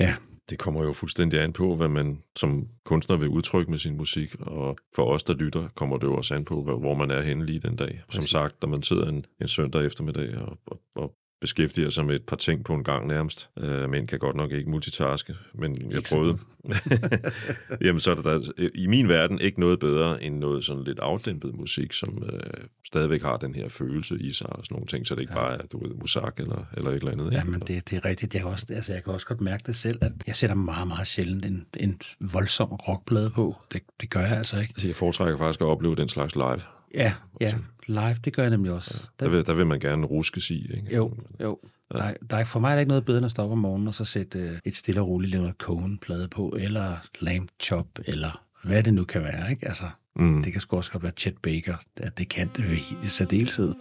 Ja. 0.00 0.14
Det 0.50 0.58
kommer 0.58 0.84
jo 0.84 0.92
fuldstændig 0.92 1.42
an 1.42 1.52
på, 1.52 1.76
hvad 1.76 1.88
man 1.88 2.22
som 2.36 2.68
kunstner 2.84 3.16
vil 3.16 3.28
udtrykke 3.28 3.70
med 3.70 3.78
sin 3.78 3.96
musik, 3.96 4.34
og 4.40 4.78
for 4.94 5.02
os, 5.02 5.22
der 5.22 5.34
lytter, 5.34 5.68
kommer 5.68 5.98
det 5.98 6.06
jo 6.06 6.16
også 6.16 6.34
an 6.34 6.44
på, 6.44 6.62
hvor 6.62 6.94
man 6.94 7.10
er 7.10 7.20
henne 7.20 7.46
lige 7.46 7.60
den 7.60 7.76
dag. 7.76 8.02
Som 8.10 8.22
sagt, 8.22 8.62
når 8.62 8.68
man 8.68 8.82
sidder 8.82 9.08
en, 9.08 9.24
en 9.40 9.48
søndag 9.48 9.86
eftermiddag 9.86 10.36
og, 10.36 10.58
og, 10.66 10.80
og 10.94 11.14
beskæftiger 11.42 11.90
sig 11.90 12.06
med 12.06 12.14
et 12.14 12.22
par 12.22 12.36
ting 12.36 12.64
på 12.64 12.74
en 12.74 12.84
gang 12.84 13.06
nærmest. 13.06 13.50
Øh, 13.58 13.90
mænd 13.90 14.08
kan 14.08 14.18
godt 14.18 14.36
nok 14.36 14.52
ikke 14.52 14.70
multitaske, 14.70 15.34
men 15.54 15.76
jeg 15.90 15.96
ikke 15.96 16.08
prøvede. 16.08 16.38
Jamen 17.84 18.00
så 18.00 18.10
er 18.10 18.14
der, 18.14 18.22
der 18.22 18.68
i 18.74 18.86
min 18.86 19.08
verden 19.08 19.40
ikke 19.40 19.60
noget 19.60 19.80
bedre 19.80 20.22
end 20.22 20.38
noget 20.38 20.64
sådan 20.64 20.84
lidt 20.84 20.98
afdæmpet 20.98 21.54
musik, 21.54 21.92
som 21.92 22.22
øh, 22.32 22.40
stadigvæk 22.86 23.22
har 23.22 23.36
den 23.36 23.54
her 23.54 23.68
følelse 23.68 24.18
i 24.20 24.32
sig 24.32 24.52
og 24.52 24.64
sådan 24.64 24.74
nogle 24.74 24.86
ting, 24.86 25.06
så 25.06 25.14
det 25.14 25.20
ikke 25.20 25.32
ja. 25.32 25.38
bare 25.38 25.62
er, 25.62 25.66
du 25.72 25.86
ved, 25.86 25.94
musak 25.94 26.40
eller, 26.40 26.64
eller 26.76 26.90
et 26.90 26.96
eller 26.96 27.12
andet. 27.12 27.32
Ja, 27.32 27.44
men 27.44 27.60
det, 27.60 27.90
det 27.90 27.96
er 27.96 28.04
rigtigt. 28.04 28.34
Jeg, 28.34 28.44
også, 28.44 28.66
altså, 28.70 28.92
jeg 28.92 29.04
kan 29.04 29.12
også 29.12 29.26
godt 29.26 29.40
mærke 29.40 29.62
det 29.66 29.76
selv, 29.76 29.98
at 30.00 30.12
jeg 30.26 30.36
sætter 30.36 30.56
meget, 30.56 30.88
meget 30.88 31.06
sjældent 31.06 31.44
en, 31.44 31.66
en 31.76 32.00
voldsom 32.20 32.72
rockblade 32.72 33.30
på. 33.30 33.56
Det, 33.72 33.82
det 34.00 34.10
gør 34.10 34.20
jeg 34.20 34.36
altså 34.36 34.60
ikke. 34.60 34.72
Altså, 34.76 34.88
jeg 34.88 34.96
foretrækker 34.96 35.38
faktisk 35.38 35.60
at 35.60 35.66
opleve 35.66 35.96
den 35.96 36.08
slags 36.08 36.34
live. 36.34 36.60
Ja, 36.94 37.14
ja, 37.40 37.54
live, 37.86 38.16
det 38.24 38.32
gør 38.32 38.42
jeg 38.42 38.50
nemlig 38.50 38.72
også. 38.72 39.08
Ja, 39.20 39.24
der, 39.24 39.30
vil, 39.30 39.46
der 39.46 39.54
vil 39.54 39.66
man 39.66 39.80
gerne 39.80 40.06
ruske 40.06 40.40
sig, 40.40 40.76
ikke? 40.76 40.94
Jo, 40.94 41.16
jo. 41.40 41.58
Ja. 41.94 41.98
Der, 41.98 42.14
der 42.30 42.36
er, 42.36 42.44
for 42.44 42.60
mig 42.60 42.70
er 42.70 42.74
der 42.74 42.80
ikke 42.80 42.88
noget 42.88 43.04
bedre 43.04 43.18
end 43.18 43.24
at 43.24 43.30
stoppe 43.30 43.52
om 43.52 43.58
morgenen 43.58 43.88
og 43.88 43.94
så 43.94 44.04
sætte 44.04 44.38
uh, 44.38 44.58
et 44.64 44.76
stille 44.76 45.00
og 45.00 45.08
roligt 45.08 45.32
Leonard 45.32 45.54
Cohen-plade 45.54 46.28
på, 46.28 46.56
eller 46.60 46.96
Lamb 47.20 47.48
Chop, 47.60 47.86
eller 48.06 48.44
hvad 48.64 48.82
det 48.82 48.94
nu 48.94 49.04
kan 49.04 49.22
være, 49.22 49.50
ikke? 49.50 49.68
Altså, 49.68 49.84
mm. 50.16 50.42
det 50.42 50.52
kan 50.52 50.60
sgu 50.60 50.76
også 50.76 50.92
godt 50.92 51.02
være 51.02 51.12
Chet 51.16 51.38
Baker. 51.42 51.76
Det, 51.98 52.18
det 52.18 52.28
kan 52.28 52.50
det 52.56 52.78
i 53.04 53.08
særdeleshed. 53.08 53.74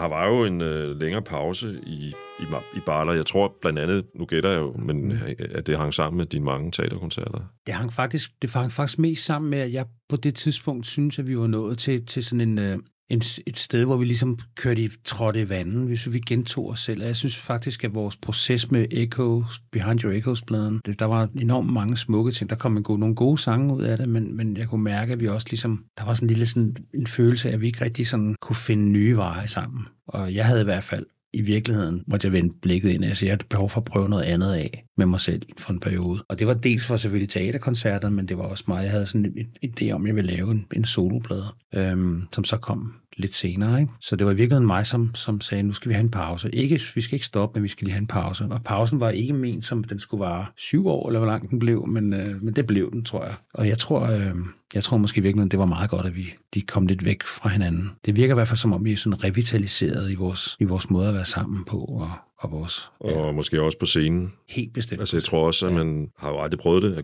Der 0.00 0.08
var 0.08 0.28
jo 0.28 0.44
en 0.44 0.60
øh, 0.60 1.00
længere 1.00 1.22
pause 1.22 1.80
i, 1.86 2.12
i, 2.40 2.44
i 2.76 2.80
Barler. 2.86 3.12
Jeg 3.12 3.26
tror 3.26 3.56
blandt 3.60 3.78
andet, 3.78 4.04
nu 4.14 4.24
gætter 4.24 4.50
jeg 4.50 4.60
jo, 4.60 4.72
men 4.72 5.08
mm. 5.08 5.18
at 5.38 5.66
det 5.66 5.78
hang 5.78 5.94
sammen 5.94 6.18
med 6.18 6.26
dine 6.26 6.44
mange 6.44 6.70
teaterkoncerter. 6.70 7.52
Det 7.66 7.74
hang 7.74 7.92
faktisk, 7.92 8.30
det 8.42 8.50
hang 8.50 8.72
faktisk 8.72 8.98
mest 8.98 9.24
sammen 9.24 9.50
med, 9.50 9.58
at 9.58 9.72
jeg 9.72 9.86
på 10.08 10.16
det 10.16 10.34
tidspunkt 10.34 10.86
synes, 10.86 11.18
at 11.18 11.26
vi 11.26 11.38
var 11.38 11.46
nået 11.46 11.78
til, 11.78 12.06
til 12.06 12.24
sådan 12.24 12.40
en, 12.40 12.58
øh, 12.58 12.78
en, 13.12 13.22
et 13.46 13.58
sted, 13.58 13.84
hvor 13.84 13.96
vi 13.96 14.04
ligesom 14.04 14.38
kørte 14.56 14.82
i, 14.82 14.88
trådte 15.04 15.40
i 15.40 15.48
vandet, 15.48 15.86
hvis 15.86 16.12
vi 16.12 16.18
gentog 16.18 16.70
os 16.70 16.80
selv. 16.80 17.00
Og 17.00 17.06
jeg 17.06 17.16
synes 17.16 17.36
faktisk, 17.36 17.84
at 17.84 17.94
vores 17.94 18.16
proces 18.16 18.70
med 18.70 18.86
Echoes, 18.90 19.62
Behind 19.72 20.04
Your 20.04 20.12
Echoes-pladen, 20.12 20.80
det, 20.84 20.98
der 20.98 21.04
var 21.04 21.28
enormt 21.40 21.72
mange 21.72 21.96
smukke 21.96 22.32
ting. 22.32 22.50
Der 22.50 22.56
kom 22.56 22.76
en 22.76 22.82
god, 22.82 22.98
nogle 22.98 23.14
gode 23.14 23.38
sange 23.38 23.74
ud 23.74 23.82
af 23.82 23.98
det, 23.98 24.08
men, 24.08 24.36
men 24.36 24.56
jeg 24.56 24.68
kunne 24.68 24.84
mærke, 24.84 25.12
at 25.12 25.20
vi 25.20 25.26
også 25.26 25.46
ligesom, 25.50 25.84
der 25.98 26.04
var 26.04 26.14
sådan 26.14 26.26
en 26.26 26.30
lille 26.30 26.46
sådan, 26.46 26.76
en 26.94 27.06
følelse 27.06 27.48
af, 27.48 27.52
at 27.52 27.60
vi 27.60 27.66
ikke 27.66 27.84
rigtig 27.84 28.06
sådan 28.06 28.34
kunne 28.40 28.56
finde 28.56 28.90
nye 28.90 29.16
veje 29.16 29.48
sammen. 29.48 29.86
Og 30.08 30.34
jeg 30.34 30.46
havde 30.46 30.60
i 30.60 30.64
hvert 30.64 30.84
fald 30.84 31.06
i 31.34 31.42
virkeligheden 31.42 32.04
måtte 32.06 32.26
jeg 32.26 32.32
vende 32.32 32.54
blikket 32.62 32.90
ind. 32.90 33.04
Altså, 33.04 33.24
jeg 33.24 33.32
havde 33.32 33.44
behov 33.50 33.70
for 33.70 33.80
at 33.80 33.84
prøve 33.84 34.08
noget 34.08 34.24
andet 34.24 34.54
af 34.54 34.84
med 34.96 35.06
mig 35.06 35.20
selv 35.20 35.42
for 35.58 35.72
en 35.72 35.80
periode. 35.80 36.24
Og 36.28 36.38
det 36.38 36.46
var 36.46 36.54
dels 36.54 36.86
for 36.86 36.96
selvfølgelig 36.96 37.28
teaterkoncerter, 37.28 38.10
men 38.10 38.28
det 38.28 38.38
var 38.38 38.44
også 38.44 38.64
mig. 38.68 38.82
Jeg 38.82 38.90
havde 38.90 39.06
sådan 39.06 39.24
en 39.24 39.70
idé 39.70 39.90
om, 39.90 40.04
at 40.04 40.08
jeg 40.08 40.16
ville 40.16 40.32
lave 40.32 40.50
en, 40.50 40.66
en 40.76 40.84
soloplade, 40.84 41.44
øhm, 41.74 42.22
som 42.32 42.44
så 42.44 42.56
kom 42.56 42.94
lidt 43.16 43.34
senere. 43.34 43.80
Ikke? 43.80 43.92
Så 44.00 44.16
det 44.16 44.26
var 44.26 44.32
i 44.32 44.36
virkeligheden 44.36 44.66
mig, 44.66 44.86
som, 44.86 45.14
som 45.14 45.40
sagde, 45.40 45.62
nu 45.62 45.72
skal 45.72 45.88
vi 45.88 45.94
have 45.94 46.04
en 46.04 46.10
pause. 46.10 46.54
Ikke, 46.54 46.80
vi 46.94 47.00
skal 47.00 47.14
ikke 47.14 47.26
stoppe, 47.26 47.58
men 47.58 47.62
vi 47.62 47.68
skal 47.68 47.84
lige 47.84 47.92
have 47.92 48.00
en 48.00 48.06
pause. 48.06 48.44
Og 48.50 48.62
pausen 48.64 49.00
var 49.00 49.10
ikke 49.10 49.32
ment, 49.32 49.66
som 49.66 49.84
den 49.84 49.98
skulle 49.98 50.20
vare 50.24 50.46
syv 50.56 50.86
år, 50.86 51.08
eller 51.08 51.20
hvor 51.20 51.28
lang 51.28 51.50
den 51.50 51.58
blev, 51.58 51.86
men, 51.86 52.12
øh, 52.12 52.42
men 52.42 52.56
det 52.56 52.66
blev 52.66 52.90
den, 52.90 53.04
tror 53.04 53.24
jeg. 53.24 53.34
Og 53.54 53.68
jeg 53.68 53.78
tror, 53.78 54.00
øh, 54.00 54.34
jeg 54.74 54.84
tror 54.84 54.96
måske 54.96 55.22
virkelig, 55.22 55.50
det 55.50 55.58
var 55.58 55.66
meget 55.66 55.90
godt, 55.90 56.06
at 56.06 56.16
vi 56.16 56.34
de 56.54 56.62
kom 56.62 56.86
lidt 56.86 57.04
væk 57.04 57.22
fra 57.22 57.48
hinanden. 57.48 57.90
Det 58.04 58.16
virker 58.16 58.34
i 58.34 58.36
hvert 58.36 58.48
fald 58.48 58.58
som 58.58 58.72
om, 58.72 58.84
vi 58.84 58.92
er 58.92 58.96
sådan 58.96 59.24
revitaliseret 59.24 60.10
i 60.10 60.14
vores, 60.14 60.56
i 60.60 60.64
vores 60.64 60.90
måde 60.90 61.08
at 61.08 61.14
være 61.14 61.24
sammen 61.24 61.64
på, 61.64 61.76
og, 61.78 62.10
og 62.42 62.52
vores... 62.52 62.90
Og 63.00 63.10
ja. 63.10 63.32
måske 63.32 63.62
også 63.62 63.78
på 63.78 63.86
scenen. 63.86 64.32
Helt 64.48 64.72
bestemt. 64.72 65.00
Altså 65.00 65.16
jeg 65.16 65.24
tror 65.24 65.46
også, 65.46 65.66
at 65.66 65.72
man 65.72 66.10
har 66.18 66.30
jo 66.30 66.40
aldrig 66.40 66.60
prøvet 66.60 66.82
det, 66.82 66.96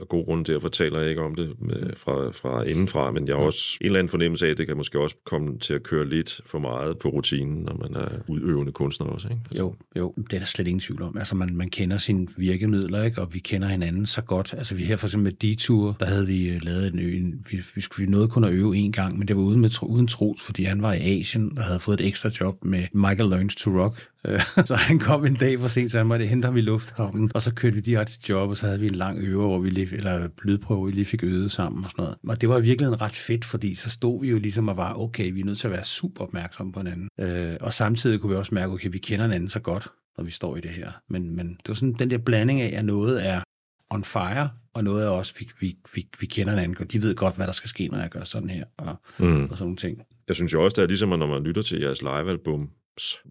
af 0.00 0.08
gode 0.08 0.24
grunde 0.24 0.52
derfor 0.52 0.68
taler 0.68 1.00
jeg 1.00 1.10
ikke 1.10 1.22
om 1.22 1.34
det 1.34 1.54
med, 1.58 1.96
fra, 1.96 2.30
fra 2.30 2.62
indenfra, 2.62 3.10
men 3.10 3.28
jeg 3.28 3.36
har 3.36 3.42
også 3.42 3.78
en 3.80 3.86
eller 3.86 3.98
anden 3.98 4.10
fornemmelse 4.10 4.46
af, 4.46 4.50
at 4.50 4.58
det 4.58 4.66
kan 4.66 4.76
måske 4.76 4.98
også 5.00 5.16
komme 5.26 5.58
til 5.58 5.74
at 5.74 5.82
køre 5.82 6.08
lidt 6.08 6.40
for 6.46 6.58
meget 6.58 6.98
på 6.98 7.08
rutinen, 7.08 7.62
når 7.62 7.76
man 7.76 8.02
er 8.02 8.08
udøvende 8.28 8.72
kunstner 8.72 9.06
også. 9.06 9.28
Ikke? 9.28 9.40
Altså. 9.50 9.62
Jo, 9.62 9.74
jo, 9.96 10.14
det 10.16 10.32
er 10.32 10.38
der 10.38 10.46
slet 10.46 10.66
ingen 10.66 10.80
tvivl 10.80 11.02
om. 11.02 11.18
Altså 11.18 11.34
man, 11.34 11.56
man 11.56 11.70
kender 11.70 11.98
sine 11.98 12.26
virkemidler, 12.36 13.02
ikke? 13.02 13.20
og 13.20 13.34
vi 13.34 13.38
kender 13.38 13.68
hinanden 13.68 14.06
så 14.06 14.22
godt. 14.22 14.54
Altså 14.58 14.74
vi 14.74 14.82
her 14.82 14.96
for 14.96 15.06
eksempel 15.06 15.24
med 15.24 15.32
Detour, 15.32 15.96
der 16.00 16.06
havde 16.06 16.26
vi 16.26 16.50
øh, 16.50 16.60
lavet 16.62 16.92
en, 16.92 16.98
en 16.98 17.46
vi, 17.50 17.62
vi, 17.74 17.80
skulle, 17.80 18.06
vi 18.06 18.10
nåede 18.10 18.28
kun 18.28 18.44
at 18.44 18.52
øve 18.52 18.76
en 18.76 18.92
gang, 18.92 19.18
men 19.18 19.28
det 19.28 19.36
var 19.36 19.42
uden, 19.42 19.60
med, 19.60 19.70
uden 19.82 20.06
tros, 20.06 20.42
fordi 20.42 20.64
han 20.64 20.82
var 20.82 20.92
i 20.92 21.20
Asien 21.20 21.58
og 21.58 21.64
havde 21.64 21.80
fået 21.80 22.00
et 22.00 22.06
ekstra 22.06 22.30
job 22.40 22.64
med 22.64 22.86
Michael 22.92 23.30
Learns 23.30 23.54
to 23.54 23.70
Rock, 23.70 24.08
Øh, 24.28 24.40
så 24.68 24.74
han 24.82 24.98
kom 24.98 25.24
en 25.24 25.34
dag 25.34 25.60
for 25.60 25.68
sent, 25.68 25.90
så 25.90 25.98
han 25.98 26.06
måtte 26.06 26.26
hente 26.26 26.46
ham 26.46 26.56
i 26.56 26.60
lufthavnen, 26.60 27.30
og 27.34 27.42
så 27.42 27.54
kørte 27.54 27.74
vi 27.74 27.80
direkte 27.80 28.12
til 28.12 28.28
job, 28.28 28.50
og 28.50 28.56
så 28.56 28.66
havde 28.66 28.80
vi 28.80 28.86
en 28.86 28.94
lang 28.94 29.18
øve, 29.18 29.46
hvor 29.46 29.58
vi 29.58 29.70
lige, 29.70 29.96
eller 29.96 30.28
lydprøve, 30.42 30.78
hvor 30.78 30.86
vi 30.86 30.92
lige 30.92 31.04
fik 31.04 31.24
øvet 31.24 31.52
sammen 31.52 31.84
og 31.84 31.90
sådan 31.90 32.02
noget. 32.02 32.18
Og 32.28 32.40
det 32.40 32.48
var 32.48 32.60
virkelig 32.60 32.88
en 32.88 33.00
ret 33.00 33.14
fedt, 33.14 33.44
fordi 33.44 33.74
så 33.74 33.90
stod 33.90 34.20
vi 34.20 34.30
jo 34.30 34.38
ligesom 34.38 34.68
og 34.68 34.76
var, 34.76 34.94
okay, 34.94 35.32
vi 35.32 35.40
er 35.40 35.44
nødt 35.44 35.58
til 35.58 35.66
at 35.66 35.72
være 35.72 35.84
super 35.84 36.24
opmærksomme 36.24 36.72
på 36.72 36.80
hinanden. 36.80 37.08
Øh, 37.20 37.56
og 37.60 37.72
samtidig 37.72 38.20
kunne 38.20 38.30
vi 38.30 38.36
også 38.36 38.54
mærke, 38.54 38.72
okay, 38.72 38.88
vi 38.92 38.98
kender 38.98 39.24
hinanden 39.24 39.48
så 39.48 39.60
godt, 39.60 39.88
når 40.18 40.24
vi 40.24 40.30
står 40.30 40.56
i 40.56 40.60
det 40.60 40.70
her. 40.70 40.92
Men, 41.08 41.36
men 41.36 41.48
det 41.48 41.68
var 41.68 41.74
sådan 41.74 41.92
den 41.92 42.10
der 42.10 42.18
blanding 42.18 42.60
af, 42.60 42.78
at 42.78 42.84
noget 42.84 43.26
er 43.26 43.42
on 43.90 44.04
fire, 44.04 44.48
og 44.74 44.84
noget 44.84 45.04
er 45.04 45.08
også, 45.08 45.34
vi, 45.38 45.50
vi, 45.60 45.76
vi, 45.94 46.08
vi 46.20 46.26
kender 46.26 46.52
hinanden, 46.52 46.76
og 46.80 46.92
de 46.92 47.02
ved 47.02 47.14
godt, 47.14 47.36
hvad 47.36 47.46
der 47.46 47.52
skal 47.52 47.68
ske, 47.68 47.88
når 47.88 47.98
jeg 47.98 48.10
gør 48.10 48.24
sådan 48.24 48.50
her, 48.50 48.64
og, 48.78 48.96
mm. 49.18 49.44
og 49.44 49.58
sådan 49.58 49.64
nogle 49.64 49.76
ting. 49.76 50.02
Jeg 50.28 50.36
synes 50.36 50.52
jo 50.52 50.64
også, 50.64 50.74
det 50.74 50.82
er 50.82 50.86
ligesom, 50.86 51.08
når 51.08 51.26
man 51.26 51.42
lytter 51.42 51.62
til 51.62 51.80
jeres 51.80 52.02
livealbum, 52.02 52.70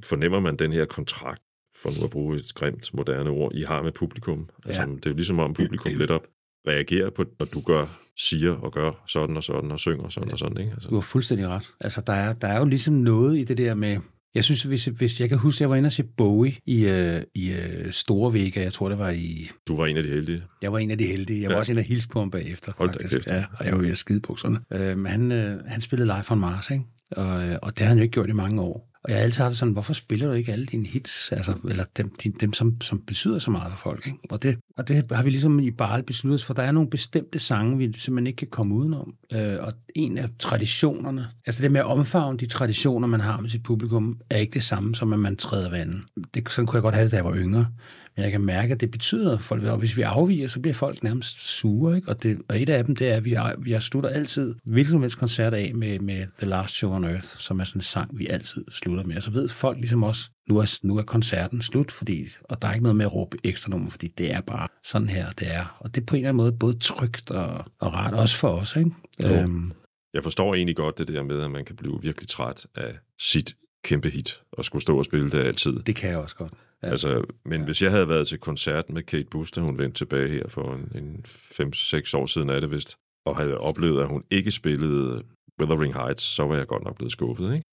fornemmer 0.04 0.40
man 0.40 0.56
den 0.56 0.74
her 0.74 0.86
kontrakt, 0.86 1.42
for 1.82 2.00
nu 2.00 2.04
at 2.04 2.10
bruge 2.10 2.38
et 2.38 2.54
grimt 2.54 2.94
moderne 2.94 3.30
ord, 3.30 3.56
I 3.56 3.62
har 3.62 3.82
med 3.82 3.92
publikum. 3.92 4.50
Altså, 4.66 4.82
ja. 4.82 4.88
Det 4.88 5.06
er 5.06 5.10
jo 5.10 5.16
ligesom 5.16 5.40
om 5.40 5.54
publikum 5.54 5.94
lidt 5.98 6.12
op 6.12 6.28
reagerer 6.68 7.10
på, 7.10 7.26
når 7.40 7.46
du 7.46 7.62
gør, 7.62 8.00
siger 8.18 8.52
og 8.52 8.72
gør 8.72 9.04
sådan 9.08 9.38
og 9.38 9.44
sådan 9.44 9.72
og 9.72 9.80
synger 9.80 10.10
sådan 10.10 10.28
ja. 10.28 10.34
og 10.34 10.40
sådan. 10.40 10.58
Ikke? 10.58 10.72
Altså. 10.72 10.90
Du 10.90 10.96
har 10.96 11.02
fuldstændig 11.02 11.48
ret. 11.48 11.68
Altså, 11.80 12.02
der 12.08 12.14
er, 12.14 12.34
der 12.34 12.48
er 12.48 12.60
jo 12.60 12.66
ligesom 12.66 12.94
noget 12.94 13.38
i 13.38 13.44
det 13.44 13.58
der 13.58 13.74
med, 13.74 13.98
jeg 14.36 14.44
synes, 14.44 14.64
hvis, 14.64 14.86
hvis 14.86 15.22
jeg 15.22 15.30
kan 15.30 15.38
huske, 15.38 15.58
at 15.58 15.62
jeg 15.62 15.70
var 15.70 15.76
inde 15.76 15.88
og 15.88 15.92
se 15.92 16.04
Bowie 16.04 16.54
i, 16.66 16.86
uh, 16.86 17.22
i 17.36 17.52
uh, 17.52 17.92
Store 17.92 18.34
Vega, 18.34 18.62
jeg 18.62 18.74
tror, 18.74 18.90
det 18.90 18.98
var 18.98 19.10
i... 19.10 19.50
Du 19.68 19.76
var 19.76 19.86
en 19.86 19.98
af 19.98 20.04
de 20.04 20.10
heldige. 20.10 20.44
Jeg 20.62 20.72
var 20.72 20.80
en 20.80 20.92
af 20.92 20.98
de 20.98 21.06
heldige. 21.06 21.42
Jeg 21.42 21.50
ja. 21.50 21.54
var 21.54 21.60
også 21.60 21.72
en 21.72 21.78
af 21.78 21.84
hilse 21.84 22.08
på 22.08 22.20
ham 22.20 22.32
bagefter. 22.32 22.74
Hold 22.78 23.10
kæft. 23.10 23.28
Ja, 23.28 23.46
og 23.60 23.66
jeg 23.66 23.74
var 23.74 23.82
ved 23.82 23.92
at 23.92 23.98
skide 23.98 24.20
bukserne. 24.20 24.60
Men 24.96 25.06
han, 25.06 25.32
uh, 25.32 25.66
han 25.68 25.82
spillede 25.82 26.08
live 26.08 26.32
on 26.32 26.40
Mars, 26.40 26.72
ikke? 26.72 26.84
Og, 27.12 27.26
uh, 27.26 27.56
og 27.62 27.78
det 27.78 27.80
har 27.80 27.88
han 27.88 27.98
jo 27.98 28.04
ikke 28.04 28.14
gjort 28.14 28.30
i 28.30 28.34
mange 28.34 28.62
år. 28.62 28.91
Og 29.04 29.12
jeg 29.12 29.18
har 29.18 29.24
altid 29.24 29.44
haft 29.44 29.56
sådan, 29.56 29.74
hvorfor 29.74 29.94
spiller 29.94 30.28
du 30.28 30.34
ikke 30.34 30.52
alle 30.52 30.66
dine 30.66 30.88
hits, 30.88 31.32
altså, 31.32 31.54
eller 31.70 31.84
dem, 31.98 32.16
din, 32.24 32.32
dem 32.32 32.54
som, 32.54 32.82
som 32.82 33.00
betyder 33.00 33.40
så 33.40 33.52
meget 33.52 33.72
for 33.72 33.80
folk? 33.80 34.08
Ikke? 34.08 34.18
Og, 34.30 34.44
det, 34.44 34.58
og 34.78 34.88
det 34.88 35.12
har 35.12 35.24
vi 35.24 35.30
ligesom 35.30 35.60
i 35.60 35.72
Barl 35.72 36.04
besluttet, 36.04 36.44
for 36.44 36.54
der 36.54 36.64
er 36.64 36.72
nogle 36.72 36.90
bestemte 36.90 37.40
sange, 37.40 37.78
vi 37.78 37.84
simpelthen 37.84 38.28
ikke 38.28 38.38
kan 38.38 38.48
komme 38.48 38.76
udenom. 38.76 39.16
Øh, 39.34 39.58
og 39.60 39.74
en 39.96 40.18
af 40.18 40.30
traditionerne, 40.40 41.28
altså 41.46 41.64
det 41.64 41.72
med 41.72 41.80
at 41.80 41.86
omfavne 41.86 42.38
de 42.38 42.46
traditioner, 42.46 43.08
man 43.08 43.20
har 43.20 43.40
med 43.40 43.50
sit 43.50 43.64
publikum, 43.64 44.18
er 44.30 44.38
ikke 44.38 44.54
det 44.54 44.64
samme 44.64 44.96
som, 44.96 45.14
at 45.14 45.20
man 45.20 45.36
træder 45.36 45.70
vandet. 45.70 46.02
Det, 46.34 46.52
sådan 46.52 46.66
kunne 46.66 46.78
jeg 46.78 46.84
godt 46.84 46.96
have 46.96 47.04
det, 47.04 47.12
da 47.12 47.16
jeg 47.16 47.26
var 47.26 47.36
yngre. 47.36 47.68
Men 48.16 48.24
jeg 48.24 48.32
kan 48.32 48.42
mærke, 48.42 48.74
at 48.74 48.82
det 48.82 48.92
betyder 48.92 49.24
noget 49.24 49.40
for 49.40 49.46
folk. 49.46 49.64
Og 49.64 49.78
hvis 49.78 49.98
vi 49.98 50.02
afviger, 50.02 50.48
så 50.48 50.60
bliver 50.60 50.74
folk 50.74 51.04
nærmest 51.04 51.42
sure. 51.42 51.96
Ikke? 51.96 52.10
Og, 52.10 52.24
det, 52.24 52.42
og 52.50 52.62
et 52.62 52.70
af 52.70 52.86
dem, 52.86 52.96
det 52.96 53.10
er, 53.10 53.16
at 53.16 53.26
vi, 53.26 53.36
vi 53.58 53.78
slutter 53.80 54.10
altid 54.10 54.56
hvilken 54.64 54.92
som 54.92 55.02
helst 55.02 55.18
koncert 55.18 55.54
af 55.54 55.72
med, 55.76 56.00
med 56.00 56.26
The 56.38 56.48
Last 56.48 56.76
Show 56.76 56.92
on 56.92 57.04
Earth, 57.04 57.28
som 57.38 57.60
er 57.60 57.64
sådan 57.64 57.80
en 57.80 57.84
sang, 57.84 58.20
vi 58.20 58.28
altid 58.28 58.66
slutter 58.72 58.91
med. 58.92 59.16
Og 59.16 59.24
så 59.24 59.32
ved 59.32 59.50
folk 59.50 59.78
ligesom 59.78 60.04
også, 60.04 60.30
nu 60.50 60.58
er, 60.58 60.80
nu 60.84 60.98
er 60.98 61.04
koncerten 61.04 61.62
slut, 61.62 61.92
fordi, 61.92 62.28
og 62.44 62.62
der 62.62 62.68
er 62.68 62.74
ikke 62.74 62.84
noget 62.84 62.96
med 62.96 63.06
at 63.06 63.14
råbe 63.14 63.38
ekstra 63.44 63.70
nummer, 63.70 63.90
fordi 63.90 64.08
det 64.08 64.34
er 64.34 64.42
bare 64.42 64.68
sådan 64.84 65.10
her, 65.10 65.32
det 65.32 65.54
er. 65.54 65.78
Og 65.80 65.96
det 65.96 66.02
er 66.02 66.06
på 66.06 66.16
en 66.16 66.20
eller 66.20 66.30
anden 66.30 66.44
måde 66.44 66.52
både 66.52 66.80
trygt 66.80 67.32
og, 67.32 67.66
og 67.80 67.94
rart, 67.94 68.14
også 68.14 68.38
for 68.38 68.50
os. 68.50 68.76
Ikke? 68.76 68.92
Øhm. 69.24 69.72
Jeg 70.14 70.24
forstår 70.24 70.56
egentlig 70.56 70.76
godt 70.76 70.98
det 70.98 71.08
der 71.08 71.24
med, 71.24 71.42
at 71.42 71.52
man 71.52 71.66
kan 71.66 71.76
blive 71.76 72.02
virkelig 72.02 72.30
træt 72.30 72.68
af 72.76 72.98
sit 73.20 73.56
kæmpe 73.84 74.10
hit, 74.10 74.42
og 74.52 74.66
skulle 74.66 74.82
stå 74.82 74.98
og 74.98 75.06
spille 75.06 75.32
det 75.32 75.40
altid. 75.40 75.80
Det 75.80 75.96
kan 75.96 76.10
jeg 76.10 76.18
også 76.18 76.36
godt. 76.36 76.54
Ja. 76.84 76.88
Altså, 76.90 77.24
men 77.46 77.60
ja. 77.60 77.66
hvis 77.66 77.82
jeg 77.82 77.92
havde 77.92 78.10
været 78.10 78.28
til 78.28 78.38
koncert 78.38 78.90
med 78.90 79.04
Kate 79.04 79.28
Bush, 79.32 79.56
da 79.56 79.62
hun 79.62 79.78
vendte 79.78 79.98
tilbage 79.98 80.30
her 80.30 80.48
for 80.50 80.74
en, 80.76 81.04
en 81.04 81.26
5-6 81.26 82.18
år 82.18 82.26
siden 82.26 82.50
er 82.50 82.60
det 82.60 82.72
vist, 82.72 82.96
og 83.26 83.38
havde 83.38 83.58
oplevet, 83.58 84.02
at 84.02 84.08
hun 84.08 84.24
ikke 84.32 84.52
spillede 84.52 85.24
Wuthering 85.62 85.94
Heights, 85.94 86.24
så 86.24 86.44
var 86.44 86.56
jeg 86.56 86.68
godt 86.68 86.84
nok 86.84 86.96
blevet 86.96 87.12
skuffet, 87.12 87.54
ikke? 87.54 87.66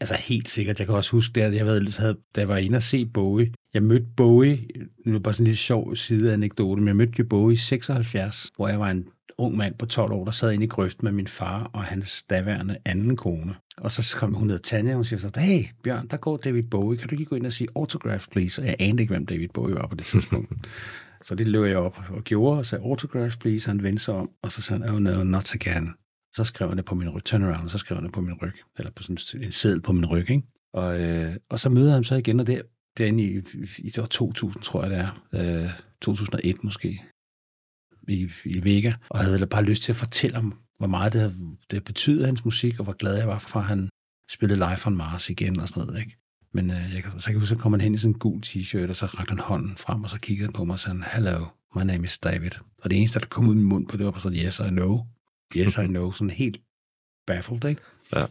Altså 0.00 0.14
helt 0.14 0.48
sikkert. 0.48 0.78
Jeg 0.78 0.86
kan 0.86 0.96
også 0.96 1.10
huske, 1.10 1.44
at 1.44 1.54
jeg, 1.54 1.64
havde, 1.64 1.92
havde, 1.98 2.16
da 2.34 2.40
jeg 2.40 2.48
var 2.48 2.56
inde 2.56 2.76
og 2.76 2.82
se 2.82 3.06
Bowie. 3.06 3.52
Jeg 3.74 3.82
mødte 3.82 4.06
Bowie, 4.16 4.68
nu 5.04 5.12
er 5.12 5.16
det 5.16 5.22
bare 5.22 5.34
sådan 5.34 5.46
en 5.46 5.48
lidt 5.48 5.58
sjov 5.58 5.96
sideanekdote, 5.96 6.80
men 6.80 6.88
jeg 6.88 6.96
mødte 6.96 7.12
jo 7.18 7.24
Bowie 7.30 7.52
i 7.52 7.56
76, 7.56 8.50
hvor 8.56 8.68
jeg 8.68 8.80
var 8.80 8.90
en 8.90 9.08
ung 9.38 9.56
mand 9.56 9.74
på 9.74 9.86
12 9.86 10.12
år, 10.12 10.24
der 10.24 10.32
sad 10.32 10.52
inde 10.52 10.64
i 10.64 10.68
grøften 10.68 11.04
med 11.04 11.12
min 11.12 11.26
far 11.26 11.70
og 11.72 11.84
hans 11.84 12.22
daværende 12.30 12.76
anden 12.84 13.16
kone. 13.16 13.54
Og 13.76 13.92
så 13.92 14.16
kom 14.16 14.34
hun 14.34 14.46
ned 14.46 14.58
Tanja, 14.58 14.92
og 14.92 14.96
hun 14.96 15.04
siger 15.04 15.20
så, 15.20 15.30
hey 15.36 15.64
Bjørn, 15.84 16.06
der 16.06 16.16
går 16.16 16.36
David 16.36 16.62
Bowie, 16.62 16.98
kan 16.98 17.08
du 17.08 17.14
lige 17.14 17.26
gå 17.26 17.36
ind 17.36 17.46
og 17.46 17.52
sige 17.52 17.68
autograph, 17.76 18.26
please? 18.32 18.62
Og 18.62 18.66
jeg 18.66 18.76
anede 18.78 19.02
ikke, 19.02 19.14
hvem 19.14 19.26
David 19.26 19.48
Bowie 19.54 19.74
var 19.74 19.86
på 19.86 19.94
det 19.94 20.06
tidspunkt. 20.06 20.52
så 21.26 21.34
det 21.34 21.48
løb 21.48 21.64
jeg 21.64 21.76
op 21.76 22.00
og 22.10 22.24
gjorde, 22.24 22.58
og 22.58 22.66
sagde 22.66 22.84
autograph, 22.84 23.36
please, 23.36 23.68
og 23.68 23.70
han 23.70 23.82
vendte 23.82 24.02
sig 24.02 24.14
om, 24.14 24.30
og 24.42 24.52
så 24.52 24.62
sagde 24.62 24.82
han, 24.82 24.94
oh 24.94 25.00
no, 25.00 25.24
not 25.24 25.54
again. 25.54 25.94
Så 26.36 26.44
skrev 26.44 26.68
han 26.68 26.76
det 26.76 26.84
på 26.84 26.94
min 26.94 27.08
ryg, 27.08 27.24
turnaround, 27.24 27.64
og 27.64 27.70
så 27.70 27.78
skrev 27.78 27.96
han 27.96 28.04
det 28.04 28.12
på 28.12 28.20
min 28.20 28.34
ryg, 28.42 28.54
eller 28.78 28.90
på 28.90 29.02
sådan 29.02 29.42
en 29.42 29.52
seddel 29.52 29.80
på 29.80 29.92
min 29.92 30.06
ryg, 30.06 30.30
ikke? 30.30 30.42
Og, 30.72 31.00
øh, 31.00 31.36
og 31.48 31.60
så 31.60 31.68
møder 31.68 31.94
han 31.94 32.04
så 32.04 32.14
igen, 32.14 32.40
og 32.40 32.46
det, 32.46 32.62
derinde 32.98 33.22
i, 33.22 33.36
i 33.78 33.90
det 33.90 33.98
år 33.98 34.06
2000, 34.06 34.62
tror 34.62 34.84
jeg 34.84 34.90
det 34.90 34.98
er, 34.98 35.64
øh, 35.64 35.70
2001 36.00 36.64
måske, 36.64 37.02
i, 38.08 38.30
i 38.44 38.64
Vega, 38.64 38.92
og 39.08 39.18
havde 39.18 39.46
bare 39.46 39.62
lyst 39.62 39.82
til 39.82 39.92
at 39.92 39.96
fortælle 39.96 40.38
om, 40.38 40.60
hvor 40.78 40.86
meget 40.86 41.12
det, 41.12 41.36
det 41.70 41.84
betyder 41.84 42.26
hans 42.26 42.44
musik, 42.44 42.78
og 42.78 42.84
hvor 42.84 42.92
glad 42.92 43.16
jeg 43.16 43.28
var 43.28 43.38
for, 43.38 43.60
at 43.60 43.66
han 43.66 43.88
spillede 44.30 44.58
live 44.58 44.86
on 44.86 44.96
Mars 44.96 45.30
igen 45.30 45.60
og 45.60 45.68
sådan 45.68 45.86
noget, 45.86 46.00
ikke? 46.00 46.16
Men 46.52 46.70
øh, 46.70 46.94
jeg, 46.94 47.02
så 47.18 47.26
kan 47.26 47.32
jeg 47.32 47.40
huske, 47.40 47.54
så 47.54 47.60
kom 47.62 47.72
han 47.72 47.80
hen 47.80 47.94
i 47.94 47.98
sådan 47.98 48.14
en 48.14 48.18
gul 48.18 48.42
t-shirt, 48.46 48.88
og 48.88 48.96
så 48.96 49.06
rakte 49.06 49.30
han 49.30 49.38
hånden 49.38 49.76
frem, 49.76 50.04
og 50.04 50.10
så 50.10 50.20
kiggede 50.20 50.46
han 50.46 50.52
på 50.52 50.64
mig 50.64 50.72
og 50.74 50.80
sagde, 50.80 51.04
Hello, 51.12 51.46
my 51.76 51.82
name 51.82 52.04
is 52.04 52.18
David. 52.18 52.50
Og 52.82 52.90
det 52.90 52.98
eneste, 52.98 53.20
der 53.20 53.26
kom 53.26 53.48
ud 53.48 53.52
af 53.52 53.56
min 53.56 53.68
mund 53.68 53.86
på, 53.88 53.96
det 53.96 54.04
var 54.04 54.10
bare 54.10 54.20
sådan, 54.20 54.38
yes, 54.38 54.58
I 54.58 54.68
know. 54.68 55.15
Yes, 55.56 55.76
I 55.76 55.86
know. 55.86 56.12
Sådan 56.12 56.30
helt 56.30 56.60
baffled, 57.26 57.64
ikke? 57.64 57.82
Ja. 58.14 58.26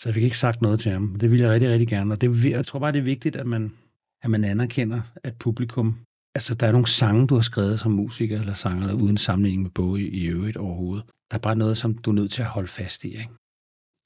Så 0.00 0.08
jeg 0.08 0.14
fik 0.14 0.22
ikke 0.22 0.38
sagt 0.38 0.62
noget 0.62 0.80
til 0.80 0.92
ham. 0.92 1.16
Det 1.20 1.30
ville 1.30 1.44
jeg 1.44 1.52
rigtig, 1.52 1.70
rigtig 1.70 1.88
gerne. 1.88 2.14
Og 2.14 2.20
det, 2.20 2.44
jeg 2.44 2.66
tror 2.66 2.78
bare, 2.78 2.92
det 2.92 2.98
er 2.98 3.02
vigtigt, 3.02 3.36
at 3.36 3.46
man, 3.46 3.72
at 4.22 4.30
man 4.30 4.44
anerkender, 4.44 5.02
at 5.16 5.38
publikum... 5.38 5.98
Altså, 6.34 6.54
der 6.54 6.66
er 6.66 6.72
nogle 6.72 6.86
sange, 6.86 7.26
du 7.26 7.34
har 7.34 7.42
skrevet 7.42 7.80
som 7.80 7.92
musiker 7.92 8.40
eller 8.40 8.54
sanger, 8.54 8.88
eller 8.88 9.02
uden 9.02 9.16
sammenligning 9.16 9.62
med 9.62 9.70
Bowie 9.70 10.08
i 10.08 10.26
øvrigt 10.26 10.56
overhovedet. 10.56 11.04
Der 11.30 11.36
er 11.36 11.40
bare 11.40 11.56
noget, 11.56 11.78
som 11.78 11.98
du 11.98 12.10
er 12.10 12.14
nødt 12.14 12.32
til 12.32 12.42
at 12.42 12.48
holde 12.48 12.68
fast 12.68 13.04
i, 13.04 13.08
ikke? 13.08 13.30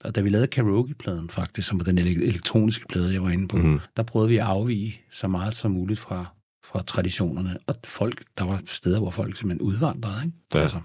Og 0.04 0.14
da 0.14 0.20
vi 0.20 0.28
lavede 0.28 0.46
karaoke-pladen 0.46 1.28
faktisk, 1.28 1.68
som 1.68 1.78
var 1.78 1.84
den 1.84 1.98
elektroniske 1.98 2.86
plade, 2.88 3.12
jeg 3.12 3.22
var 3.22 3.30
inde 3.30 3.48
på, 3.48 3.56
mm. 3.56 3.80
der 3.96 4.02
prøvede 4.02 4.28
vi 4.28 4.36
at 4.36 4.44
afvige 4.44 5.00
så 5.10 5.28
meget 5.28 5.54
som 5.54 5.70
muligt 5.70 6.00
fra, 6.00 6.26
fra 6.64 6.82
traditionerne. 6.82 7.58
Og 7.66 7.74
folk, 7.84 8.24
der 8.38 8.44
var 8.44 8.62
steder, 8.66 9.00
hvor 9.00 9.10
folk 9.10 9.36
simpelthen 9.36 9.68
udvandrede, 9.68 10.24
ikke? 10.24 10.38
Ja. 10.54 10.58
Altså, 10.58 10.80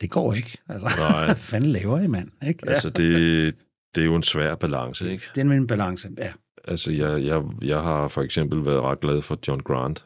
det 0.00 0.10
går 0.10 0.34
ikke. 0.34 0.58
Altså, 0.68 0.86
Nej. 0.98 1.24
hvad 1.26 1.36
fanden 1.36 1.70
laver 1.70 2.00
I, 2.00 2.06
mand? 2.06 2.28
Ikke? 2.46 2.68
Altså, 2.68 2.90
det, 2.90 3.54
det 3.94 4.00
er 4.00 4.04
jo 4.04 4.16
en 4.16 4.22
svær 4.22 4.54
balance, 4.54 5.10
ikke? 5.12 5.24
Det 5.34 5.46
er 5.46 5.50
en 5.52 5.66
balance, 5.66 6.08
ja. 6.18 6.32
Altså, 6.68 6.90
jeg, 6.90 7.24
jeg, 7.24 7.42
jeg 7.62 7.82
har 7.82 8.08
for 8.08 8.22
eksempel 8.22 8.64
været 8.64 8.82
ret 8.82 9.00
glad 9.00 9.22
for 9.22 9.38
John 9.48 9.60
Grant. 9.60 10.04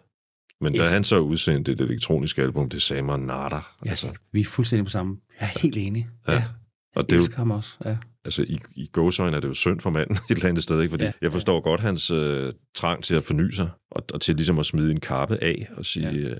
Men 0.61 0.73
da 0.75 0.83
Yes. 0.83 0.91
han 0.91 1.05
så 1.05 1.19
udsendte 1.19 1.73
et 1.73 1.81
elektronisk 1.81 2.39
album, 2.39 2.69
det 2.69 2.83
sagde 2.83 3.03
mig 3.03 3.19
nada. 3.19 3.57
ja 3.85 3.91
Altså, 3.91 4.07
vi 4.33 4.41
er 4.41 4.45
fuldstændig 4.45 4.85
på 4.85 4.91
samme. 4.91 5.17
Jeg 5.41 5.51
er 5.55 5.59
helt 5.61 5.77
enig. 5.77 6.09
Ja. 6.29 6.33
Ja. 6.33 6.43
Og 6.97 7.11
det 7.11 7.17
er 7.17 7.21
jo, 7.21 7.37
ham 7.37 7.51
også. 7.51 7.77
Ja. 7.85 7.97
altså, 8.25 8.43
i, 8.43 8.59
i 8.77 8.87
gåsøjne 8.93 9.37
er 9.37 9.41
det 9.41 9.49
jo 9.49 9.55
synd 9.55 9.81
for 9.81 9.91
manden 9.91 10.17
et 10.31 10.35
eller 10.37 10.49
andet 10.49 10.63
sted, 10.63 10.81
ikke? 10.81 10.91
Fordi 10.91 11.05
Ja. 11.05 11.09
ja. 11.09 11.13
jeg 11.23 11.33
forstår 11.33 11.61
godt 11.61 11.81
hans 11.81 12.11
øh, 12.11 12.53
trang 12.75 13.05
til 13.05 13.15
at 13.15 13.25
forny 13.25 13.51
sig, 13.51 13.71
og, 13.91 14.03
og 14.15 14.21
til 14.21 14.37
ligesom 14.37 14.59
at 14.59 14.67
smide 14.67 14.91
en 14.91 15.01
kappe 15.01 15.43
af 15.45 15.69
og 15.77 15.87
sige, 15.87 16.11
ja. 16.11 16.29
øh, 16.31 16.37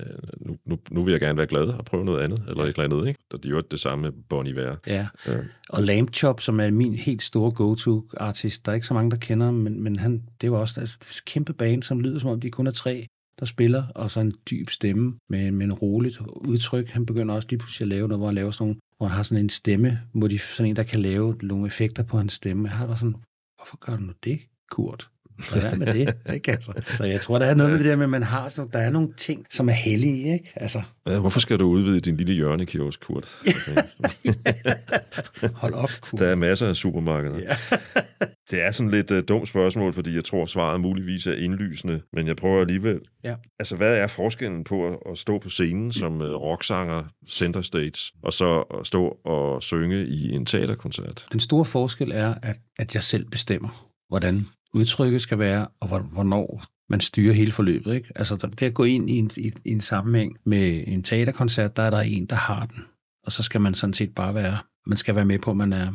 nu, 0.47 0.57
nu, 0.67 0.79
nu 0.91 1.05
vil 1.05 1.13
jeg 1.13 1.21
gerne 1.21 1.37
være 1.39 1.47
glad 1.47 1.63
og 1.63 1.85
prøve 1.85 2.05
noget 2.05 2.23
andet, 2.23 2.45
eller 2.49 2.63
et 2.65 2.69
eller 2.69 2.85
andet, 2.85 3.09
ikke? 3.09 3.21
Og 3.33 3.43
det 3.43 3.49
er 3.49 3.55
jo 3.55 3.63
det 3.71 3.81
samme 3.81 4.03
med 4.03 4.13
Bon 4.29 4.47
Iver. 4.47 4.77
ja. 4.87 5.07
Ja. 5.27 5.37
Og 5.69 5.83
Lamb 5.83 6.15
Chop, 6.15 6.41
som 6.41 6.61
er 6.61 6.71
min 6.71 6.95
helt 6.95 7.23
store 7.23 7.51
go-to-artist, 7.53 8.67
der 8.67 8.73
er 8.73 8.75
ikke 8.75 8.87
så 8.87 8.95
mange, 8.95 9.11
der 9.11 9.17
kender 9.17 9.47
ham, 9.47 9.55
men, 9.55 9.83
men 9.83 9.99
han, 9.99 10.23
det 10.41 10.53
var 10.53 10.59
også 10.59 10.81
altså, 10.81 10.99
kæmpe 11.27 11.53
band, 11.53 11.83
som 11.83 12.01
lyder 12.01 12.19
som 12.19 12.31
om, 12.31 12.41
de 12.41 12.51
kun 12.51 12.67
er 12.67 12.71
tre, 12.71 13.07
der 13.41 13.47
spiller, 13.47 13.87
og 13.95 14.11
så 14.11 14.21
en 14.21 14.35
dyb 14.51 14.71
stemme 14.71 15.19
med, 15.29 15.51
med 15.51 15.67
en 15.67 15.73
roligt 15.73 16.19
udtryk. 16.37 16.89
Han 16.89 17.07
begynder 17.07 17.35
også 17.35 17.49
lige 17.51 17.59
pludselig 17.59 17.85
at 17.85 17.89
lave 17.89 18.09
noget, 18.09 18.21
hvor 18.21 18.27
han 18.27 18.35
laver 18.35 18.51
sådan 18.51 18.65
nogle, 18.65 18.81
hvor 18.97 19.07
han 19.07 19.17
har 19.17 19.23
sådan 19.23 19.45
en 19.45 19.51
stemme, 19.51 20.01
modif- 20.15 20.55
sådan 20.57 20.71
en, 20.71 20.77
der 20.77 20.83
kan 20.83 21.01
lave 21.01 21.35
nogle 21.43 21.67
effekter 21.67 22.03
på 22.03 22.17
hans 22.17 22.33
stemme. 22.33 22.69
Jeg 22.69 22.77
har 22.77 22.87
bare 22.87 22.97
sådan, 22.97 23.17
hvorfor 23.57 23.77
gør 23.77 23.97
du 23.97 24.03
nu 24.03 24.13
det, 24.25 24.41
Kurt? 24.71 25.11
Hvad 25.53 25.73
er 25.73 25.77
med 25.77 25.87
det? 25.87 26.15
Ikke, 26.35 26.51
altså. 26.51 26.73
Så 26.97 27.05
jeg 27.05 27.21
tror, 27.21 27.39
der 27.39 27.47
er 27.47 27.55
noget 27.55 27.71
med 27.73 27.79
det 27.79 27.87
der 27.87 27.97
med, 27.97 28.05
at 28.05 28.11
man 28.11 28.23
har 28.23 28.49
sådan, 28.49 28.71
der 28.73 28.79
er 28.79 28.91
nogle 28.91 29.09
ting, 29.17 29.47
som 29.51 29.69
er 29.69 29.73
hellige, 29.73 30.33
ikke? 30.33 30.53
Altså, 30.57 30.83
Ja, 31.09 31.21
hvorfor 31.21 31.41
skal 31.41 31.59
du 31.59 31.67
udvide 31.67 32.01
din 32.01 32.17
lille 32.17 32.33
hjørnekiosk, 32.35 33.01
Kurt? 33.01 33.29
hold 35.55 35.75
op, 35.75 35.91
Kurt. 36.01 36.21
Der 36.21 36.27
er 36.27 36.35
masser 36.35 36.69
af 36.69 36.77
supermarkeder. 36.77 37.39
Ja. 37.39 37.57
Det 38.51 38.63
er 38.63 38.73
sådan 38.73 38.91
lidt 38.91 39.11
uh, 39.11 39.19
dumt 39.29 39.49
spørgsmål, 39.49 39.93
fordi 39.93 40.15
jeg 40.15 40.25
tror, 40.25 40.47
svaret 40.47 40.81
muligvis 40.81 41.27
er 41.27 41.33
indlysende, 41.33 42.03
men 42.13 42.27
jeg 42.27 42.37
prøver 42.37 42.61
alligevel. 42.61 43.01
Ja. 43.25 43.35
Altså, 43.59 43.77
hvad 43.77 43.99
er 43.99 44.07
forskellen 44.07 44.65
på 44.65 44.87
at, 44.87 44.99
at 45.11 45.19
stå 45.19 45.39
på 45.39 45.49
scenen 45.49 45.93
som 45.93 46.21
uh, 46.21 46.27
rocksanger, 46.27 47.05
center 47.29 47.63
stage, 47.63 48.13
og 48.23 48.33
så 48.33 48.61
at 48.61 48.87
stå 48.87 49.19
og 49.25 49.63
synge 49.63 50.07
i 50.07 50.31
en 50.31 50.47
teaterkoncert? 50.47 51.27
Den 51.33 51.41
store 51.41 51.65
forskel 51.65 52.11
er, 52.13 52.35
at, 52.43 52.61
at 52.79 52.95
jeg 52.95 53.03
selv 53.03 53.25
bestemmer, 53.31 53.89
hvordan 54.09 54.47
udtrykket 54.75 55.23
skal 55.23 55.39
være, 55.39 55.69
og 55.81 55.89
hvor- 55.89 55.99
hvornår 56.13 56.65
man 56.89 57.01
styrer 57.01 57.33
hele 57.35 57.53
forløbet. 57.53 57.95
Ikke? 57.95 58.13
Altså 58.17 58.37
det 58.37 58.63
at 58.63 58.75
gå 58.75 58.85
ind 58.85 59.11
i 59.11 59.13
en, 59.13 59.31
i, 59.37 59.53
i 59.65 59.71
en 59.71 59.81
sammenhæng 59.81 60.37
med 60.47 60.85
en 60.87 61.03
teaterkoncert, 61.03 61.77
der 61.77 61.83
er 61.83 61.91
der 61.91 62.01
en, 62.01 62.27
der 62.27 62.37
har 62.37 62.67
den. 62.67 62.85
Og 63.27 63.33
så 63.33 63.43
skal 63.43 63.61
man 63.61 63.75
sådan 63.75 63.95
set 63.95 64.15
bare 64.15 64.35
være, 64.35 64.59
man 64.87 64.97
skal 64.99 65.15
være 65.15 65.25
med 65.25 65.39
på, 65.39 65.51
at 65.51 65.57
man 65.57 65.73
er, 65.73 65.93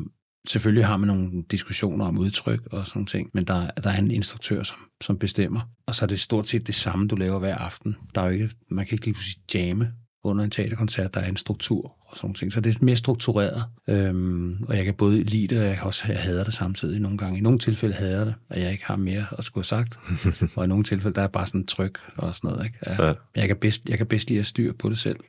selvfølgelig 0.48 0.86
har 0.86 0.98
man 0.98 1.08
nogle 1.08 1.44
diskussioner 1.52 2.06
om 2.06 2.18
udtryk 2.18 2.68
og 2.72 2.88
sådan 2.88 3.06
ting, 3.06 3.30
men 3.34 3.44
der, 3.44 3.72
der 3.72 3.90
er 3.90 3.98
en 3.98 4.12
instruktør, 4.12 4.64
som, 4.64 4.78
som 5.02 5.18
bestemmer. 5.18 5.60
Og 5.88 5.96
så 5.96 6.06
er 6.06 6.08
det 6.08 6.20
stort 6.20 6.48
set 6.50 6.68
det 6.68 6.76
samme, 6.76 7.08
du 7.08 7.16
laver 7.16 7.40
hver 7.40 7.56
aften. 7.56 7.96
Der 8.16 8.22
er 8.22 8.26
jo 8.26 8.32
ikke, 8.32 8.50
man 8.72 8.86
kan 8.86 8.96
ikke 8.96 9.06
lige 9.06 9.14
pludselig 9.14 9.56
jamme 9.56 9.94
under 10.26 10.44
en 10.44 10.50
teaterkoncert, 10.50 11.14
der 11.14 11.20
er 11.20 11.28
en 11.28 11.38
struktur 11.38 11.96
og 12.06 12.18
sådan 12.18 12.34
ting. 12.34 12.54
Så 12.54 12.62
det 12.62 12.76
er 12.76 12.86
mere 12.86 12.96
struktureret, 12.96 13.64
øhm, 13.88 14.64
og 14.68 14.78
jeg 14.78 14.86
kan 14.86 14.94
både 14.94 15.24
lide 15.24 15.48
det, 15.48 15.60
og 15.60 15.68
jeg 15.68 15.76
kan 15.76 15.84
også 15.84 16.04
jeg 16.08 16.20
hader 16.20 16.44
det 16.44 16.54
samtidig 16.54 17.02
nogle 17.02 17.18
gange. 17.18 17.38
I 17.38 17.42
nogle 17.42 17.60
tilfælde 17.60 17.96
hader 17.96 18.18
jeg 18.18 18.26
det, 18.26 18.36
at 18.50 18.62
jeg 18.62 18.72
ikke 18.72 18.86
har 18.86 18.96
mere 18.96 19.26
at 19.38 19.44
skulle 19.44 19.66
have 19.72 19.86
sagt, 19.86 20.00
og 20.58 20.66
i 20.66 20.68
nogle 20.68 20.84
tilfælde, 20.84 21.16
der 21.16 21.22
er 21.22 21.28
bare 21.28 21.48
sådan 21.48 21.66
tryk 21.66 22.00
og 22.18 22.36
sådan 22.36 22.50
noget. 22.50 22.66
Ikke? 22.66 22.78
Ja. 22.88 23.14
Jeg, 23.36 23.48
kan 23.48 23.58
bedst, 23.58 23.90
jeg 23.90 23.98
kan 23.98 24.08
bedst 24.08 24.30
lide 24.30 24.40
at 24.40 24.46
styre 24.46 24.74
på 24.74 24.90
det 24.90 24.98
selv. 24.98 25.20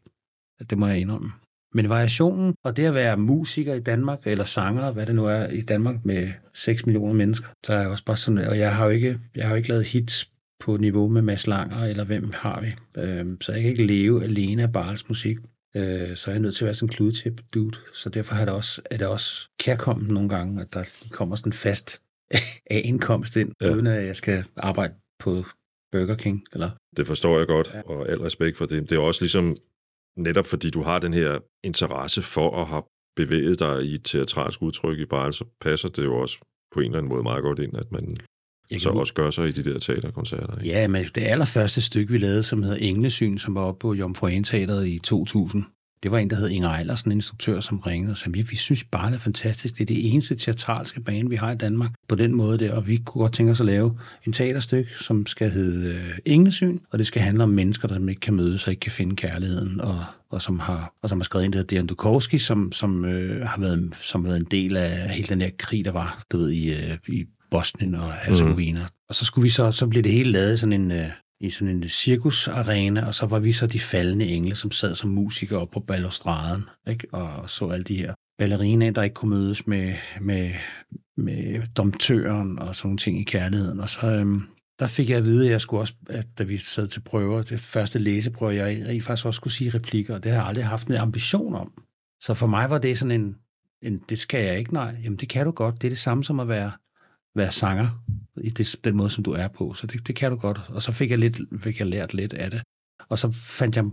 Det 0.70 0.78
må 0.78 0.86
jeg 0.86 0.98
indrømme. 0.98 1.32
Men 1.74 1.88
variationen, 1.88 2.54
og 2.64 2.76
det 2.76 2.84
at 2.84 2.94
være 2.94 3.16
musiker 3.16 3.74
i 3.74 3.80
Danmark, 3.80 4.18
eller 4.24 4.44
sanger, 4.44 4.92
hvad 4.92 5.06
det 5.06 5.14
nu 5.14 5.24
er 5.24 5.46
i 5.46 5.60
Danmark 5.60 6.04
med 6.04 6.28
6 6.54 6.86
millioner 6.86 7.12
mennesker, 7.12 7.48
så 7.66 7.72
er 7.72 7.80
jeg 7.80 7.88
også 7.88 8.04
bare 8.04 8.16
sådan, 8.16 8.38
og 8.38 8.58
jeg 8.58 8.74
har 8.74 8.84
jo 8.84 8.90
ikke, 8.90 9.20
jeg 9.34 9.44
har 9.44 9.50
jo 9.50 9.56
ikke 9.56 9.68
lavet 9.68 9.84
hits 9.84 10.28
på 10.60 10.76
niveau 10.76 11.08
med 11.08 11.22
Mads 11.22 11.46
Langer, 11.46 11.84
eller 11.84 12.04
hvem 12.04 12.30
har 12.34 12.60
vi. 12.60 13.00
Øhm, 13.00 13.40
så 13.40 13.52
jeg 13.52 13.60
kan 13.62 13.70
ikke 13.70 13.86
leve 13.86 14.24
alene 14.24 14.62
af 14.62 14.72
Barls 14.72 15.08
musik. 15.08 15.36
Øh, 15.76 16.16
så 16.16 16.30
er 16.30 16.34
jeg 16.34 16.42
nødt 16.42 16.54
til 16.54 16.64
at 16.64 16.66
være 16.66 16.74
sådan 16.74 16.88
en 16.88 16.92
kludetip 16.92 17.40
dude. 17.54 17.76
Så 17.92 18.08
derfor 18.08 18.34
er 18.34 18.44
det 18.44 18.54
også, 18.54 18.82
er 18.90 18.96
det 18.96 19.06
også 19.06 19.48
kærkommet 19.58 20.10
nogle 20.10 20.28
gange, 20.28 20.60
at 20.60 20.74
der 20.74 20.84
kommer 21.10 21.36
sådan 21.36 21.52
fast 21.52 22.02
af 22.74 22.82
indkomst 22.84 23.36
ind, 23.36 23.52
ja. 23.62 23.74
uden 23.74 23.86
at 23.86 24.06
jeg 24.06 24.16
skal 24.16 24.44
arbejde 24.56 24.94
på 25.18 25.44
Burger 25.92 26.14
King. 26.14 26.44
Eller? 26.52 26.70
Det 26.96 27.06
forstår 27.06 27.38
jeg 27.38 27.46
godt, 27.46 27.70
ja. 27.74 27.82
og 27.82 28.08
al 28.08 28.18
respekt 28.18 28.58
for 28.58 28.66
det. 28.66 28.90
Det 28.90 28.96
er 28.96 29.00
også 29.00 29.22
ligesom, 29.22 29.56
netop 30.16 30.46
fordi 30.46 30.70
du 30.70 30.82
har 30.82 30.98
den 30.98 31.14
her 31.14 31.38
interesse 31.64 32.22
for 32.22 32.60
at 32.60 32.66
have 32.66 32.82
bevæget 33.16 33.58
dig 33.58 33.84
i 33.84 33.94
et 33.94 34.04
teatralsk 34.04 34.62
udtryk 34.62 34.98
i 34.98 35.06
bare, 35.06 35.32
så 35.32 35.44
passer 35.60 35.88
det 35.88 36.04
jo 36.04 36.16
også 36.16 36.38
på 36.74 36.80
en 36.80 36.86
eller 36.86 36.98
anden 36.98 37.08
måde 37.08 37.22
meget 37.22 37.42
godt 37.42 37.58
ind, 37.58 37.76
at 37.76 37.92
man 37.92 38.16
jeg 38.70 38.80
så 38.80 38.88
også 38.88 39.14
gør 39.14 39.30
sig 39.30 39.48
i 39.48 39.52
de 39.52 39.64
der 39.64 39.78
teaterkoncerter. 39.78 40.58
Ikke? 40.58 40.68
Ja, 40.68 40.88
men 40.88 41.04
det 41.14 41.22
allerførste 41.22 41.80
stykke, 41.80 42.12
vi 42.12 42.18
lavede, 42.18 42.42
som 42.42 42.62
hedder 42.62 42.76
Englesyn, 42.76 43.38
som 43.38 43.54
var 43.54 43.60
oppe 43.60 43.78
på 43.78 43.94
Jomfru 43.94 44.28
Teateret 44.44 44.86
i 44.86 44.98
2000, 44.98 45.64
det 46.02 46.10
var 46.10 46.18
en, 46.18 46.30
der 46.30 46.36
hed 46.36 46.48
Inger 46.48 46.70
Eilersen, 46.70 47.10
en 47.10 47.16
instruktør, 47.16 47.60
som 47.60 47.78
ringede 47.78 48.12
og 48.12 48.16
sagde, 48.16 48.46
vi 48.48 48.56
synes 48.56 48.84
bare, 48.84 49.10
det 49.10 49.16
er 49.16 49.20
fantastisk. 49.20 49.74
Det 49.74 49.80
er 49.80 49.86
det 49.86 50.12
eneste 50.12 50.34
teatralske 50.34 51.00
bane, 51.00 51.30
vi 51.30 51.36
har 51.36 51.52
i 51.52 51.56
Danmark 51.56 51.90
på 52.08 52.14
den 52.14 52.34
måde 52.34 52.58
der, 52.58 52.76
og 52.76 52.86
vi 52.86 52.96
kunne 52.96 53.22
godt 53.22 53.32
tænke 53.32 53.52
os 53.52 53.60
at 53.60 53.66
lave 53.66 53.98
en 54.26 54.32
teaterstykke, 54.32 54.90
som 55.00 55.26
skal 55.26 55.50
hedde 55.50 55.94
øh, 55.94 56.18
Englesyn, 56.24 56.78
og 56.90 56.98
det 56.98 57.06
skal 57.06 57.22
handle 57.22 57.42
om 57.42 57.48
mennesker, 57.48 57.88
der 57.88 58.08
ikke 58.08 58.20
kan 58.20 58.34
mødes 58.34 58.64
og 58.64 58.70
ikke 58.70 58.80
kan 58.80 58.92
finde 58.92 59.16
kærligheden, 59.16 59.80
og, 59.80 60.04
og 60.30 60.42
som 60.42 60.58
har 60.58 60.94
og 61.02 61.08
som 61.08 61.18
har 61.18 61.24
skrevet 61.24 61.44
ind, 61.44 61.52
der 61.52 61.58
hedder 61.58 61.68
Dejan 61.68 61.86
Dukowski, 61.86 62.38
som, 62.38 62.72
som, 62.72 63.04
øh, 63.04 63.46
har 63.46 63.60
været, 63.60 63.94
som 64.00 64.24
har 64.24 64.28
været 64.28 64.40
en 64.40 64.48
del 64.50 64.76
af 64.76 65.10
hele 65.10 65.28
den 65.28 65.40
her 65.40 65.50
krig, 65.58 65.84
der 65.84 65.92
var, 65.92 66.24
du 66.32 66.38
ved, 66.38 66.50
i, 66.50 66.70
øh, 66.70 66.98
i 67.08 67.24
Bosnien 67.50 67.94
og 67.94 68.12
Herzegovina. 68.12 68.80
Mm. 68.80 68.86
Og 69.08 69.14
så 69.14 69.24
skulle 69.24 69.42
vi 69.42 69.48
så, 69.48 69.72
så 69.72 69.86
blev 69.86 70.02
det 70.02 70.12
hele 70.12 70.32
lavet 70.32 70.60
sådan 70.60 70.72
en, 70.72 70.92
øh, 70.92 71.10
i 71.40 71.50
sådan 71.50 71.76
en 71.76 71.88
cirkusarena, 71.88 73.06
og 73.06 73.14
så 73.14 73.26
var 73.26 73.38
vi 73.38 73.52
så 73.52 73.66
de 73.66 73.80
faldende 73.80 74.26
engle, 74.26 74.54
som 74.54 74.70
sad 74.70 74.94
som 74.94 75.10
musikere 75.10 75.58
op 75.58 75.70
på 75.70 75.80
balustraden, 75.80 76.64
ikke? 76.88 77.06
og 77.12 77.50
så 77.50 77.68
alle 77.68 77.84
de 77.84 77.96
her 77.96 78.14
ballerinaer, 78.38 78.90
der 78.90 79.02
ikke 79.02 79.14
kunne 79.14 79.30
mødes 79.30 79.66
med, 79.66 79.94
med, 80.20 80.50
med 81.16 81.66
domtøren 81.66 82.58
og 82.58 82.76
sådan 82.76 82.96
ting 82.96 83.20
i 83.20 83.24
kærligheden. 83.24 83.80
Og 83.80 83.88
så 83.88 84.06
øhm, 84.06 84.42
der 84.78 84.86
fik 84.86 85.10
jeg 85.10 85.18
at 85.18 85.24
vide, 85.24 85.44
at 85.44 85.50
jeg 85.50 85.60
skulle 85.60 85.80
også, 85.80 85.94
at 86.08 86.26
da 86.38 86.44
vi 86.44 86.58
sad 86.58 86.88
til 86.88 87.00
prøver, 87.00 87.42
det 87.42 87.60
første 87.60 87.98
læseprøve, 87.98 88.54
jeg, 88.54 88.78
jeg 88.78 89.02
faktisk 89.02 89.26
også 89.26 89.36
skulle 89.36 89.54
sige 89.54 89.70
replikker, 89.70 90.14
og 90.14 90.24
det 90.24 90.32
har 90.32 90.38
jeg 90.38 90.48
aldrig 90.48 90.66
haft 90.66 90.88
en 90.88 90.94
ambition 90.94 91.54
om. 91.54 91.72
Så 92.22 92.34
for 92.34 92.46
mig 92.46 92.70
var 92.70 92.78
det 92.78 92.98
sådan 92.98 93.20
en, 93.20 93.36
en 93.82 93.98
det 94.08 94.18
skal 94.18 94.44
jeg 94.44 94.58
ikke, 94.58 94.74
nej. 94.74 94.96
Jamen 95.04 95.18
det 95.18 95.28
kan 95.28 95.46
du 95.46 95.52
godt. 95.52 95.82
Det 95.82 95.88
er 95.88 95.90
det 95.90 95.98
samme 95.98 96.24
som 96.24 96.40
at 96.40 96.48
være 96.48 96.72
være 97.36 97.52
sanger 97.52 97.88
i 98.36 98.50
det, 98.50 98.76
den 98.84 98.96
måde, 98.96 99.10
som 99.10 99.24
du 99.24 99.30
er 99.30 99.48
på. 99.48 99.74
Så 99.74 99.86
det, 99.86 100.06
det 100.06 100.16
kan 100.16 100.30
du 100.30 100.36
godt. 100.36 100.60
Og 100.68 100.82
så 100.82 100.92
fik 100.92 101.10
jeg, 101.10 101.18
lidt, 101.18 101.40
fik 101.60 101.78
jeg 101.78 101.86
lært 101.86 102.14
lidt 102.14 102.32
af 102.32 102.50
det. 102.50 102.62
Og 103.08 103.18
så 103.18 103.32
fandt 103.32 103.76
jeg 103.76 103.84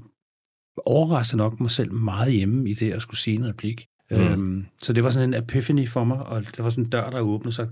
overraskende 0.86 1.44
nok 1.44 1.60
mig 1.60 1.72
selv 1.72 1.94
meget 1.94 2.34
hjemme 2.34 2.70
i 2.70 2.74
det 2.74 2.91
at 2.91 3.02
skulle 3.02 3.20
sige 3.20 3.36
en 3.36 3.48
replik. 3.48 3.86
Mm. 4.12 4.18
Øhm, 4.18 4.66
så 4.82 4.94
det 4.94 5.04
var 5.04 5.10
sådan 5.10 5.30
en 5.30 5.44
epiphany 5.44 5.88
for 5.88 6.04
mig, 6.04 6.26
og 6.26 6.41
det 6.41 6.64
var 6.64 6.70
sådan 6.70 6.84
en 6.84 6.89
dør, 6.89 7.10
der 7.10 7.20
åbnede 7.20 7.56
sig. 7.56 7.70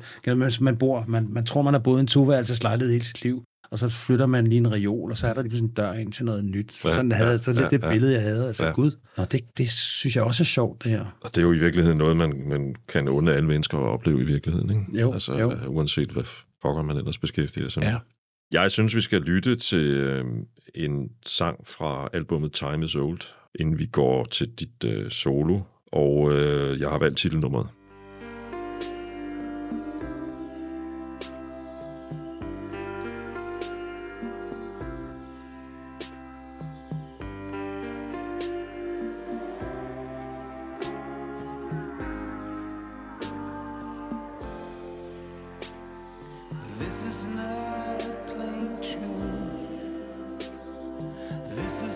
Man 0.62 0.78
bor, 0.78 1.06
man, 1.08 1.28
man 1.30 1.46
tror, 1.46 1.62
man 1.62 1.74
har 1.74 1.82
boet 1.82 2.00
en 2.00 2.08
toværelseslejlighed 2.08 2.92
hele 2.94 3.06
sit 3.06 3.24
liv, 3.24 3.44
og 3.72 3.80
så 3.80 3.90
flytter 3.90 4.26
man 4.26 4.48
lige 4.48 4.58
en 4.58 4.72
reol, 4.72 5.12
og 5.12 5.18
så 5.18 5.28
er 5.28 5.34
der 5.34 5.42
lige 5.42 5.54
sådan 5.54 5.70
en 5.70 5.74
dør 5.74 5.94
ind 5.94 6.12
til 6.12 6.26
noget 6.26 6.46
nyt. 6.46 6.74
Så 6.74 6.92
sådan 6.92 7.12
ja, 7.12 7.18
havde, 7.18 7.40
så 7.40 7.52
lidt 7.52 7.64
ja, 7.64 7.70
det 7.70 7.82
billede, 7.92 8.14
jeg 8.14 8.22
havde. 8.22 8.48
Altså, 8.48 8.66
ja. 8.66 8.72
gud, 8.72 8.92
og 9.16 9.32
det, 9.32 9.58
det 9.58 9.70
synes 9.70 10.16
jeg 10.16 10.24
også 10.24 10.44
er 10.44 10.46
sjovt, 10.46 10.84
det 10.84 10.92
her. 10.92 11.18
Og 11.22 11.36
det 11.36 11.38
er 11.38 11.42
jo 11.42 11.54
i 11.54 11.58
virkeligheden 11.58 11.98
noget, 11.98 12.18
man, 12.18 12.44
man 12.48 12.76
kan 12.88 13.08
under 13.08 13.34
alle 13.34 13.48
mennesker 13.48 13.78
at 13.78 13.90
opleve 13.90 14.22
i 14.22 14.26
virkeligheden, 14.26 14.70
ikke? 14.70 15.02
Jo, 15.02 15.14
altså, 15.14 15.38
jo. 15.38 15.52
uanset 15.68 16.10
hvad 16.10 16.24
pokker 16.62 16.84
man 16.84 16.98
ellers 16.98 17.18
beskæftiger 17.18 17.70
sig 17.70 17.84
ja. 17.84 17.92
med. 17.92 18.00
Jeg 18.52 18.72
synes, 18.72 18.96
vi 18.96 19.02
skal 19.02 19.22
lytte 19.22 19.56
til 19.56 19.88
øh, 19.88 20.26
en 20.76 21.10
sang 21.26 21.68
fra 21.68 22.10
albumet 22.14 22.52
Time 22.52 22.86
is 22.86 22.96
Old, 22.96 23.22
inden 23.56 23.80
vi 23.80 23.86
går 23.86 24.24
til 24.24 24.48
dit 24.60 24.84
øh, 24.86 25.12
solo, 25.12 25.60
og 25.92 26.32
øh, 26.34 26.80
jeg 26.80 26.90
har 26.90 27.00
valgt 27.00 27.18
titelnummeret. 27.18 27.68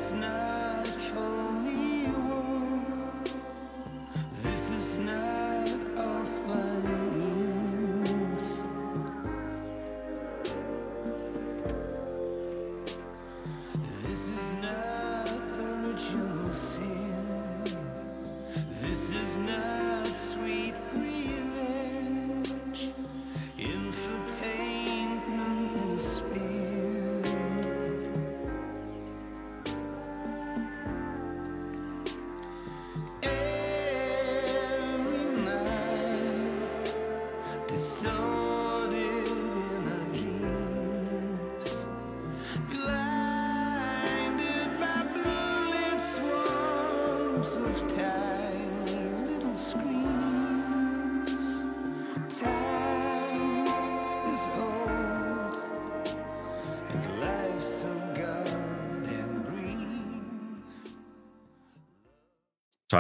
it's 0.06 0.12
not 0.12 0.55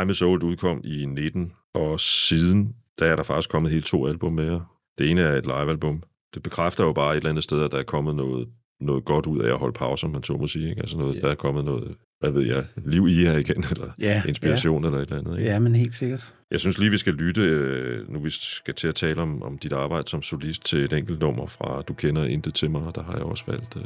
Time 0.05 0.11
is 0.11 0.21
Old 0.21 0.43
udkom 0.43 0.81
i 0.83 1.05
19, 1.05 1.51
og 1.73 1.99
siden 1.99 2.75
der 2.99 3.05
er 3.05 3.15
der 3.15 3.23
faktisk 3.23 3.49
kommet 3.49 3.71
helt 3.71 3.85
to 3.85 4.07
album 4.07 4.33
mere. 4.33 4.65
Det 4.97 5.09
ene 5.09 5.21
er 5.21 5.37
et 5.37 5.45
livealbum. 5.45 6.03
Det 6.33 6.43
bekræfter 6.43 6.83
jo 6.83 6.93
bare 6.93 7.11
et 7.11 7.17
eller 7.17 7.29
andet 7.29 7.43
sted, 7.43 7.63
at 7.63 7.71
der 7.71 7.77
er 7.77 7.83
kommet 7.83 8.15
noget, 8.15 8.47
noget 8.81 9.05
godt 9.05 9.25
ud 9.25 9.39
af 9.39 9.53
at 9.53 9.59
holde 9.59 9.73
pauser, 9.73 10.07
man 10.07 10.23
så 10.23 10.33
må 10.33 10.47
sige. 10.47 10.69
Ikke? 10.69 10.81
Altså 10.81 10.97
noget, 10.97 11.13
yeah. 11.13 11.21
der 11.21 11.31
er 11.31 11.35
kommet 11.35 11.65
noget, 11.65 11.95
hvad 12.19 12.31
ved 12.31 12.41
jeg, 12.41 12.65
liv 12.85 13.07
i 13.07 13.13
her 13.13 13.37
igen, 13.37 13.65
eller 13.71 13.91
ja, 13.99 14.23
inspiration 14.27 14.83
ja. 14.83 14.87
eller 14.87 14.99
et 14.99 15.05
eller 15.05 15.19
andet. 15.19 15.37
Ikke? 15.37 15.51
Ja, 15.51 15.59
men 15.59 15.75
helt 15.75 15.95
sikkert. 15.95 16.33
Jeg 16.51 16.59
synes 16.59 16.77
lige, 16.77 16.91
vi 16.91 16.97
skal 16.97 17.13
lytte, 17.13 17.41
øh, 17.41 18.09
nu 18.13 18.19
vi 18.19 18.29
skal 18.29 18.73
til 18.73 18.87
at 18.87 18.95
tale 18.95 19.21
om, 19.21 19.43
om 19.43 19.57
dit 19.57 19.73
arbejde 19.73 20.09
som 20.09 20.21
solist, 20.21 20.65
til 20.65 20.83
et 20.83 20.93
enkelt 20.93 21.19
nummer 21.19 21.47
fra 21.47 21.81
Du 21.81 21.93
kender 21.93 22.25
intet 22.25 22.53
til 22.53 22.71
mig, 22.71 22.95
der 22.95 23.03
har 23.03 23.13
jeg 23.13 23.23
også 23.23 23.43
valgt 23.47 23.75
øh, 23.77 23.83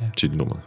ja. 0.00 0.10
titelnummeret. 0.16 0.60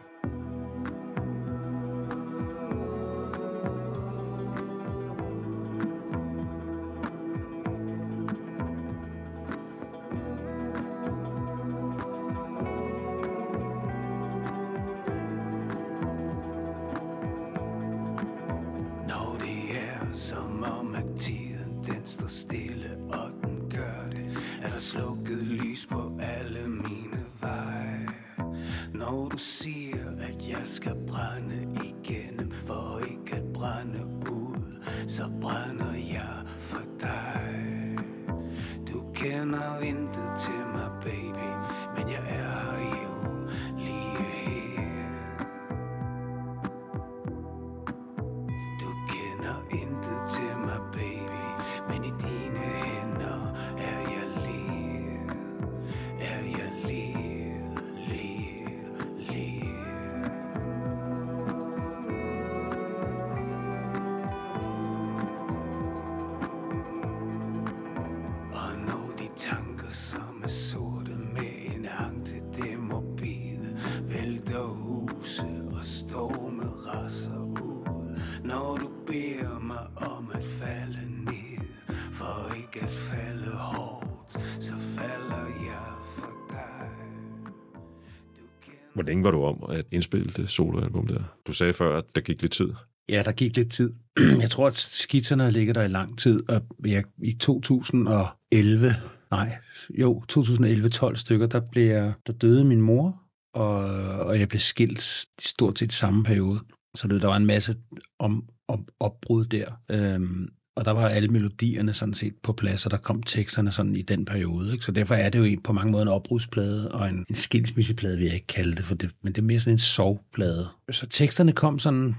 Længe 89.06 89.24
var 89.24 89.32
du 89.32 89.44
om 89.44 89.64
at 89.70 89.86
indspille 89.92 90.32
det 90.36 90.50
soloalbum 90.50 91.08
der? 91.08 91.24
Du 91.48 91.54
sagde 91.54 91.74
før, 91.74 91.98
at 91.98 92.16
der 92.16 92.22
gik 92.22 92.42
lidt 92.42 92.52
tid. 92.52 92.74
Ja, 93.10 93.24
der 93.26 93.32
gik 93.32 93.56
lidt 93.56 93.72
tid. 93.72 93.94
Jeg 94.42 94.50
tror, 94.50 94.68
at 94.68 94.76
skitserne 94.76 95.52
ligger 95.52 95.74
der 95.74 95.84
i 95.84 95.88
lang 95.88 96.20
tid, 96.20 96.50
og 96.50 96.62
jeg, 96.86 97.04
i 97.24 97.34
2011, 97.34 98.96
nej, 99.32 99.58
jo, 99.90 100.24
2011-12 100.32 101.16
stykker, 101.16 101.48
der, 101.48 101.62
blev 101.72 101.88
jeg, 101.88 102.14
der 102.28 102.34
døde 102.34 102.66
min 102.66 102.82
mor, 102.82 103.22
og, 103.54 103.78
og 104.20 104.40
jeg 104.40 104.50
blev 104.50 104.60
skilt 104.60 105.28
stort 105.40 105.80
set 105.80 105.94
samme 105.94 106.24
periode. 106.24 106.60
Så 106.96 107.08
det, 107.08 107.22
der 107.22 107.28
var 107.28 107.38
en 107.38 107.46
masse 107.46 107.76
om, 108.20 108.50
om 108.68 108.88
opbrud 109.00 109.46
der. 109.46 109.72
Øhm, 109.92 110.50
og 110.76 110.86
der 110.86 110.92
var 110.92 111.10
alle 111.10 111.28
melodierne 111.28 111.94
sådan 111.94 112.14
set 112.14 112.36
på 112.44 112.54
plads, 112.54 112.86
og 112.86 112.92
der 112.92 112.98
kom 112.98 113.24
teksterne 113.24 113.72
sådan 113.72 113.96
i 113.96 114.02
den 114.02 114.26
periode. 114.26 114.74
Ikke? 114.74 114.86
Så 114.86 114.92
derfor 114.92 115.16
er 115.16 115.30
det 115.30 115.40
jo 115.40 115.60
på 115.64 115.74
mange 115.74 115.92
måder 115.92 116.04
en 116.04 116.12
opbrudsplade, 116.12 116.92
og 116.92 117.10
en, 117.10 117.26
en 117.30 117.36
skilsmisseplade 117.36 118.18
vil 118.18 118.26
jeg 118.26 118.34
ikke 118.34 118.48
kalde 118.48 118.76
det, 118.76 118.86
for 118.86 118.96
det, 118.96 119.12
men 119.22 119.34
det 119.34 119.42
er 119.42 119.46
mere 119.46 119.60
sådan 119.60 119.74
en 119.74 119.80
sovplade. 119.80 120.68
Så 120.92 121.08
teksterne 121.08 121.52
kom 121.52 121.80
sådan 121.80 122.16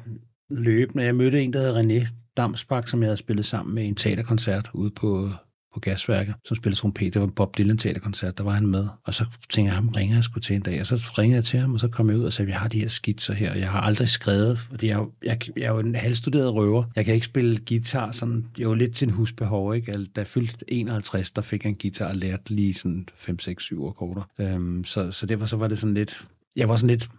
løbende. 0.51 1.05
Jeg 1.05 1.15
mødte 1.15 1.43
en, 1.43 1.53
der 1.53 1.61
hed 1.61 2.01
René 2.03 2.09
Damsbak, 2.37 2.89
som 2.89 3.01
jeg 3.01 3.07
havde 3.07 3.17
spillet 3.17 3.47
sammen 3.47 3.75
med 3.75 3.83
i 3.83 3.87
en 3.87 3.95
teaterkoncert 3.95 4.71
ude 4.75 4.91
på 4.91 5.29
på 5.77 5.81
gasværket, 5.81 6.35
som 6.45 6.57
spillede 6.57 6.81
trompet. 6.81 7.15
Det 7.15 7.21
var 7.21 7.27
Bob 7.27 7.59
Dylan 7.59 7.79
teaterkoncert, 7.79 8.39
der 8.39 8.45
var 8.45 8.51
han 8.51 8.67
med. 8.67 8.89
Og 9.05 9.15
så 9.15 9.25
tænkte 9.51 9.69
jeg, 9.69 9.75
ham 9.75 9.89
ringer 9.89 10.17
jeg 10.17 10.25
skulle 10.25 10.43
til 10.43 10.57
en 10.57 10.63
dag. 10.63 10.81
Og 10.81 10.87
så 10.87 11.15
ringede 11.19 11.37
jeg 11.37 11.45
til 11.45 11.61
ham, 11.61 11.75
og 11.75 11.81
så 11.81 11.89
kom 11.89 12.11
jeg 12.11 12.19
ud 12.19 12.25
og 12.25 12.33
sagde, 12.33 12.47
vi 12.47 12.53
har 12.53 12.69
de 12.69 12.81
her 12.81 12.89
skitser 12.89 13.35
her. 13.35 13.55
Jeg 13.55 13.71
har 13.71 13.81
aldrig 13.81 14.09
skrevet, 14.09 14.59
fordi 14.59 14.87
jeg, 14.87 15.05
jeg, 15.25 15.39
jeg 15.57 15.65
er 15.65 15.73
jo 15.73 15.79
en 15.79 15.95
halvstuderet 15.95 16.55
røver. 16.55 16.85
Jeg 16.97 17.05
kan 17.05 17.15
ikke 17.15 17.27
spille 17.27 17.59
guitar 17.69 18.13
sådan, 18.13 18.47
jeg 18.59 18.67
var 18.67 18.75
jo 18.75 18.79
lidt 18.79 18.95
til 18.95 19.09
en 19.09 19.15
husbehov, 19.15 19.75
ikke? 19.75 19.93
Altså, 19.93 20.13
da 20.17 20.21
jeg 20.21 20.29
fyldte 20.29 20.65
51, 20.69 21.31
der 21.31 21.43
fik 21.43 21.65
jeg 21.65 21.71
en 21.71 21.77
guitar 21.83 22.09
og 22.09 22.17
lærte 22.17 22.55
lige 22.55 22.75
sådan 22.75 23.09
5, 23.17 23.39
6, 23.39 23.65
7 23.65 23.87
akkorder. 23.87 24.23
Øhm, 24.39 24.85
så, 24.85 25.11
så 25.11 25.27
derfor 25.27 25.47
så 25.47 25.57
var 25.57 25.69
det 25.69 25.79
sådan 25.79 25.95
lidt, 25.95 26.25
jeg 26.57 26.69
var 26.69 26.77
sådan 26.77 26.91
lidt 26.91 27.11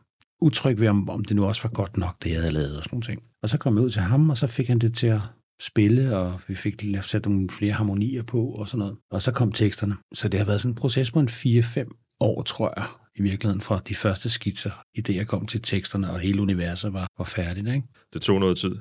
utryg 0.41 0.80
ved, 0.80 0.88
om, 0.88 1.10
om 1.10 1.26
det 1.26 1.36
nu 1.36 1.45
også 1.45 1.62
var 1.64 1.70
godt 1.70 1.97
nok, 1.97 2.24
det 2.24 2.32
jeg 2.32 2.39
havde 2.39 2.53
lavet 2.53 2.78
og 2.78 2.84
sådan 2.84 2.95
nogle 2.95 3.05
ting. 3.05 3.22
Og 3.43 3.49
så 3.49 3.58
kom 3.58 3.76
jeg 3.78 3.84
ud 3.84 3.91
til 3.91 4.01
ham, 4.01 4.30
og 4.30 4.38
så 4.38 4.47
fik 4.47 4.68
han 4.68 4.80
det 4.80 4.93
til 4.93 5.08
at 5.08 5.22
spille, 5.62 6.18
og 6.18 6.39
vi 6.47 6.55
fik 6.55 6.84
sat 7.01 7.26
nogle 7.26 7.49
flere 7.49 7.74
harmonier 7.74 8.24
på 8.24 8.41
og 8.45 8.68
sådan 8.68 8.80
noget. 8.80 8.97
Og 9.12 9.22
så 9.22 9.32
kom 9.32 9.51
teksterne. 9.51 9.95
Så 10.14 10.30
det 10.30 10.39
har 10.39 10.45
været 10.45 10.62
sådan 10.62 10.72
en 10.72 10.76
proces 10.76 11.12
på 11.12 11.20
en 11.20 11.30
4-5 11.30 12.18
år, 12.20 12.43
tror 12.43 12.74
jeg, 12.78 12.88
i 13.16 13.22
virkeligheden, 13.22 13.62
fra 13.62 13.80
de 13.80 13.95
første 13.95 14.30
skitser, 14.30 14.72
i 14.93 15.01
det 15.01 15.16
jeg 15.16 15.28
kom 15.28 15.47
til 15.47 15.62
teksterne, 15.62 16.12
og 16.12 16.20
hele 16.20 16.41
universet 16.41 16.93
var, 16.93 17.08
var 17.18 17.26
færdigt. 17.26 17.68
Ikke? 17.68 17.88
Det 18.14 18.22
tog 18.22 18.39
noget 18.39 18.58
tid. 18.58 18.76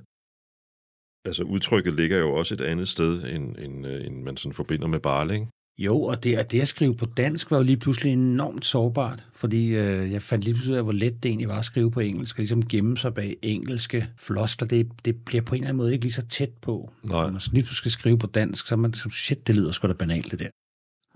Altså 1.25 1.43
udtrykket 1.43 1.95
ligger 1.95 2.19
jo 2.19 2.35
også 2.35 2.55
et 2.55 2.61
andet 2.61 2.89
sted, 2.89 3.25
end, 3.25 3.57
end, 3.59 3.87
øh, 3.87 4.07
end 4.07 4.23
man 4.23 4.37
sådan 4.37 4.53
forbinder 4.53 4.87
med 4.87 5.01
Barling. 5.01 5.51
Jo, 5.79 6.03
og 6.03 6.25
det, 6.25 6.53
det 6.53 6.61
at 6.61 6.69
skrive 6.69 6.95
på 6.95 7.07
dansk 7.07 7.51
var 7.51 7.57
jo 7.57 7.63
lige 7.63 7.77
pludselig 7.77 8.13
enormt 8.13 8.67
sårbart, 8.67 9.25
fordi 9.33 9.69
øh, 9.69 10.13
jeg 10.13 10.23
fandt 10.23 10.45
lige 10.45 10.55
pludselig 10.55 10.73
ud 10.73 10.79
af, 10.79 10.85
hvor 10.85 10.93
let 10.93 11.23
det 11.23 11.29
egentlig 11.29 11.49
var 11.49 11.59
at 11.59 11.65
skrive 11.65 11.91
på 11.91 12.01
engelsk, 12.01 12.37
og 12.37 12.41
ligesom 12.41 12.69
gemme 12.69 12.99
sig 12.99 13.15
bag 13.15 13.37
engelske 13.43 14.09
floskler. 14.17 14.69
Det, 14.69 14.89
det 15.05 15.25
bliver 15.25 15.43
på 15.43 15.55
en 15.55 15.61
eller 15.61 15.69
anden 15.69 15.77
måde 15.77 15.93
ikke 15.93 16.05
lige 16.05 16.13
så 16.13 16.27
tæt 16.27 16.53
på. 16.63 16.91
Nej. 17.05 17.25
Når 17.25 17.31
man 17.31 17.41
lige 17.53 17.63
pludselig 17.63 17.77
skal 17.77 17.91
skrive 17.91 18.19
på 18.19 18.27
dansk, 18.27 18.67
så 18.67 18.75
er 18.75 18.79
man 18.79 18.93
så, 18.93 19.11
shit, 19.11 19.47
det 19.47 19.57
lyder 19.57 19.73
sgu 19.73 19.89
da 19.89 19.93
banalt, 19.93 20.31
det 20.31 20.39
der. 20.39 20.49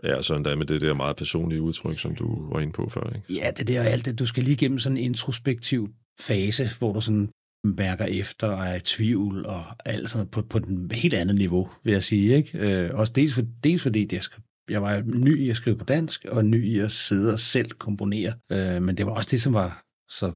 Ja, 0.04 0.22
så 0.22 0.34
endda 0.34 0.56
med 0.56 0.66
det 0.66 0.80
der 0.80 0.94
meget 0.94 1.16
personlige 1.16 1.62
udtryk, 1.62 1.98
som 1.98 2.14
du 2.14 2.52
var 2.52 2.60
inde 2.60 2.72
på 2.72 2.88
før, 2.88 3.12
ikke? 3.14 3.34
Ja, 3.34 3.50
det 3.50 3.66
der 3.66 3.80
og 3.80 3.86
alt 3.86 4.04
det. 4.04 4.18
Du 4.18 4.26
skal 4.26 4.42
lige 4.42 4.56
gennem 4.56 4.78
sådan 4.78 4.98
en 4.98 5.04
introspektiv 5.04 5.88
fase, 6.20 6.68
hvor 6.78 6.92
du 6.92 7.00
sådan 7.00 7.28
mærker 7.64 8.04
efter 8.04 8.46
og 8.46 8.64
er 8.66 8.74
i 8.74 8.80
tvivl 8.80 9.46
og 9.46 9.64
alt 9.84 10.10
sådan 10.10 10.26
på, 10.26 10.42
på 10.42 10.58
den 10.58 10.90
helt 10.90 11.14
andet 11.14 11.36
niveau, 11.36 11.70
vil 11.84 11.92
jeg 11.92 12.04
sige. 12.04 12.36
Ikke? 12.36 12.58
Øh, 12.58 12.90
også 12.94 13.12
dels, 13.12 13.34
for, 13.34 13.42
dels 13.64 13.82
fordi 13.82 14.04
det, 14.04 14.12
jeg 14.12 14.22
jeg 14.70 14.82
var 14.82 15.02
ny 15.06 15.38
i 15.38 15.50
at 15.50 15.56
skrive 15.56 15.76
på 15.76 15.84
dansk, 15.84 16.24
og 16.24 16.44
ny 16.44 16.64
i 16.64 16.78
at 16.78 16.90
sidde 16.90 17.32
og 17.32 17.38
selv 17.38 17.70
komponere. 17.70 18.32
Øh, 18.52 18.82
men 18.82 18.96
det 18.96 19.06
var 19.06 19.12
også 19.12 19.28
det, 19.30 19.42
som 19.42 19.54
var 19.54 19.82
så 20.08 20.32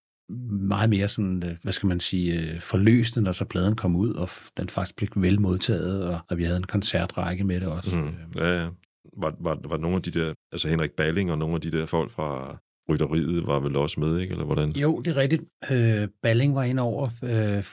meget 0.68 0.91
mere 0.91 1.09
sådan, 1.09 1.43
øh, 1.47 1.57
hvad 1.62 1.72
skal 1.72 1.87
man 1.87 2.01
sige, 2.01 2.41
øh, 2.41 2.61
forløsende, 2.61 3.24
når 3.24 3.32
så 3.32 3.45
pladen 3.45 3.76
kom 3.76 3.97
ud, 3.97 4.14
og 4.14 4.28
den 4.57 4.68
faktisk 4.68 4.97
blev 4.97 5.09
vel 5.16 5.41
modtaget, 5.41 6.09
og, 6.09 6.18
og 6.30 6.39
vi 6.39 6.45
havde 6.45 6.57
en 6.57 6.64
koncertrække 6.64 7.45
med 7.45 7.61
det 7.61 7.68
også. 7.68 7.97
Mm. 7.97 8.14
Ja, 8.37 8.62
ja. 8.62 8.68
Var, 9.16 9.35
var, 9.41 9.59
var 9.68 9.76
nogle 9.76 9.97
af 9.97 10.03
de 10.03 10.11
der, 10.11 10.35
altså 10.53 10.68
Henrik 10.68 10.91
Balling 10.91 11.30
og 11.30 11.39
nogle 11.39 11.55
af 11.55 11.61
de 11.61 11.70
der 11.70 11.87
folk 11.87 12.11
fra 12.11 12.59
rytteriet 12.89 13.47
var 13.47 13.61
vel 13.61 13.76
også 13.76 14.01
med, 14.01 14.18
ikke? 14.18 14.32
Eller 14.32 14.45
hvordan? 14.45 14.70
Jo, 14.70 15.01
det 15.01 15.11
er 15.11 15.16
rigtigt. 15.16 15.45
Øh, 15.72 16.09
Balling 16.22 16.55
var 16.55 16.64
ind 16.64 16.78
over 16.78 17.09
øh, 17.22 17.64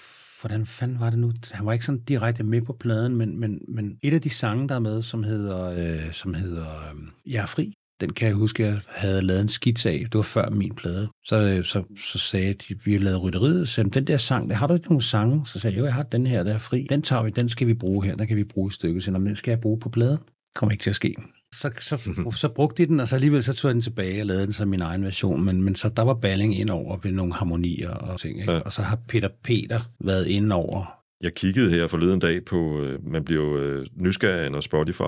hvordan 0.42 0.66
fanden 0.66 1.00
var 1.00 1.10
det 1.10 1.20
nu? 1.20 1.32
Han 1.52 1.66
var 1.66 1.74
ikke 1.74 1.86
sådan 1.86 2.02
direkte 2.02 2.44
med 2.44 2.62
på 2.62 2.74
pladen, 2.80 3.16
men, 3.16 3.39
men, 3.39 3.60
men 3.68 3.98
et 4.04 4.14
af 4.14 4.22
de 4.22 4.30
sange, 4.30 4.70
der 4.70 4.76
er 4.76 4.80
med, 4.80 5.04
som 5.04 5.24
hedder, 5.24 5.64
øh, 5.64 6.14
som 6.14 6.34
hedder 6.34 6.68
øh, 6.68 7.34
Jeg 7.34 7.42
er 7.42 7.46
fri, 7.46 7.74
den 8.02 8.14
kan 8.14 8.28
jeg 8.28 8.36
huske, 8.36 8.64
jeg 8.64 8.80
havde 8.88 9.22
lavet 9.22 9.42
en 9.42 9.48
skits 9.48 9.86
af. 9.86 10.00
Det 10.04 10.16
var 10.16 10.22
før 10.22 10.50
min 10.50 10.76
plade. 10.76 11.10
Så, 11.26 11.36
øh, 11.36 11.66
så, 11.66 11.84
så 12.12 12.18
sagde 12.18 12.54
de, 12.54 12.80
vi 12.86 12.92
har 12.92 13.00
lavet 13.00 13.22
rytteriet, 13.24 13.70
så 13.70 13.84
den 13.84 14.08
der 14.08 14.18
sang, 14.18 14.50
der 14.50 14.56
har 14.56 14.68
du 14.68 14.74
ikke 14.74 14.88
nogen 14.88 15.02
sange? 15.02 15.46
Så 15.46 15.60
sagde 15.60 15.76
jeg, 15.76 15.80
jo, 15.82 15.86
jeg 15.86 15.94
har 15.94 16.04
den 16.04 16.28
her, 16.28 16.44
der 16.44 16.54
er 16.54 16.60
fri. 16.60 16.88
Den 16.89 17.02
tager 17.02 17.24
vi, 17.24 17.30
den 17.30 17.50
skal 17.50 17.68
vi 17.68 17.74
bruge 17.74 18.06
her, 18.06 18.16
den 18.16 18.28
kan 18.28 18.38
vi 18.38 18.44
bruge 18.44 18.70
i 18.70 18.74
stykket. 18.74 19.04
Så 19.04 19.12
den 19.12 19.36
skal 19.36 19.52
jeg 19.52 19.62
bruge 19.62 19.80
på 19.80 19.89
pladen. 19.89 20.20
Kommer 20.56 20.72
ikke 20.72 20.82
til 20.82 20.89
at 20.89 20.96
ske. 20.96 21.16
Så, 21.56 21.72
så, 21.80 22.02
mhm. 22.06 22.32
så 22.32 22.49
brugte 22.49 22.84
de 22.84 22.88
den, 22.88 22.99
og 22.99 23.08
så 23.08 23.16
alligevel 23.16 23.43
så 23.43 23.54
tog 23.54 23.70
jeg 23.70 23.74
den 23.74 23.82
tilbage 23.82 24.22
og 24.22 24.26
lavede 24.26 24.45
den 24.45 24.54
som 24.54 24.68
min 24.68 24.82
egen 24.82 25.04
version. 25.04 25.43
Men, 25.43 25.62
men 25.62 25.76
så 25.76 25.89
der 25.89 26.04
var 26.04 26.14
Balling 26.14 26.60
ind 26.60 26.70
over 26.70 26.97
ved 27.04 27.12
nogle 27.12 27.34
harmonier 27.34 27.89
og 27.89 28.20
ting. 28.20 28.39
Ikke? 28.39 28.52
Ja. 28.52 28.60
Og 28.60 28.74
så 28.74 28.82
har 28.82 28.99
Peter 29.08 29.30
Peter 29.43 29.80
været 29.99 30.28
ind 30.28 30.54
over 30.54 31.02
jeg 31.22 31.34
kiggede 31.34 31.70
her 31.70 31.88
forleden 31.88 32.20
dag 32.20 32.45
på, 32.45 32.82
øh, 32.84 33.08
man 33.08 33.26
bliver 33.26 33.43
jo 33.43 33.58
øh, 33.58 33.86
nysgerrig, 33.95 34.49
når 34.49 34.60
Spotify 34.60 35.02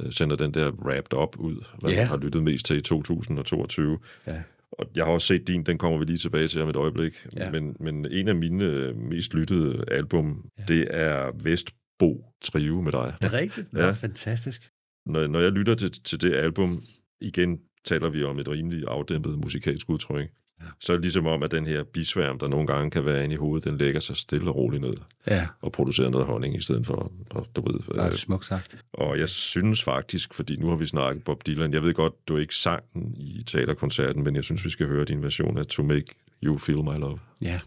øh, 0.00 0.12
sender 0.12 0.36
den 0.36 0.54
der 0.54 0.70
Wrapped 0.70 1.18
Up 1.18 1.36
ud, 1.38 1.64
hvad 1.80 1.90
ja. 1.90 1.96
man 1.96 2.06
har 2.06 2.16
lyttet 2.16 2.42
mest 2.42 2.66
til 2.66 2.76
i 2.76 2.80
2022. 2.80 3.98
Ja. 4.26 4.42
Og 4.72 4.86
jeg 4.94 5.04
har 5.04 5.12
også 5.12 5.26
set 5.26 5.46
din, 5.46 5.62
den 5.62 5.78
kommer 5.78 5.98
vi 5.98 6.04
lige 6.04 6.18
tilbage 6.18 6.48
til 6.48 6.62
om 6.62 6.68
et 6.68 6.76
øjeblik. 6.76 7.26
Ja. 7.36 7.50
Men, 7.50 7.76
men 7.80 8.06
en 8.10 8.28
af 8.28 8.34
mine 8.34 8.92
mest 8.92 9.34
lyttede 9.34 9.84
album, 9.88 10.44
ja. 10.58 10.64
det 10.68 10.86
er 10.90 11.30
Vestbo 11.42 12.24
Trio 12.42 12.80
med 12.80 12.92
dig. 12.92 13.14
Det 13.20 13.26
er 13.26 13.32
rigtigt. 13.32 13.70
Det 13.70 13.80
er 13.80 13.86
ja. 13.86 13.92
fantastisk 13.92 14.70
når, 15.10 15.26
når 15.26 15.40
jeg 15.40 15.52
lytter 15.52 15.74
til, 15.74 15.90
til 16.02 16.20
det 16.20 16.34
album, 16.34 16.82
igen 17.20 17.60
taler 17.84 18.10
vi 18.10 18.24
om 18.24 18.38
et 18.38 18.48
rimelig 18.48 18.84
afdæmpet 18.88 19.38
musikalsk 19.38 19.88
udtryk, 19.88 20.30
ja. 20.60 20.66
så 20.80 20.92
er 20.92 20.96
det 20.96 21.02
ligesom 21.02 21.26
om, 21.26 21.42
at 21.42 21.50
den 21.50 21.66
her 21.66 21.84
bisværm, 21.84 22.38
der 22.38 22.48
nogle 22.48 22.66
gange 22.66 22.90
kan 22.90 23.04
være 23.04 23.24
inde 23.24 23.34
i 23.34 23.38
hovedet, 23.38 23.64
den 23.64 23.78
lægger 23.78 24.00
sig 24.00 24.16
stille 24.16 24.50
og 24.50 24.56
roligt 24.56 24.80
ned 24.80 24.94
ja. 25.26 25.46
og 25.60 25.72
producerer 25.72 26.10
noget 26.10 26.26
honning 26.26 26.56
i 26.56 26.60
stedet 26.60 26.86
for, 26.86 27.12
og, 27.30 27.46
du 27.56 27.60
ved. 27.60 27.72
Det 27.72 27.96
er 27.96 28.08
øh, 28.08 28.14
smukt 28.14 28.46
sagt. 28.46 28.84
Og 28.92 29.18
jeg 29.18 29.28
synes 29.28 29.82
faktisk, 29.82 30.34
fordi 30.34 30.56
nu 30.56 30.68
har 30.68 30.76
vi 30.76 30.86
snakket 30.86 31.24
Bob 31.24 31.46
Dylan, 31.46 31.72
jeg 31.72 31.82
ved 31.82 31.94
godt, 31.94 32.28
du 32.28 32.36
ikke 32.36 32.54
sang 32.54 32.82
den 32.94 33.14
i 33.16 33.42
teaterkoncerten, 33.46 34.24
men 34.24 34.36
jeg 34.36 34.44
synes, 34.44 34.64
vi 34.64 34.70
skal 34.70 34.86
høre 34.86 35.04
din 35.04 35.22
version 35.22 35.58
af 35.58 35.66
To 35.66 35.82
Make 35.82 36.14
You 36.42 36.58
Feel 36.58 36.84
My 36.84 36.98
Love. 36.98 37.18
Ja. 37.40 37.60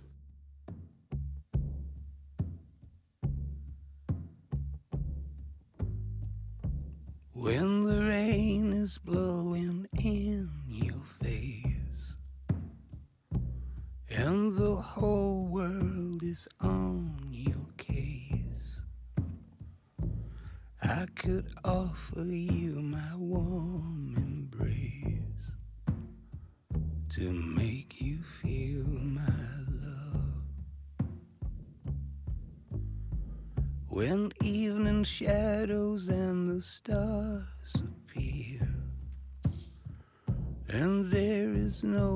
When 7.43 7.83
the 7.83 7.99
rain 7.99 8.71
is 8.71 8.97
blowing 8.99 9.85
in 9.99 10.49
your 10.65 11.03
face 11.21 12.15
and 14.09 14.55
the 14.55 14.77
whole 14.77 15.47
world 15.49 16.23
is 16.23 16.47
on 16.61 17.19
your 17.31 17.67
case, 17.75 18.79
I 20.81 21.05
could 21.15 21.53
offer 21.65 22.23
you 22.23 22.81
my 22.81 23.13
warm 23.17 23.72
there 41.83 42.12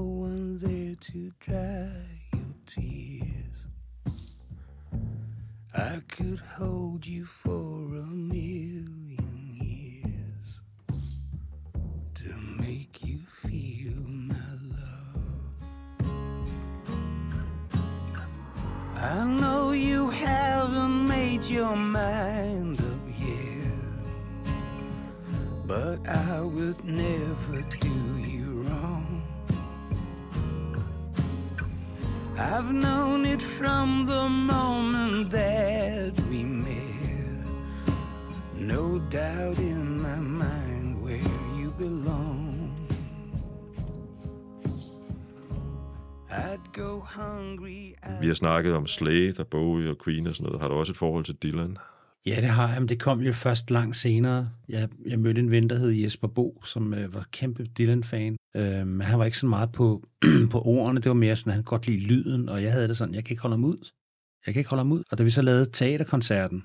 Vi 48.28 48.30
har 48.30 48.36
snakket 48.36 48.74
om 48.74 48.88
Slade 48.88 49.34
og 49.40 49.48
Bowie 49.48 49.90
og 49.90 49.98
Queen 50.04 50.28
og 50.28 50.36
sådan 50.36 50.46
noget. 50.46 50.62
Har 50.62 50.70
du 50.70 50.76
også 50.76 50.92
et 50.92 50.98
forhold 50.98 51.26
til 51.26 51.36
Dylan? 51.36 51.78
Ja, 52.26 52.36
det 52.36 52.50
har 52.50 52.70
jeg, 52.72 52.82
men 52.82 52.90
det 52.90 53.00
kom 53.00 53.22
jo 53.22 53.34
først 53.34 53.72
langt 53.72 53.98
senere. 53.98 54.50
Jeg, 54.70 54.90
jeg 55.06 55.20
mødte 55.20 55.40
en 55.40 55.52
ven, 55.52 55.70
der 55.70 55.76
hed 55.76 55.90
Jesper 55.90 56.28
Bo, 56.28 56.62
som 56.66 56.94
øh, 56.94 57.14
var 57.14 57.26
kæmpe 57.32 57.66
Dylan-fan. 57.66 58.38
Øh, 58.56 58.88
men 58.88 59.02
han 59.02 59.20
var 59.20 59.26
ikke 59.26 59.38
så 59.38 59.46
meget 59.46 59.72
på, 59.72 60.04
på 60.52 60.62
ordene, 60.62 61.02
det 61.02 61.10
var 61.10 61.16
mere 61.16 61.36
sådan, 61.36 61.52
at 61.52 61.56
han 61.56 61.64
godt 61.64 61.88
lide 61.88 62.00
lyden, 62.00 62.50
og 62.50 62.64
jeg 62.64 62.72
havde 62.72 62.88
det 62.88 62.98
sådan, 62.98 63.16
jeg 63.16 63.24
kan 63.24 63.34
ikke 63.34 63.42
holde 63.42 63.56
ham 63.56 63.66
ud. 63.66 63.90
Jeg 64.46 64.54
kan 64.54 64.60
ikke 64.60 64.70
holde 64.70 64.84
ham 64.84 64.92
ud. 64.92 65.04
Og 65.12 65.18
da 65.18 65.24
vi 65.24 65.30
så 65.30 65.42
lavede 65.42 65.70
teaterkoncerten, 65.74 66.64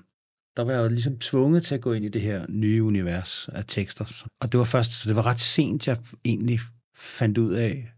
der 0.57 0.63
var 0.63 0.71
jeg 0.71 0.83
jo 0.83 0.87
ligesom 0.87 1.19
tvunget 1.19 1.63
til 1.63 1.75
at 1.75 1.81
gå 1.81 1.93
ind 1.93 2.05
i 2.05 2.09
det 2.09 2.21
her 2.21 2.45
nye 2.49 2.83
univers 2.83 3.47
af 3.47 3.63
tekster. 3.67 4.23
Og 4.41 4.51
det 4.51 4.57
var 4.57 4.63
først, 4.65 4.91
så 4.91 5.09
det 5.09 5.15
var 5.15 5.25
ret 5.25 5.39
sent, 5.39 5.87
jeg 5.87 5.97
egentlig 6.25 6.59
fandt 6.95 7.37
ud 7.37 7.53
af, 7.53 7.92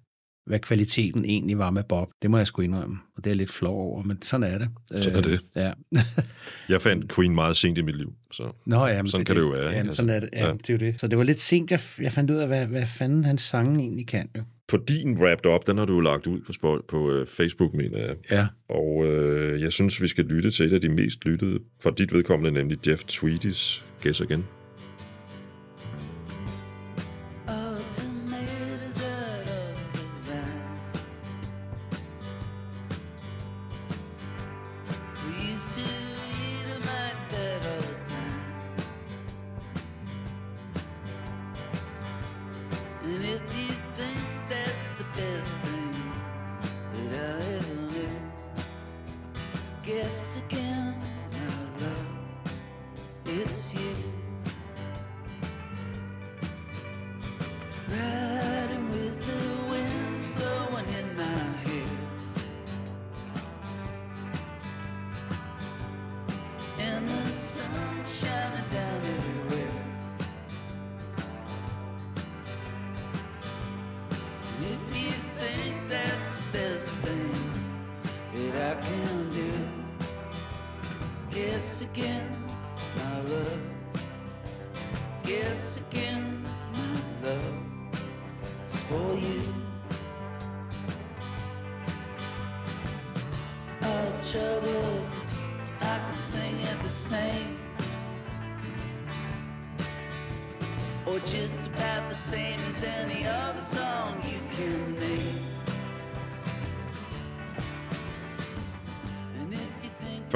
hvad 0.45 0.59
kvaliteten 0.59 1.25
egentlig 1.25 1.57
var 1.57 1.69
med 1.69 1.83
Bob. 1.83 2.09
Det 2.21 2.31
må 2.31 2.37
jeg 2.37 2.47
sgu 2.47 2.61
indrømme, 2.61 2.97
og 3.17 3.23
det 3.23 3.31
er 3.31 3.35
lidt 3.35 3.51
flov 3.51 3.75
over, 3.75 4.03
men 4.03 4.21
sådan 4.21 4.53
er 4.53 4.57
det. 4.57 4.69
Sådan 4.91 5.15
er 5.15 5.21
det. 5.21 5.39
Øh, 5.57 5.63
ja. 5.63 5.71
jeg 6.73 6.81
fandt 6.81 7.13
Queen 7.15 7.35
meget 7.35 7.57
sent 7.57 7.77
i 7.77 7.81
mit 7.81 7.97
liv, 7.97 8.13
så 8.31 8.51
Nå, 8.65 8.85
ja, 8.85 9.01
men 9.01 9.11
sådan 9.11 9.19
det, 9.19 9.27
kan 9.27 9.35
det 9.35 9.41
jo 9.41 9.47
være. 9.47 9.69
Ja, 9.69 9.91
sådan 9.91 10.09
er 10.09 10.19
det, 10.19 10.29
ja, 10.33 10.47
ja. 10.47 10.53
det 10.53 10.69
er 10.69 10.73
jo 10.73 10.77
det. 10.77 10.99
Så 10.99 11.07
det 11.07 11.17
var 11.17 11.23
lidt 11.23 11.39
sent, 11.39 11.71
jeg, 11.71 11.79
jeg 11.99 12.11
fandt 12.11 12.31
ud 12.31 12.35
af, 12.35 12.47
hvad, 12.47 12.65
hvad 12.65 12.85
fanden 12.85 13.25
hans 13.25 13.41
sange 13.41 13.79
egentlig 13.79 14.07
kan. 14.07 14.29
Jo. 14.37 14.43
På 14.67 14.77
din 14.77 15.21
Wrapped 15.21 15.51
Up, 15.51 15.67
den 15.67 15.77
har 15.77 15.85
du 15.85 15.99
lagt 15.99 16.27
ud 16.27 16.39
på, 16.61 16.83
på, 16.87 17.19
uh, 17.21 17.27
Facebook, 17.27 17.73
mener 17.73 17.97
jeg. 17.99 18.15
Ja. 18.31 18.47
Og 18.69 18.95
uh, 18.95 19.61
jeg 19.61 19.71
synes, 19.71 20.01
vi 20.01 20.07
skal 20.07 20.25
lytte 20.25 20.51
til 20.51 20.65
et 20.65 20.73
af 20.73 20.81
de 20.81 20.89
mest 20.89 21.25
lyttede, 21.25 21.59
for 21.81 21.89
dit 21.89 22.13
vedkommende, 22.13 22.51
nemlig 22.51 22.87
Jeff 22.87 23.03
Tweedys 23.03 23.85
Guess 24.01 24.21
Again. 24.21 24.45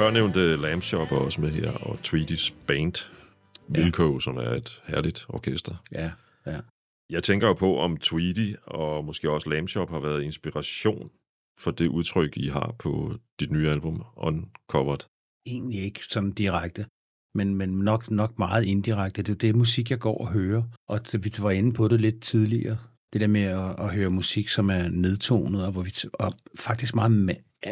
Førnævnte 0.00 0.56
Lamb 0.56 0.82
Shop 0.82 1.12
er 1.12 1.16
også 1.16 1.40
med 1.40 1.50
her, 1.50 1.70
og 1.70 1.98
Tweedy's 2.06 2.52
Band, 2.66 2.94
Wilco, 3.70 4.12
ja. 4.12 4.20
som 4.20 4.36
er 4.36 4.50
et 4.50 4.82
herligt 4.86 5.26
orkester. 5.28 5.74
Ja, 5.92 6.10
ja. 6.46 6.60
Jeg 7.10 7.22
tænker 7.22 7.46
jo 7.46 7.54
på, 7.54 7.78
om 7.78 7.96
Tweedy 7.96 8.56
og 8.62 9.04
måske 9.04 9.30
også 9.30 9.50
Lamb 9.50 9.68
Shop 9.68 9.90
har 9.90 10.00
været 10.00 10.22
inspiration 10.22 11.10
for 11.58 11.70
det 11.70 11.88
udtryk, 11.88 12.36
I 12.36 12.46
har 12.46 12.74
på 12.78 13.14
dit 13.40 13.52
nye 13.52 13.70
album, 13.70 14.02
Uncovered. 14.16 15.04
Egentlig 15.46 15.80
ikke 15.82 16.04
sådan 16.04 16.32
direkte, 16.32 16.86
men, 17.34 17.54
men 17.54 17.68
nok, 17.68 18.10
nok 18.10 18.38
meget 18.38 18.64
indirekte. 18.64 19.22
Det 19.22 19.32
er 19.32 19.36
det 19.36 19.56
musik, 19.56 19.90
jeg 19.90 19.98
går 19.98 20.18
og 20.18 20.32
hører, 20.32 20.62
og 20.88 21.00
vi 21.12 21.30
var 21.38 21.50
inde 21.50 21.72
på 21.72 21.88
det 21.88 22.00
lidt 22.00 22.22
tidligere. 22.22 22.78
Det 23.12 23.20
der 23.20 23.28
med 23.28 23.42
at, 23.42 23.80
at 23.80 23.94
høre 23.94 24.10
musik, 24.10 24.48
som 24.48 24.70
er 24.70 24.88
nedtonet, 24.88 25.66
og, 25.66 25.72
hvor 25.72 25.82
vi, 25.82 25.92
og 26.14 26.32
faktisk 26.54 26.94
meget 26.94 27.12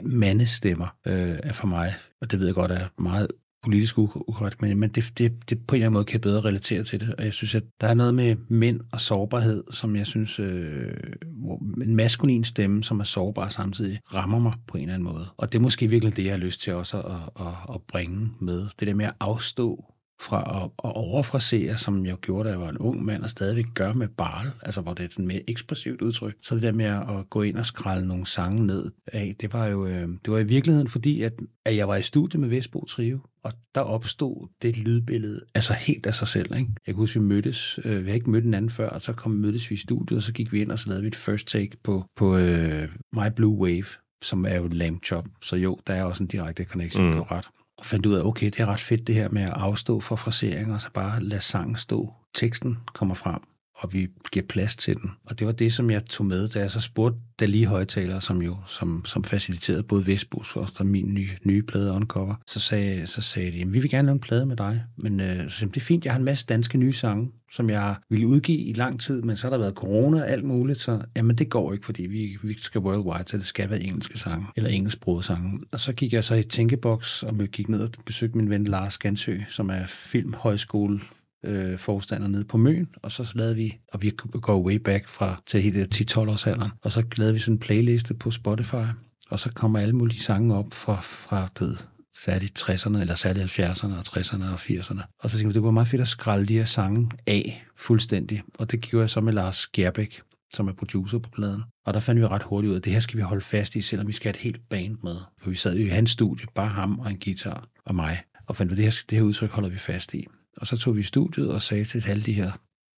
mandestemmer 0.05 0.87
øh, 1.07 1.39
er 1.43 1.53
for 1.53 1.67
mig, 1.67 1.95
og 2.21 2.31
det 2.31 2.39
ved 2.39 2.47
jeg 2.47 2.55
godt 2.55 2.71
er 2.71 3.03
meget 3.03 3.29
politisk 3.63 3.99
ukorrekt, 3.99 4.63
men, 4.63 4.79
men 4.81 4.91
det, 4.91 5.19
det, 5.19 5.51
det 5.51 5.67
på 5.67 5.75
en 5.75 5.77
eller 5.77 5.87
anden 5.87 5.93
måde 5.93 6.05
kan 6.05 6.13
jeg 6.13 6.21
bedre 6.21 6.41
relatere 6.41 6.83
til 6.85 7.01
det, 7.01 7.15
og 7.15 7.25
jeg 7.25 7.33
synes, 7.33 7.55
at 7.55 7.63
der 7.81 7.87
er 7.87 7.95
noget 7.95 8.15
med 8.15 8.37
mænd 8.49 8.81
og 8.93 9.01
sårbarhed, 9.01 9.65
som 9.73 9.97
jeg 9.97 10.07
synes, 10.07 10.39
øh, 10.39 10.95
hvor 11.27 11.83
en 11.83 11.97
maskulin 11.97 12.45
stemme, 12.45 12.85
som 12.85 13.01
er 13.01 13.05
sårbar 13.05 13.49
samtidig, 13.49 14.01
rammer 14.15 14.39
mig 14.39 14.53
på 14.67 14.77
en 14.77 14.83
eller 14.83 14.95
anden 14.95 15.13
måde. 15.13 15.27
Og 15.37 15.53
det 15.53 15.59
er 15.59 15.63
måske 15.63 15.89
virkelig 15.89 16.17
det, 16.17 16.25
jeg 16.25 16.33
har 16.33 16.39
lyst 16.39 16.61
til 16.61 16.75
også 16.75 17.01
at, 17.01 17.47
at, 17.47 17.75
at 17.75 17.83
bringe 17.83 18.31
med. 18.41 18.67
Det 18.81 18.89
der 18.89 18.95
med 18.95 19.07
at 19.07 19.15
afstå 19.21 19.85
fra 20.21 20.63
at, 20.65 20.71
at 20.85 20.97
overfrasere, 20.97 21.79
som 21.79 22.07
jeg 22.07 22.17
gjorde, 22.17 22.45
da 22.45 22.51
jeg 22.51 22.61
var 22.61 22.69
en 22.69 22.79
ung 22.79 23.05
mand, 23.05 23.23
og 23.23 23.31
stadigvæk 23.31 23.67
gør 23.75 23.93
med 23.93 24.09
barl, 24.09 24.47
altså 24.63 24.81
hvor 24.81 24.95
det 24.95 25.05
er 25.05 25.09
sådan 25.11 25.27
mere 25.27 25.51
ekspressivt 25.51 26.03
udtryk. 26.03 26.37
Så 26.43 26.55
det 26.55 26.63
der 26.63 26.73
med 26.73 26.85
at 26.85 27.31
gå 27.31 27.43
ind 27.43 27.57
og 27.57 27.67
skralde 27.67 28.07
nogle 28.07 28.27
sange 28.27 28.67
ned 28.67 28.91
af, 29.07 29.37
det 29.41 29.53
var 29.53 29.67
jo 29.67 29.87
øh, 29.87 30.09
det 30.09 30.33
var 30.33 30.39
i 30.39 30.45
virkeligheden 30.45 30.89
fordi, 30.89 31.23
at, 31.23 31.33
at 31.65 31.77
jeg 31.77 31.89
var 31.89 31.97
i 31.97 32.03
studie 32.03 32.41
med 32.41 32.49
Vestbo 32.49 32.85
Trio, 32.85 33.19
og 33.43 33.53
der 33.75 33.81
opstod 33.81 34.49
det 34.63 34.77
lydbillede, 34.77 35.41
altså 35.55 35.73
helt 35.73 36.07
af 36.07 36.15
sig 36.15 36.29
selv. 36.29 36.55
Ikke? 36.55 36.73
Jeg 36.87 36.95
kan 36.95 37.01
huske, 37.01 37.21
vi 37.21 37.27
mødtes, 37.27 37.79
øh, 37.85 38.05
vi 38.05 38.09
har 38.11 38.15
ikke 38.15 38.31
mødt 38.31 38.45
en 38.45 38.55
anden 38.55 38.71
før, 38.71 38.89
og 38.89 39.03
så 39.03 39.13
kom 39.13 39.33
mødtes 39.33 39.71
vi 39.71 39.75
i 39.75 39.79
studiet, 39.79 40.17
og 40.17 40.23
så 40.23 40.33
gik 40.33 40.53
vi 40.53 40.61
ind, 40.61 40.71
og 40.71 40.79
så 40.79 40.89
lavede 40.89 41.03
vi 41.03 41.09
et 41.09 41.17
first 41.17 41.47
take 41.47 41.77
på, 41.85 42.05
på 42.17 42.37
øh, 42.37 42.89
My 43.13 43.33
Blue 43.37 43.59
Wave, 43.59 43.87
som 44.23 44.45
er 44.45 44.57
jo 44.57 44.69
lamb 44.69 45.05
chop. 45.05 45.29
Så 45.43 45.57
jo, 45.57 45.79
der 45.87 45.95
er 45.95 46.05
også 46.05 46.23
en 46.23 46.29
direkte 46.29 46.65
connection, 46.65 47.07
mm. 47.07 47.13
du 47.13 47.23
ret 47.23 47.49
og 47.79 47.87
fandt 47.87 48.07
ud 48.07 48.15
af, 48.15 48.25
okay, 48.25 48.47
det 48.47 48.61
er 48.61 48.67
ret 48.67 48.81
fedt 48.81 49.07
det 49.07 49.15
her 49.15 49.29
med 49.29 49.43
at 49.43 49.53
afstå 49.53 50.01
fra 50.01 50.17
frasering, 50.17 50.75
og 50.75 50.81
så 50.81 50.91
bare 50.95 51.23
lade 51.23 51.41
sangen 51.41 51.77
stå. 51.77 52.15
Teksten 52.35 52.77
kommer 52.95 53.15
frem, 53.15 53.41
og 53.79 53.93
vi 53.93 54.09
giver 54.33 54.47
plads 54.49 54.77
til 54.77 54.97
den. 54.97 55.11
Og 55.25 55.39
det 55.39 55.47
var 55.47 55.53
det, 55.53 55.73
som 55.73 55.91
jeg 55.91 56.05
tog 56.05 56.27
med, 56.27 56.49
da 56.49 56.59
jeg 56.59 56.71
så 56.71 56.81
spurgte 56.81 57.47
lige 57.47 57.67
Højtaler, 57.67 58.21
som 58.21 58.43
jo 58.43 58.57
som, 58.67 59.05
som 59.05 59.25
faciliterede 59.25 59.83
både 59.83 60.07
Vestbus 60.07 60.57
og 60.57 60.87
min 60.87 61.15
nye, 61.15 61.31
nye 61.45 61.63
plade 61.63 61.93
Uncover, 61.93 62.35
så 62.47 62.61
sagde, 62.61 63.07
så 63.07 63.23
sagde 63.23 63.53
de, 63.53 63.69
vi 63.69 63.81
vil 63.81 63.91
gerne 63.91 64.07
lave 64.07 64.15
en 64.15 64.21
plade 64.21 64.47
med 64.47 64.57
dig. 64.57 64.85
Men 64.97 65.21
øh, 65.21 65.51
så 65.51 65.67
det 65.67 65.77
er 65.77 65.81
fint, 65.81 66.05
jeg 66.05 66.13
har 66.13 66.19
en 66.19 66.25
masse 66.25 66.47
danske 66.47 66.79
nye 66.79 66.93
sange, 66.93 67.31
som 67.53 67.71
jeg 67.71 67.97
ville 68.11 68.27
udgive 68.27 68.59
i 68.59 68.73
lang 68.73 69.01
tid, 69.01 69.23
men 69.23 69.37
så 69.37 69.47
har 69.47 69.51
der 69.51 69.59
været 69.59 69.75
corona 69.75 70.21
og 70.21 70.31
alt 70.31 70.45
muligt, 70.45 70.81
så 70.81 71.03
jamen 71.17 71.37
det 71.37 71.51
går 71.51 71.73
ikke, 71.73 71.87
fordi 71.87 72.07
vi, 72.07 72.37
vi 72.43 72.61
skal 72.61 72.81
worldwide, 72.81 73.25
så 73.27 73.39
det 73.39 73.47
skal 73.47 73.71
være 73.71 73.83
engelske 73.83 74.19
sange, 74.19 74.47
eller 74.57 74.71
engelsksprogede 74.71 75.27
sange. 75.27 75.61
Og 75.73 75.81
så 75.81 75.93
gik 75.93 76.13
jeg 76.13 76.25
så 76.25 76.35
i 76.35 76.43
tænkeboks, 76.43 77.23
og 77.23 77.37
jeg 77.39 77.49
gik 77.49 77.69
ned 77.69 77.81
og 77.81 77.91
besøgte 78.07 78.37
min 78.37 78.51
ven 78.51 78.65
Lars 78.65 78.99
Gansø, 78.99 79.39
som 79.51 79.71
er 79.71 79.87
filmhøjskole 79.87 81.01
øh, 81.45 81.79
forstander 81.79 82.29
nede 82.29 82.45
på 82.45 82.57
Møn, 82.57 82.89
og 83.03 83.13
så 83.13 83.33
lavede 83.35 83.57
vi, 83.57 83.79
og 83.93 84.03
vi 84.03 84.11
går 84.33 84.63
way 84.63 84.77
back 84.77 85.09
fra 85.09 85.43
til 85.47 85.63
hele 85.63 85.89
10-12 85.95 86.19
års 86.19 86.47
alderen, 86.47 86.71
og 86.83 86.93
så 86.93 87.05
lavede 87.17 87.35
vi 87.35 87.41
sådan 87.41 87.55
en 87.55 87.59
playliste 87.59 88.15
på 88.15 88.31
Spotify, 88.31 88.87
og 89.31 89.41
så 89.41 89.53
kommer 89.55 89.79
alle 89.79 89.97
mulige 89.97 90.21
sange 90.21 90.55
op 90.55 90.75
fra, 90.75 91.01
fra 91.01 91.49
det, 91.59 91.89
særligt 92.17 92.63
60'erne, 92.63 92.99
eller 92.99 93.15
særligt 93.15 93.59
70'erne 93.59 93.95
og 93.95 94.01
60'erne 94.01 94.45
og 94.45 94.55
80'erne. 94.55 95.03
Og 95.21 95.31
så 95.31 95.37
tænkte 95.37 95.49
vi, 95.49 95.55
det 95.55 95.63
var 95.63 95.71
meget 95.71 95.89
fedt 95.89 96.03
at 96.03 96.09
skralde 96.09 96.47
de 96.47 96.59
her 96.59 96.65
sange 96.65 97.11
af 97.27 97.65
fuldstændig, 97.77 98.43
og 98.59 98.71
det 98.71 98.81
gjorde 98.81 99.03
jeg 99.03 99.11
så 99.11 99.21
med 99.21 99.33
Lars 99.33 99.67
Gerbæk, 99.67 100.21
som 100.55 100.69
er 100.69 100.73
producer 100.73 101.19
på 101.19 101.31
pladen. 101.31 101.63
Og 101.87 101.95
der 101.95 102.01
fandt 102.01 102.21
vi 102.21 102.27
ret 102.27 102.43
hurtigt 102.43 102.69
ud 102.69 102.75
af, 102.75 102.79
at 102.79 102.85
det 102.85 102.93
her 102.93 103.01
skal 103.01 103.17
vi 103.17 103.23
holde 103.23 103.45
fast 103.45 103.77
i, 103.77 103.83
selvom 103.83 104.07
vi 104.07 104.13
skal 104.13 104.27
have 104.27 104.39
et 104.39 104.43
helt 104.43 104.69
band 104.71 104.97
med. 105.03 105.17
For 105.43 105.51
vi 105.51 105.57
sad 105.57 105.77
jo 105.77 105.85
i 105.85 105.89
hans 105.89 106.11
studie, 106.11 106.47
bare 106.55 106.69
ham 106.69 106.99
og 106.99 107.11
en 107.11 107.19
guitar 107.25 107.69
og 107.85 107.95
mig, 107.95 108.23
og 108.47 108.57
fandt 108.57 108.73
ud 108.73 108.77
af, 108.77 108.77
det 108.77 108.85
her, 108.85 109.05
det 109.11 109.19
her 109.19 109.25
udtryk 109.25 109.51
holder 109.51 109.69
vi 109.69 109.79
fast 109.79 110.15
i. 110.15 110.27
Og 110.61 110.67
så 110.67 110.77
tog 110.77 110.97
vi 110.97 111.03
studiet 111.03 111.53
og 111.55 111.63
sagde 111.63 111.85
til 111.85 112.11
alle 112.11 112.23
de 112.23 112.33
her, 112.33 112.53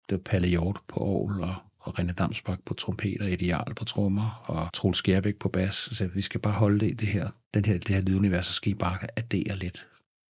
det 0.08 0.16
var 0.16 0.22
Palle 0.24 0.48
Hjort 0.48 0.80
på 0.88 1.00
Aarhus 1.04 1.48
og, 1.48 1.54
og 1.80 2.00
René 2.00 2.12
Damsbak 2.12 2.61
på 2.66 2.74
trompet 2.74 3.16
og 3.20 3.30
Ideal 3.30 3.74
på 3.74 3.84
trommer 3.84 4.44
og 4.46 4.72
Troels 4.72 4.98
Skærbæk 4.98 5.36
på 5.36 5.48
bas. 5.48 5.74
Så 5.74 5.94
sagde, 5.94 6.12
vi 6.12 6.22
skal 6.22 6.40
bare 6.40 6.52
holde 6.52 6.80
det 6.80 6.90
i 6.90 6.94
det 6.94 7.08
her, 7.08 7.30
den 7.54 7.64
her, 7.64 7.78
det 7.78 7.88
her 7.88 8.00
lydunivers, 8.00 8.46
så 8.46 8.52
skal 8.52 8.72
I 8.72 8.74
bare 8.74 8.98
addere 9.16 9.56
lidt 9.56 9.88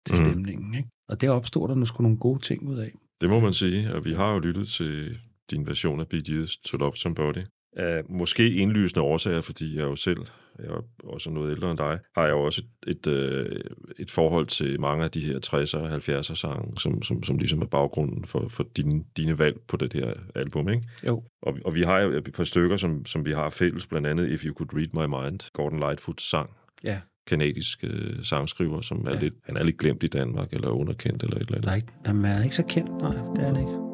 til 0.08 0.18
mm. 0.18 0.26
stemningen. 0.26 0.76
Ikke? 0.76 0.90
Og 1.10 1.22
der 1.22 1.30
opstod 1.30 1.68
der 1.70 1.76
nu 1.76 1.86
sgu 1.86 2.04
nogle 2.04 2.18
gode 2.18 2.40
ting 2.40 2.68
ud 2.68 2.78
af. 2.78 2.92
Det 3.22 3.30
må 3.30 3.40
man 3.40 3.54
sige, 3.54 3.94
og 3.94 4.06
vi 4.06 4.14
har 4.14 4.32
jo 4.34 4.40
lyttet 4.40 4.68
til 4.68 5.20
din 5.52 5.68
version 5.68 6.00
af 6.00 6.06
Years 6.14 6.58
to 6.58 6.78
Love 6.78 6.98
Somebody. 6.98 7.46
Af 7.74 8.04
måske 8.10 8.56
indlysende 8.56 9.02
årsager, 9.02 9.42
fordi 9.42 9.78
jeg 9.78 9.84
jo 9.84 9.96
selv 9.96 10.26
jeg 10.64 10.70
er 10.70 10.82
også 11.04 11.30
noget 11.30 11.52
ældre 11.52 11.72
end 11.72 11.78
dig, 11.78 12.00
har 12.16 12.24
jeg 12.24 12.32
jo 12.32 12.42
også 12.42 12.62
et, 12.88 12.90
et, 12.96 13.08
øh, 13.08 13.62
et 14.00 14.12
forhold 14.12 14.48
til 14.48 14.82
mange 14.82 15.04
af 15.04 15.12
de 15.12 15.20
her 15.20 15.40
60'er 15.46 15.78
og 15.78 15.96
70'er 15.96 16.36
sange, 16.36 16.80
som, 16.80 17.02
som, 17.02 17.24
som 17.24 17.38
ligesom 17.38 17.62
er 17.62 17.66
baggrunden 17.66 18.26
for, 18.26 18.48
for 18.50 18.66
dine, 18.78 19.04
dine 19.18 19.40
valg 19.40 19.58
på 19.68 19.78
det 19.78 19.94
her 19.94 20.14
album, 20.36 20.70
ikke? 20.70 20.84
Jo. 21.08 21.24
Og, 21.42 21.58
og 21.66 21.76
vi 21.76 21.82
har 21.82 22.00
jo 22.00 22.10
et 22.10 22.34
par 22.34 22.44
stykker, 22.44 22.78
som, 22.78 23.06
som 23.06 23.26
vi 23.26 23.32
har 23.32 23.50
fælles, 23.50 23.88
blandt 23.88 24.08
andet 24.08 24.30
If 24.30 24.46
You 24.46 24.54
Could 24.54 24.70
Read 24.74 24.88
My 24.94 25.24
Mind, 25.24 25.52
Gordon 25.54 25.80
Lightfoot 25.80 26.22
sang. 26.22 26.50
Ja. 26.84 27.00
Kanadisk 27.28 27.84
øh, 27.84 28.24
sangskriver, 28.24 28.82
som 28.82 29.08
er 29.08 29.14
ja. 29.14 29.20
lidt, 29.20 29.34
han 29.46 29.58
er 29.58 29.64
lidt 29.64 29.78
glemt 29.78 30.04
i 30.04 30.08
Danmark, 30.08 30.54
eller 30.54 30.70
underkendt, 30.70 31.24
eller 31.24 31.36
et 31.36 31.42
eller 31.42 31.56
andet. 31.56 31.66
Nej, 31.66 31.82
han 32.06 32.26
er 32.26 32.44
ikke 32.44 32.56
så 32.56 32.66
kendt, 32.66 33.02
nej, 33.02 33.12
det 33.36 33.44
er 33.44 33.54
han 33.54 33.60
ikke. 33.60 33.89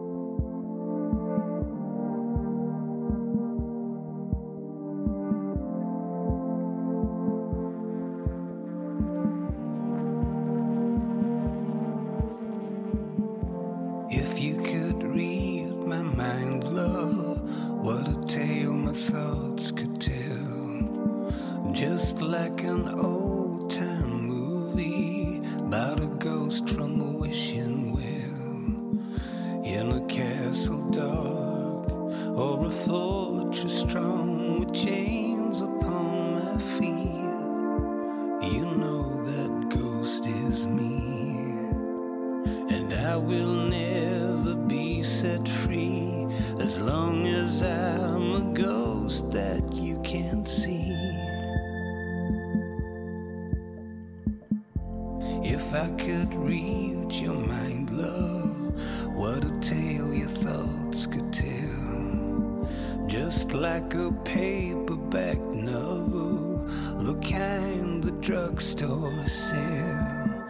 Drugstore 68.76 69.28
sell. 69.28 70.44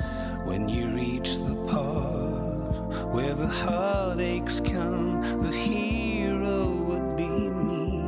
When 0.46 0.70
you 0.70 0.96
reach 0.96 1.38
the 1.38 1.56
part 1.68 3.14
where 3.14 3.34
the 3.34 3.48
heartaches 3.48 4.62
come, 4.62 5.22
the 5.42 5.52
hero 5.52 6.66
would 6.88 7.16
be 7.18 7.50
me. 7.70 8.02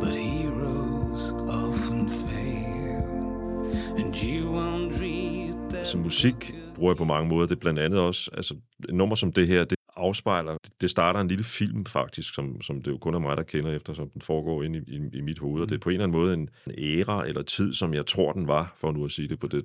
But 0.00 0.14
heroes 0.14 1.32
often 1.48 2.08
fail, 2.08 3.72
and 3.98 4.16
you 4.16 4.50
won't 4.50 5.00
read 5.00 5.70
that. 5.70 5.78
Altså 5.78 5.98
musik 5.98 6.54
bruger 6.74 6.92
jeg 6.92 6.96
på 6.96 7.04
mange 7.04 7.28
måder. 7.28 7.46
Det 7.46 7.56
er 7.56 7.60
blandt 7.60 7.78
andet 7.78 8.00
også, 8.00 8.30
altså 8.32 8.54
et 8.88 8.94
nummer 8.94 9.14
som 9.14 9.32
det 9.32 9.46
her, 9.46 9.64
det 9.64 9.78
afspejler, 10.10 10.56
det 10.80 10.90
starter 10.90 11.20
en 11.20 11.28
lille 11.28 11.44
film 11.44 11.86
faktisk, 11.86 12.34
som, 12.34 12.62
som 12.62 12.82
det 12.82 12.90
jo 12.90 12.98
kun 12.98 13.14
er 13.14 13.18
mig, 13.18 13.36
der 13.36 13.42
kender 13.42 13.72
efter, 13.76 13.94
som 13.94 14.10
den 14.10 14.20
foregår 14.22 14.62
ind 14.62 14.76
i, 14.76 14.78
i, 14.78 15.00
i 15.12 15.20
mit 15.20 15.38
hoved. 15.38 15.62
Og 15.62 15.68
det 15.68 15.74
er 15.74 15.78
på 15.78 15.88
en 15.88 15.94
eller 15.94 16.04
anden 16.04 16.20
måde 16.20 16.34
en, 16.34 16.48
en 16.66 16.74
æra 16.78 17.26
eller 17.26 17.42
tid, 17.42 17.72
som 17.72 17.94
jeg 17.94 18.06
tror, 18.06 18.32
den 18.32 18.46
var, 18.48 18.74
for 18.76 18.92
nu 18.92 19.04
at 19.04 19.10
sige 19.10 19.28
det 19.28 19.38
på 19.40 19.46
det, 19.48 19.64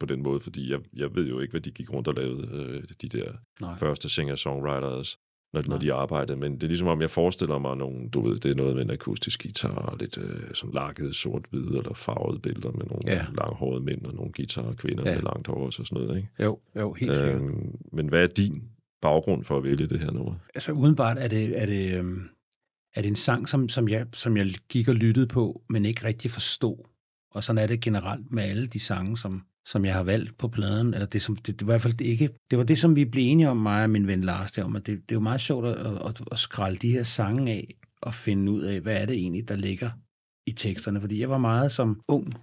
på 0.00 0.06
den 0.06 0.22
måde, 0.22 0.40
fordi 0.40 0.70
jeg, 0.70 0.80
jeg 0.96 1.14
ved 1.14 1.28
jo 1.28 1.40
ikke, 1.40 1.52
hvad 1.52 1.60
de 1.60 1.70
gik 1.70 1.92
rundt 1.92 2.08
og 2.08 2.14
lavede, 2.14 2.48
øh, 2.52 2.82
de 3.02 3.18
der 3.18 3.32
Nej. 3.60 3.76
første 3.78 4.08
singer-songwriters, 4.08 5.16
når, 5.52 5.62
når 5.68 5.78
de 5.78 5.92
arbejdede, 5.92 6.38
men 6.38 6.54
det 6.54 6.62
er 6.62 6.66
ligesom 6.66 6.88
om, 6.88 7.00
jeg 7.00 7.10
forestiller 7.10 7.58
mig 7.58 7.76
nogle, 7.76 8.08
du 8.08 8.20
ved, 8.20 8.38
det 8.38 8.50
er 8.50 8.54
noget 8.54 8.74
med 8.74 8.84
en 8.84 8.90
akustisk 8.90 9.42
guitar, 9.42 9.74
og 9.74 9.98
lidt 9.98 10.18
øh, 10.18 10.54
sådan 10.54 10.74
lakket 10.74 11.16
sort-hvid, 11.16 11.66
eller 11.66 11.94
farvede 11.94 12.38
billeder 12.38 12.72
med 12.72 12.84
nogle 12.86 13.02
Ja. 13.06 13.26
langhårede 13.38 13.84
mænd, 13.84 14.04
og 14.04 14.14
nogle 14.14 14.32
guitarer 14.32 14.66
og 14.66 14.76
kvinder 14.76 15.08
Ja. 15.10 15.14
med 15.14 15.22
langt 15.22 15.46
hår 15.46 15.66
og 15.66 15.72
sådan 15.72 15.86
noget, 15.90 16.16
ikke? 16.16 16.28
Jo, 16.44 16.58
jo, 16.76 16.92
helt 16.92 17.14
sikkert. 17.14 17.34
Øhm, 17.42 17.76
men 17.92 18.08
hvad 18.08 18.22
er 18.22 18.26
din 18.26 18.62
baggrund 19.02 19.44
for 19.44 19.56
at 19.56 19.64
vælge 19.64 19.86
det 19.86 20.00
her 20.00 20.10
nummer? 20.10 20.34
Altså 20.54 20.72
udenbart 20.72 21.18
er 21.18 21.28
det, 21.28 21.62
er 21.62 21.66
det, 21.66 21.98
øhm, 21.98 22.28
er 22.94 23.02
det 23.02 23.08
en 23.08 23.16
sang, 23.16 23.48
som, 23.48 23.68
som, 23.68 23.88
jeg, 23.88 24.06
som 24.12 24.36
jeg 24.36 24.46
gik 24.68 24.88
og 24.88 24.94
lyttede 24.94 25.26
på, 25.26 25.62
men 25.68 25.84
ikke 25.84 26.04
rigtig 26.04 26.30
forstod. 26.30 26.76
Og 27.30 27.44
sådan 27.44 27.62
er 27.62 27.66
det 27.66 27.80
generelt 27.80 28.32
med 28.32 28.42
alle 28.42 28.66
de 28.66 28.80
sange, 28.80 29.18
som, 29.18 29.42
som 29.66 29.84
jeg 29.84 29.94
har 29.94 30.02
valgt 30.02 30.38
på 30.38 30.48
pladen. 30.48 30.94
Eller 30.94 31.06
det, 31.06 31.22
som, 31.22 31.36
det, 31.36 31.60
det, 31.60 31.66
var 31.66 31.72
i 31.72 31.74
hvert 31.74 31.82
fald 31.82 32.00
ikke, 32.00 32.28
det 32.50 32.58
var 32.58 32.64
det, 32.64 32.78
som 32.78 32.96
vi 32.96 33.04
blev 33.04 33.24
enige 33.32 33.50
om, 33.50 33.56
mig 33.56 33.82
og 33.82 33.90
min 33.90 34.06
ven 34.06 34.20
Lars, 34.20 34.52
der, 34.52 34.64
om, 34.64 34.76
at 34.76 34.86
det, 34.86 35.00
det 35.00 35.10
er 35.10 35.16
jo 35.16 35.20
meget 35.20 35.40
sjovt 35.40 35.66
at, 35.66 35.76
at, 36.06 36.22
at 36.32 36.38
skralde 36.38 36.78
de 36.78 36.90
her 36.90 37.02
sange 37.02 37.52
af 37.52 37.74
og 38.02 38.14
finde 38.14 38.52
ud 38.52 38.62
af, 38.62 38.80
hvad 38.80 39.02
er 39.02 39.06
det 39.06 39.16
egentlig, 39.16 39.48
der 39.48 39.56
ligger 39.56 39.90
i 40.46 40.52
teksterne. 40.52 41.00
Fordi 41.00 41.20
jeg 41.20 41.30
var 41.30 41.38
meget 41.38 41.72
som 41.72 42.00
ung 42.08 42.34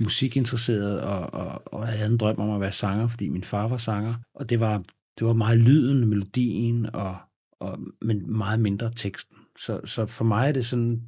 musikinteresseret 0.00 1.00
og, 1.00 1.34
og, 1.34 1.62
og 1.66 1.86
havde 1.86 2.12
en 2.12 2.18
drøm 2.18 2.38
om 2.38 2.50
at 2.50 2.60
være 2.60 2.72
sanger, 2.72 3.08
fordi 3.08 3.28
min 3.28 3.44
far 3.44 3.68
var 3.68 3.76
sanger. 3.76 4.14
Og 4.34 4.50
det 4.50 4.60
var, 4.60 4.82
det 5.18 5.26
var 5.26 5.32
meget 5.32 5.58
lyden, 5.58 6.08
melodien, 6.08 6.94
og, 6.94 7.16
og, 7.60 7.78
men 8.02 8.36
meget 8.36 8.60
mindre 8.60 8.90
teksten. 8.96 9.36
Så, 9.58 9.80
så 9.84 10.06
for 10.06 10.24
mig 10.24 10.48
er 10.48 10.52
det 10.52 10.66
sådan, 10.66 11.02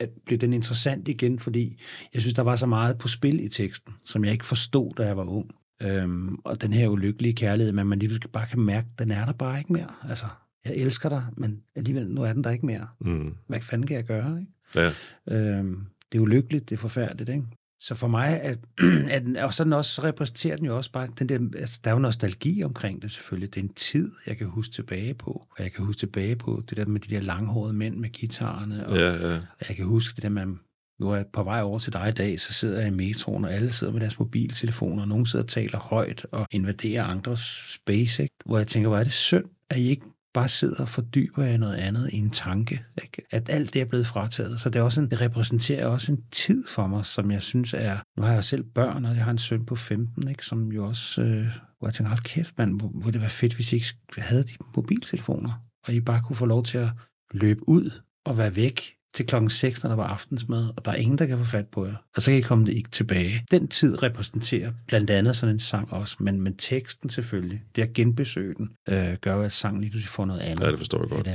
at 0.00 0.10
blev 0.26 0.38
den 0.38 0.52
interessant 0.52 1.08
igen, 1.08 1.38
fordi 1.38 1.78
jeg 2.14 2.20
synes, 2.22 2.34
der 2.34 2.42
var 2.42 2.56
så 2.56 2.66
meget 2.66 2.98
på 2.98 3.08
spil 3.08 3.40
i 3.44 3.48
teksten, 3.48 3.94
som 4.04 4.24
jeg 4.24 4.32
ikke 4.32 4.46
forstod, 4.46 4.94
da 4.96 5.06
jeg 5.06 5.16
var 5.16 5.24
ung. 5.24 5.50
Øhm, 5.82 6.34
og 6.44 6.62
den 6.62 6.72
her 6.72 6.88
ulykkelige 6.88 7.34
kærlighed, 7.34 7.72
men 7.72 7.86
man 7.86 7.98
lige 7.98 8.08
pludselig 8.08 8.30
bare 8.30 8.46
kan 8.46 8.60
mærke, 8.60 8.88
den 8.98 9.10
er 9.10 9.24
der 9.24 9.32
bare 9.32 9.58
ikke 9.58 9.72
mere. 9.72 9.94
Altså, 10.08 10.26
jeg 10.64 10.76
elsker 10.76 11.08
dig, 11.08 11.26
men 11.36 11.62
alligevel, 11.76 12.10
nu 12.10 12.22
er 12.22 12.32
den 12.32 12.44
der 12.44 12.50
ikke 12.50 12.66
mere. 12.66 12.88
Mm. 13.00 13.34
Hvad 13.46 13.60
fanden 13.60 13.86
kan 13.86 13.96
jeg 13.96 14.04
gøre? 14.04 14.40
Ikke? 14.40 14.52
Ja, 14.74 14.92
Øhm, 15.30 15.86
det 16.12 16.18
er 16.18 16.22
ulykkeligt, 16.22 16.68
det 16.68 16.74
er 16.74 16.80
forfærdeligt, 16.80 17.30
ikke? 17.30 17.44
Så 17.86 17.94
for 17.94 18.08
mig, 18.08 18.40
at, 18.40 18.58
at 19.14 19.22
den, 19.22 19.36
og 19.36 19.54
sådan 19.54 19.72
også, 19.72 19.90
så 19.90 20.02
repræsenterer 20.02 20.56
den 20.56 20.66
jo 20.66 20.76
også 20.76 20.92
bare, 20.92 21.08
den 21.18 21.28
der, 21.28 21.38
altså, 21.58 21.80
der 21.84 21.90
er 21.90 21.94
jo 21.94 22.00
nostalgi 22.00 22.62
omkring 22.62 23.02
det 23.02 23.12
selvfølgelig. 23.12 23.54
Det 23.54 23.60
er 23.60 23.64
en 23.64 23.74
tid, 23.74 24.12
jeg 24.26 24.36
kan 24.36 24.46
huske 24.46 24.72
tilbage 24.74 25.14
på. 25.14 25.46
Og 25.50 25.64
jeg 25.64 25.72
kan 25.72 25.84
huske 25.84 25.98
tilbage 25.98 26.36
på 26.36 26.62
det 26.68 26.76
der 26.76 26.86
med 26.86 27.00
de 27.00 27.14
der 27.14 27.20
langhårede 27.20 27.72
mænd 27.72 27.96
med 27.96 28.20
guitarerne. 28.20 28.86
Og 28.86 28.96
ja, 28.96 29.32
ja. 29.32 29.40
jeg 29.68 29.76
kan 29.76 29.84
huske 29.84 30.16
det 30.16 30.22
der 30.22 30.28
med, 30.28 30.46
nu 31.00 31.10
er 31.10 31.16
jeg 31.16 31.26
på 31.32 31.42
vej 31.42 31.62
over 31.62 31.78
til 31.78 31.92
dig 31.92 32.08
i 32.08 32.12
dag, 32.12 32.40
så 32.40 32.52
sidder 32.52 32.78
jeg 32.78 32.88
i 32.88 32.96
metroen, 32.96 33.44
og 33.44 33.52
alle 33.52 33.72
sidder 33.72 33.92
med 33.92 34.00
deres 34.00 34.18
mobiltelefoner, 34.18 35.02
og 35.02 35.08
nogen 35.08 35.26
sidder 35.26 35.44
og 35.44 35.48
taler 35.48 35.78
højt 35.78 36.26
og 36.32 36.46
invaderer 36.50 37.04
andres 37.04 37.40
space, 37.68 38.22
ikke? 38.22 38.34
hvor 38.44 38.58
jeg 38.58 38.66
tænker, 38.66 38.88
hvor 38.88 38.98
er 38.98 39.04
det 39.04 39.12
synd, 39.12 39.44
at 39.70 39.76
I 39.76 39.88
ikke 39.88 40.06
bare 40.36 40.48
sidder 40.48 40.82
og 40.82 40.88
fordyber 40.88 41.44
jeg 41.44 41.58
noget 41.58 41.74
andet 41.74 42.10
i 42.12 42.16
en 42.16 42.30
tanke. 42.30 42.84
Ikke? 43.02 43.22
At 43.30 43.50
alt 43.50 43.74
det 43.74 43.82
er 43.82 43.86
blevet 43.86 44.06
frataget. 44.06 44.60
Så 44.60 44.70
det, 44.70 44.78
er 44.78 44.82
også 44.82 45.00
en, 45.00 45.10
det 45.10 45.20
repræsenterer 45.20 45.86
også 45.86 46.12
en 46.12 46.22
tid 46.30 46.64
for 46.68 46.86
mig, 46.86 47.06
som 47.06 47.30
jeg 47.30 47.42
synes 47.42 47.74
er... 47.74 47.98
Nu 48.16 48.22
har 48.22 48.32
jeg 48.32 48.44
selv 48.44 48.64
børn, 48.74 49.04
og 49.04 49.14
jeg 49.14 49.24
har 49.24 49.30
en 49.30 49.38
søn 49.38 49.66
på 49.66 49.76
15, 49.76 50.28
ikke? 50.28 50.46
som 50.46 50.72
jo 50.72 50.86
også... 50.86 51.22
Øh, 51.22 51.46
hvor 51.78 51.88
jeg 51.88 51.94
tænker, 51.94 52.08
hold 52.08 52.22
kæft 52.22 52.58
mand, 52.58 52.80
hvor, 52.80 52.88
hvor 52.88 53.10
det 53.10 53.20
var 53.20 53.28
fedt, 53.28 53.54
hvis 53.54 53.72
I 53.72 53.74
ikke 53.74 53.86
havde 54.18 54.44
de 54.44 54.52
mobiltelefoner, 54.76 55.62
og 55.86 55.94
I 55.94 56.00
bare 56.00 56.22
kunne 56.22 56.36
få 56.36 56.46
lov 56.46 56.64
til 56.64 56.78
at 56.78 56.88
løbe 57.30 57.68
ud 57.68 57.90
og 58.24 58.38
være 58.38 58.56
væk 58.56 58.95
til 59.16 59.26
klokken 59.26 59.50
6, 59.50 59.82
når 59.82 59.90
der 59.90 59.96
var 59.96 60.06
aftensmad, 60.06 60.68
og 60.76 60.84
der 60.84 60.90
er 60.90 60.96
ingen, 60.96 61.18
der 61.18 61.26
kan 61.26 61.38
få 61.38 61.44
fat 61.44 61.68
på 61.68 61.86
jer. 61.86 61.94
Og 62.16 62.22
så 62.22 62.30
kan 62.30 62.38
I 62.38 62.42
komme 62.42 62.66
det 62.66 62.72
ikke 62.72 62.90
tilbage. 62.90 63.44
Den 63.50 63.68
tid 63.68 64.02
repræsenterer 64.02 64.72
blandt 64.88 65.10
andet 65.10 65.36
sådan 65.36 65.54
en 65.54 65.60
sang 65.60 65.92
også, 65.92 66.16
men, 66.20 66.40
men 66.40 66.56
teksten 66.56 67.10
selvfølgelig, 67.10 67.62
det 67.76 67.82
at 67.82 67.92
genbesøge 67.92 68.54
den, 68.54 68.70
øh, 68.88 69.16
gør 69.20 69.34
jo, 69.34 69.42
at 69.42 69.52
sangen 69.52 69.80
lige 69.80 69.90
pludselig 69.90 70.10
får 70.10 70.24
noget 70.24 70.40
andet. 70.40 70.64
Ja, 70.64 70.70
det 70.70 70.78
forstår 70.78 71.00
jeg 71.00 71.08
godt. 71.08 71.28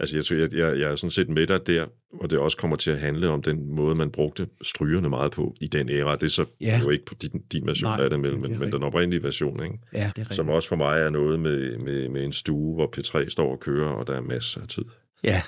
Altså, 0.00 0.16
jeg, 0.16 0.24
tror, 0.24 0.36
jeg, 0.36 0.54
jeg, 0.54 0.80
jeg 0.80 0.90
er 0.92 0.96
sådan 0.96 1.10
set 1.10 1.28
med 1.28 1.46
dig 1.46 1.66
der, 1.66 1.86
hvor 2.18 2.26
det 2.26 2.38
også 2.38 2.56
kommer 2.56 2.76
til 2.76 2.90
at 2.90 2.98
handle 2.98 3.28
om 3.28 3.42
den 3.42 3.74
måde, 3.74 3.94
man 3.94 4.10
brugte 4.10 4.48
strygerne 4.62 5.08
meget 5.08 5.32
på 5.32 5.54
i 5.60 5.66
den 5.66 5.88
æra. 5.88 6.16
Det 6.16 6.22
er 6.22 6.30
så 6.30 6.44
Ja. 6.60 6.80
jo 6.82 6.90
ikke 6.90 7.04
på 7.04 7.14
din, 7.22 7.42
din 7.52 7.66
version 7.66 7.90
Nej, 7.90 8.04
af 8.04 8.10
det, 8.10 8.20
men, 8.20 8.32
det 8.32 8.40
men, 8.40 8.58
men 8.58 8.72
den 8.72 8.82
oprindelige 8.82 9.22
version, 9.22 9.62
ikke? 9.62 9.78
Ja, 9.92 10.10
det 10.16 10.26
er 10.30 10.34
som 10.34 10.48
også 10.48 10.68
for 10.68 10.76
mig 10.76 11.00
er 11.00 11.10
noget 11.10 11.40
med, 11.40 11.78
med, 11.78 12.08
med 12.08 12.24
en 12.24 12.32
stue, 12.32 12.74
hvor 12.74 12.94
P3 12.96 13.28
står 13.28 13.52
og 13.52 13.60
kører, 13.60 13.88
og 13.88 14.06
der 14.06 14.16
er 14.16 14.20
masser 14.20 14.60
af 14.60 14.68
tid. 14.68 14.84
Ja. 15.24 15.42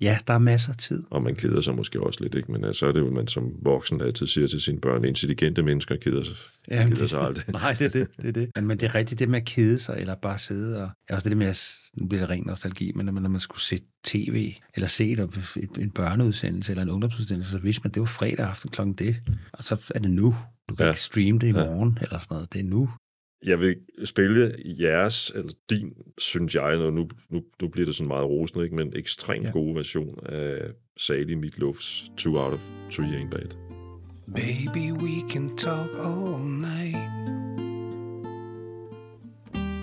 Ja, 0.00 0.18
der 0.26 0.34
er 0.34 0.38
masser 0.38 0.70
af 0.70 0.76
tid. 0.76 1.02
Og 1.10 1.22
man 1.22 1.34
keder 1.34 1.60
sig 1.60 1.74
måske 1.74 2.00
også 2.00 2.20
lidt, 2.22 2.34
ikke? 2.34 2.52
men 2.52 2.64
altså, 2.64 2.78
så 2.80 2.86
er 2.86 2.92
det 2.92 3.00
jo, 3.00 3.10
man 3.10 3.28
som 3.28 3.52
voksen 3.62 4.00
altid 4.00 4.26
siger 4.26 4.46
til 4.48 4.60
sine 4.60 4.80
børn, 4.80 5.04
intelligente 5.04 5.62
mennesker 5.62 5.96
keder 5.96 6.22
sig, 6.22 6.36
Jamen, 6.70 6.94
keder 6.94 7.06
sig 7.06 7.20
aldrig. 7.20 7.44
Nej, 7.52 7.72
det 7.78 7.84
er 7.86 7.90
det. 7.90 8.08
det, 8.16 8.28
er 8.28 8.32
det. 8.32 8.50
Men, 8.56 8.66
men 8.66 8.80
det 8.80 8.86
er 8.86 8.94
rigtigt 8.94 9.18
det 9.18 9.28
med 9.28 9.40
at 9.40 9.46
kede 9.46 9.78
sig, 9.78 9.96
eller 9.98 10.14
bare 10.14 10.38
sidde 10.38 10.82
og... 10.82 10.90
Ja, 11.10 11.14
også 11.14 11.28
det 11.28 11.36
med, 11.36 11.46
at, 11.46 11.68
nu 11.96 12.06
bliver 12.06 12.22
det 12.22 12.30
ren 12.30 12.42
nostalgi, 12.46 12.92
men 12.94 13.06
når 13.06 13.12
man, 13.12 13.22
når 13.22 13.30
man 13.30 13.40
skulle 13.40 13.60
se 13.62 13.78
tv, 14.04 14.52
eller 14.74 14.86
se 14.88 15.10
et, 15.10 15.18
et, 15.56 15.70
en 15.78 15.90
børneudsendelse, 15.90 16.72
eller 16.72 16.82
en 16.82 16.90
ungdomsudsendelse, 16.90 17.50
så 17.50 17.58
vidste 17.58 17.80
man, 17.84 17.90
at 17.90 17.94
det 17.94 18.00
var 18.00 18.06
fredag 18.06 18.46
aften 18.46 18.70
klokken 18.70 18.94
det. 18.94 19.16
Og 19.52 19.64
så 19.64 19.76
er 19.94 19.98
det 19.98 20.10
nu. 20.10 20.34
Du 20.68 20.74
kan 20.74 20.82
Ja. 20.82 20.84
ja. 20.84 20.90
ikke 20.90 21.00
streame 21.00 21.38
det 21.38 21.46
i 21.46 21.50
Ja. 21.50 21.64
morgen, 21.66 21.98
eller 22.02 22.18
sådan 22.18 22.34
noget. 22.34 22.52
Det 22.52 22.60
er 22.60 22.64
nu. 22.64 22.90
Jeg 23.46 23.60
vil 23.60 23.76
spille 24.04 24.54
jeres, 24.80 25.32
eller 25.34 25.52
din, 25.70 25.92
synes 26.18 26.54
jeg, 26.54 26.62
og 26.62 26.92
nu, 26.92 27.08
nu, 27.30 27.42
nu 27.62 27.68
bliver 27.68 27.86
det 27.86 27.94
sådan 27.94 28.08
meget 28.08 28.26
rosende, 28.26 28.64
ikke? 28.64 28.76
men 28.76 28.92
ekstremt 28.96 29.42
ja. 29.42 29.48
Ja. 29.48 29.52
gode 29.52 29.74
version 29.74 30.18
af 30.26 30.70
Sally 30.96 31.34
Meatloafs 31.34 32.12
Two 32.16 32.38
Out 32.38 32.52
of 32.52 32.60
Three 32.90 33.06
Ain't 33.06 33.30
Bad. 33.30 33.56
Baby, 34.34 34.92
we 34.92 35.30
can 35.30 35.56
talk 35.56 35.90
all 35.98 36.38
night. 36.38 36.96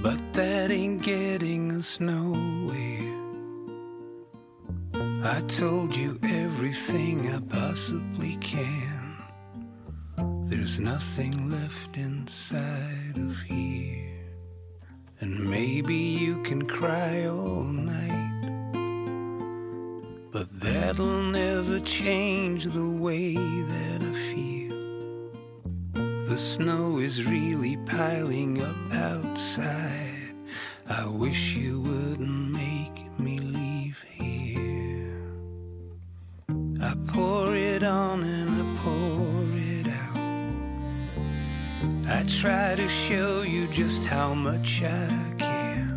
But 0.03 0.19
that 0.33 0.71
ain't 0.71 1.03
getting 1.03 1.71
us 1.71 1.99
nowhere. 1.99 3.17
I 5.23 5.41
told 5.47 5.97
you 5.97 6.19
everything 6.23 7.27
I 7.27 7.39
possibly 7.39 8.37
can. 8.39 8.96
There's 10.67 10.79
nothing 10.81 11.49
left 11.49 11.95
inside 11.95 13.15
of 13.15 13.37
here. 13.43 14.19
And 15.21 15.49
maybe 15.49 15.95
you 15.95 16.43
can 16.43 16.67
cry 16.67 17.25
all 17.25 17.63
night. 17.63 18.73
But 20.29 20.59
that'll 20.59 21.23
never 21.23 21.79
change 21.79 22.65
the 22.65 22.85
way 22.85 23.35
that 23.35 24.01
I 24.01 24.13
feel. 24.29 25.31
The 26.27 26.37
snow 26.37 26.99
is 26.99 27.23
really 27.23 27.77
piling 27.85 28.61
up 28.61 28.93
outside. 28.93 30.35
I 30.89 31.07
wish 31.07 31.55
you 31.55 31.79
wouldn't 31.79 32.51
make 32.51 33.17
me 33.17 33.39
leave 33.39 33.97
here. 34.11 35.31
I 36.81 36.93
pour 37.07 37.55
it 37.55 37.83
on 37.83 38.21
try 42.27 42.75
to 42.75 42.89
show 42.89 43.41
you 43.41 43.67
just 43.67 44.03
how 44.03 44.33
much 44.33 44.83
I 44.83 45.33
care. 45.37 45.89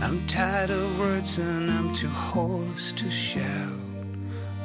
I'm 0.00 0.24
tired 0.28 0.70
of 0.70 0.98
words 1.00 1.38
and 1.38 1.68
I'm 1.68 1.92
too 1.92 2.08
hoarse 2.08 2.92
to 2.92 3.10
shout. 3.10 3.80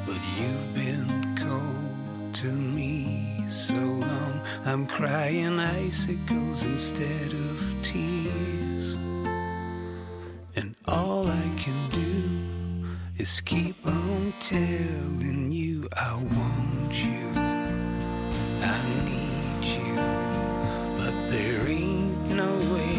But 0.06 0.20
you've 0.38 0.72
been 0.72 1.36
cold 1.36 2.34
to 2.34 2.46
me 2.46 3.44
so 3.48 3.74
long. 3.74 4.40
I'm 4.64 4.86
crying 4.86 5.58
icicles 5.58 6.62
instead 6.62 7.32
of 7.32 7.82
tears. 7.82 8.94
And 10.54 10.76
all 10.86 11.26
I 11.26 11.50
can 11.56 11.88
do 11.88 12.88
is 13.18 13.40
keep 13.40 13.84
on 13.84 14.32
telling 14.38 15.50
you 15.50 15.88
I 15.92 16.14
want 16.14 17.04
you. 17.04 17.32
I 18.62 19.04
need 19.06 19.29
you. 19.76 19.94
But 21.00 21.14
there 21.32 21.62
ain't 21.68 22.28
no 22.42 22.52
way 22.74 22.94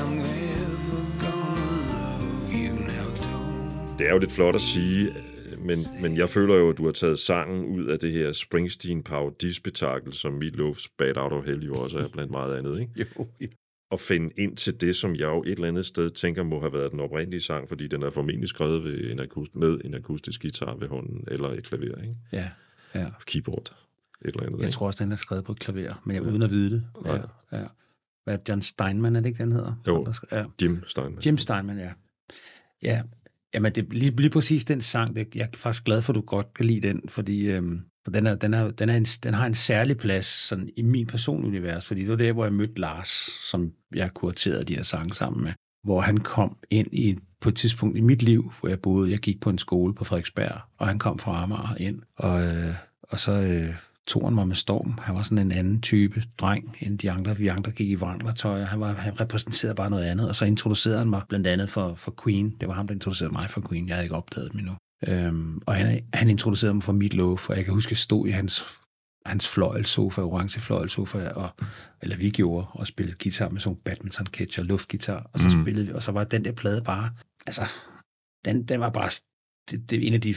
I'm 0.00 0.14
ever 0.20 1.02
gonna 1.24 1.92
love 1.94 2.52
you 2.54 2.72
now. 2.72 3.06
Don't. 3.24 3.98
Det 3.98 4.06
er 4.06 4.12
jo 4.12 4.18
lidt 4.18 4.32
flot 4.32 4.54
at 4.54 4.60
sige, 4.62 5.10
men, 5.58 5.78
men 6.00 6.16
jeg 6.16 6.30
føler 6.30 6.54
jo, 6.54 6.70
at 6.70 6.78
du 6.78 6.84
har 6.84 6.92
taget 6.92 7.18
sangen 7.18 7.64
ud 7.64 7.84
af 7.84 7.98
det 7.98 8.12
her 8.12 8.32
Springsteen 8.32 9.02
parodispektakel, 9.02 10.12
som 10.12 10.38
Meatloaf's 10.38 10.94
Bad 10.98 11.16
Out 11.16 11.32
of 11.32 11.44
Hell 11.44 11.64
jo 11.66 11.74
også 11.74 11.98
er 11.98 12.08
blandt 12.12 12.30
meget 12.30 12.56
andet, 12.56 12.80
ikke? 12.80 12.92
Jo, 13.18 13.26
jo. 13.40 13.48
Og 13.90 14.00
finde 14.00 14.30
ind 14.38 14.56
til 14.56 14.80
det, 14.80 14.96
som 14.96 15.14
jeg 15.14 15.26
jo 15.26 15.42
et 15.42 15.50
eller 15.50 15.68
andet 15.68 15.86
sted 15.86 16.10
tænker 16.10 16.42
må 16.42 16.60
have 16.60 16.72
været 16.72 16.92
den 16.92 17.00
oprindelige 17.00 17.40
sang, 17.40 17.68
fordi 17.68 17.86
den 17.88 18.02
er 18.02 18.10
formentlig 18.10 18.48
skrevet 18.48 18.84
ved 18.84 19.10
en 19.10 19.20
akust, 19.20 19.54
med 19.54 19.80
en 19.84 19.94
akustisk 19.94 20.42
guitar 20.42 20.76
ved 20.76 20.88
hånden, 20.88 21.24
eller 21.28 21.48
et 21.48 21.64
klaver, 21.64 22.02
ikke? 22.02 22.16
Ja, 22.32 22.48
ja. 22.94 23.06
Keyboard, 23.26 23.72
eller 24.24 24.42
andet, 24.42 24.58
Jeg 24.58 24.66
ikke? 24.66 24.74
tror 24.74 24.86
også, 24.86 25.04
den 25.04 25.12
er 25.12 25.16
skrevet 25.16 25.44
på 25.44 25.52
et 25.52 25.58
klaver, 25.58 26.02
men 26.04 26.14
jeg 26.16 26.22
uden 26.22 26.42
at 26.42 26.50
vide 26.50 26.70
det. 26.70 26.84
Ja, 27.04 27.10
Nej. 27.10 27.20
ja. 27.52 27.64
Hvad 28.24 28.34
er 28.34 28.38
John 28.48 28.62
Steinman, 28.62 29.16
er 29.16 29.20
det 29.20 29.28
ikke, 29.28 29.42
den 29.42 29.52
hedder? 29.52 29.74
Jo. 29.86 30.04
Der 30.04 30.36
Ja. 30.38 30.44
Jim 30.62 30.82
Steinman. 30.86 31.22
Jim 31.26 31.38
Steinman, 31.38 31.78
ja. 31.78 31.90
Ja, 32.82 33.02
jamen 33.54 33.72
det, 33.72 33.92
lige, 33.92 34.10
lige 34.16 34.30
præcis 34.30 34.64
den 34.64 34.80
sang, 34.80 35.16
det, 35.16 35.34
jeg 35.34 35.48
er 35.52 35.56
faktisk 35.56 35.84
glad 35.84 36.02
for, 36.02 36.12
at 36.12 36.14
du 36.14 36.20
godt 36.20 36.54
kan 36.54 36.66
lide 36.66 36.88
den, 36.88 37.02
fordi 37.08 37.50
øhm, 37.50 37.80
for 38.04 38.10
den, 38.10 38.26
er, 38.26 38.34
den, 38.34 38.54
er, 38.54 38.70
den, 38.70 38.88
er 38.88 38.96
en, 38.96 39.04
den 39.04 39.34
har 39.34 39.46
en 39.46 39.54
særlig 39.54 39.96
plads 39.96 40.26
sådan, 40.26 40.70
i 40.76 40.82
min 40.82 41.06
personlige 41.06 41.48
univers, 41.48 41.86
fordi 41.86 42.00
det 42.00 42.10
var 42.10 42.16
der, 42.16 42.32
hvor 42.32 42.44
jeg 42.44 42.52
mødte 42.52 42.80
Lars, 42.80 43.08
som 43.50 43.72
jeg 43.94 44.14
kuraterede 44.14 44.64
de 44.64 44.74
her 44.74 44.82
sange 44.82 45.14
sammen 45.14 45.44
med, 45.44 45.52
hvor 45.84 46.00
han 46.00 46.16
kom 46.18 46.56
ind 46.70 46.88
i 46.94 47.18
på 47.40 47.48
et 47.48 47.56
tidspunkt 47.56 47.98
i 47.98 48.00
mit 48.00 48.22
liv, 48.22 48.52
hvor 48.60 48.68
jeg 48.68 48.80
boede, 48.80 49.10
jeg 49.10 49.18
gik 49.18 49.40
på 49.40 49.50
en 49.50 49.58
skole 49.58 49.94
på 49.94 50.04
Frederiksberg, 50.04 50.60
og 50.78 50.88
han 50.88 50.98
kom 50.98 51.18
fra 51.18 51.42
Amager 51.42 51.74
ind, 51.76 52.02
og, 52.16 52.42
øh, 52.46 52.74
og 53.02 53.18
så 53.20 53.32
øh, 53.32 53.74
han 54.24 54.34
mig 54.34 54.48
med 54.48 54.56
storm. 54.56 54.98
Han 54.98 55.14
var 55.14 55.22
sådan 55.22 55.38
en 55.38 55.52
anden 55.52 55.80
type 55.80 56.22
dreng 56.38 56.76
end 56.80 56.98
de 56.98 57.10
andre. 57.10 57.36
Vi 57.36 57.48
andre 57.48 57.70
gik 57.70 57.90
i 57.90 58.00
vandretøj, 58.00 58.60
og 58.60 58.68
han, 58.68 58.80
var, 58.80 58.92
han 58.92 59.20
repræsenterede 59.20 59.74
bare 59.74 59.90
noget 59.90 60.04
andet. 60.04 60.28
Og 60.28 60.34
så 60.34 60.44
introducerede 60.44 60.98
han 60.98 61.10
mig 61.10 61.22
blandt 61.28 61.46
andet 61.46 61.70
for, 61.70 61.94
for 61.94 62.14
Queen. 62.24 62.56
Det 62.60 62.68
var 62.68 62.74
ham, 62.74 62.86
der 62.86 62.94
introducerede 62.94 63.32
mig 63.32 63.50
for 63.50 63.68
Queen. 63.68 63.88
Jeg 63.88 63.96
havde 63.96 64.04
ikke 64.04 64.16
opdaget 64.16 64.52
dem 64.52 64.58
endnu. 64.58 64.76
Øhm, 65.08 65.62
og 65.66 65.74
han, 65.74 66.04
han 66.14 66.30
introducerede 66.30 66.74
mig 66.74 66.82
for 66.82 66.92
mit 66.92 67.14
love, 67.14 67.38
for 67.38 67.54
jeg 67.54 67.64
kan 67.64 67.74
huske, 67.74 67.88
at 67.88 67.90
jeg 67.90 67.98
stod 67.98 68.26
i 68.26 68.30
hans, 68.30 68.64
hans 69.26 69.48
fløjelsofa, 69.48 70.20
orange 70.20 70.60
fløjelsofa, 70.60 71.28
og, 71.28 71.50
eller 72.02 72.16
vi 72.16 72.30
gjorde, 72.30 72.66
og 72.70 72.86
spillede 72.86 73.16
guitar 73.22 73.48
med 73.48 73.60
sådan 73.60 73.76
en 73.76 73.82
badminton 73.84 74.26
catcher, 74.26 74.64
luftgitar, 74.64 75.30
og 75.32 75.40
så 75.40 75.48
mm. 75.48 75.62
spillede 75.62 75.86
vi, 75.86 75.92
og 75.92 76.02
så 76.02 76.12
var 76.12 76.24
den 76.24 76.44
der 76.44 76.52
plade 76.52 76.82
bare, 76.82 77.10
altså, 77.46 77.62
den, 78.44 78.64
den 78.64 78.80
var 78.80 78.90
bare, 78.90 79.10
det, 79.70 79.90
det 79.90 80.02
er 80.02 80.06
en 80.06 80.14
af 80.14 80.20
de 80.20 80.34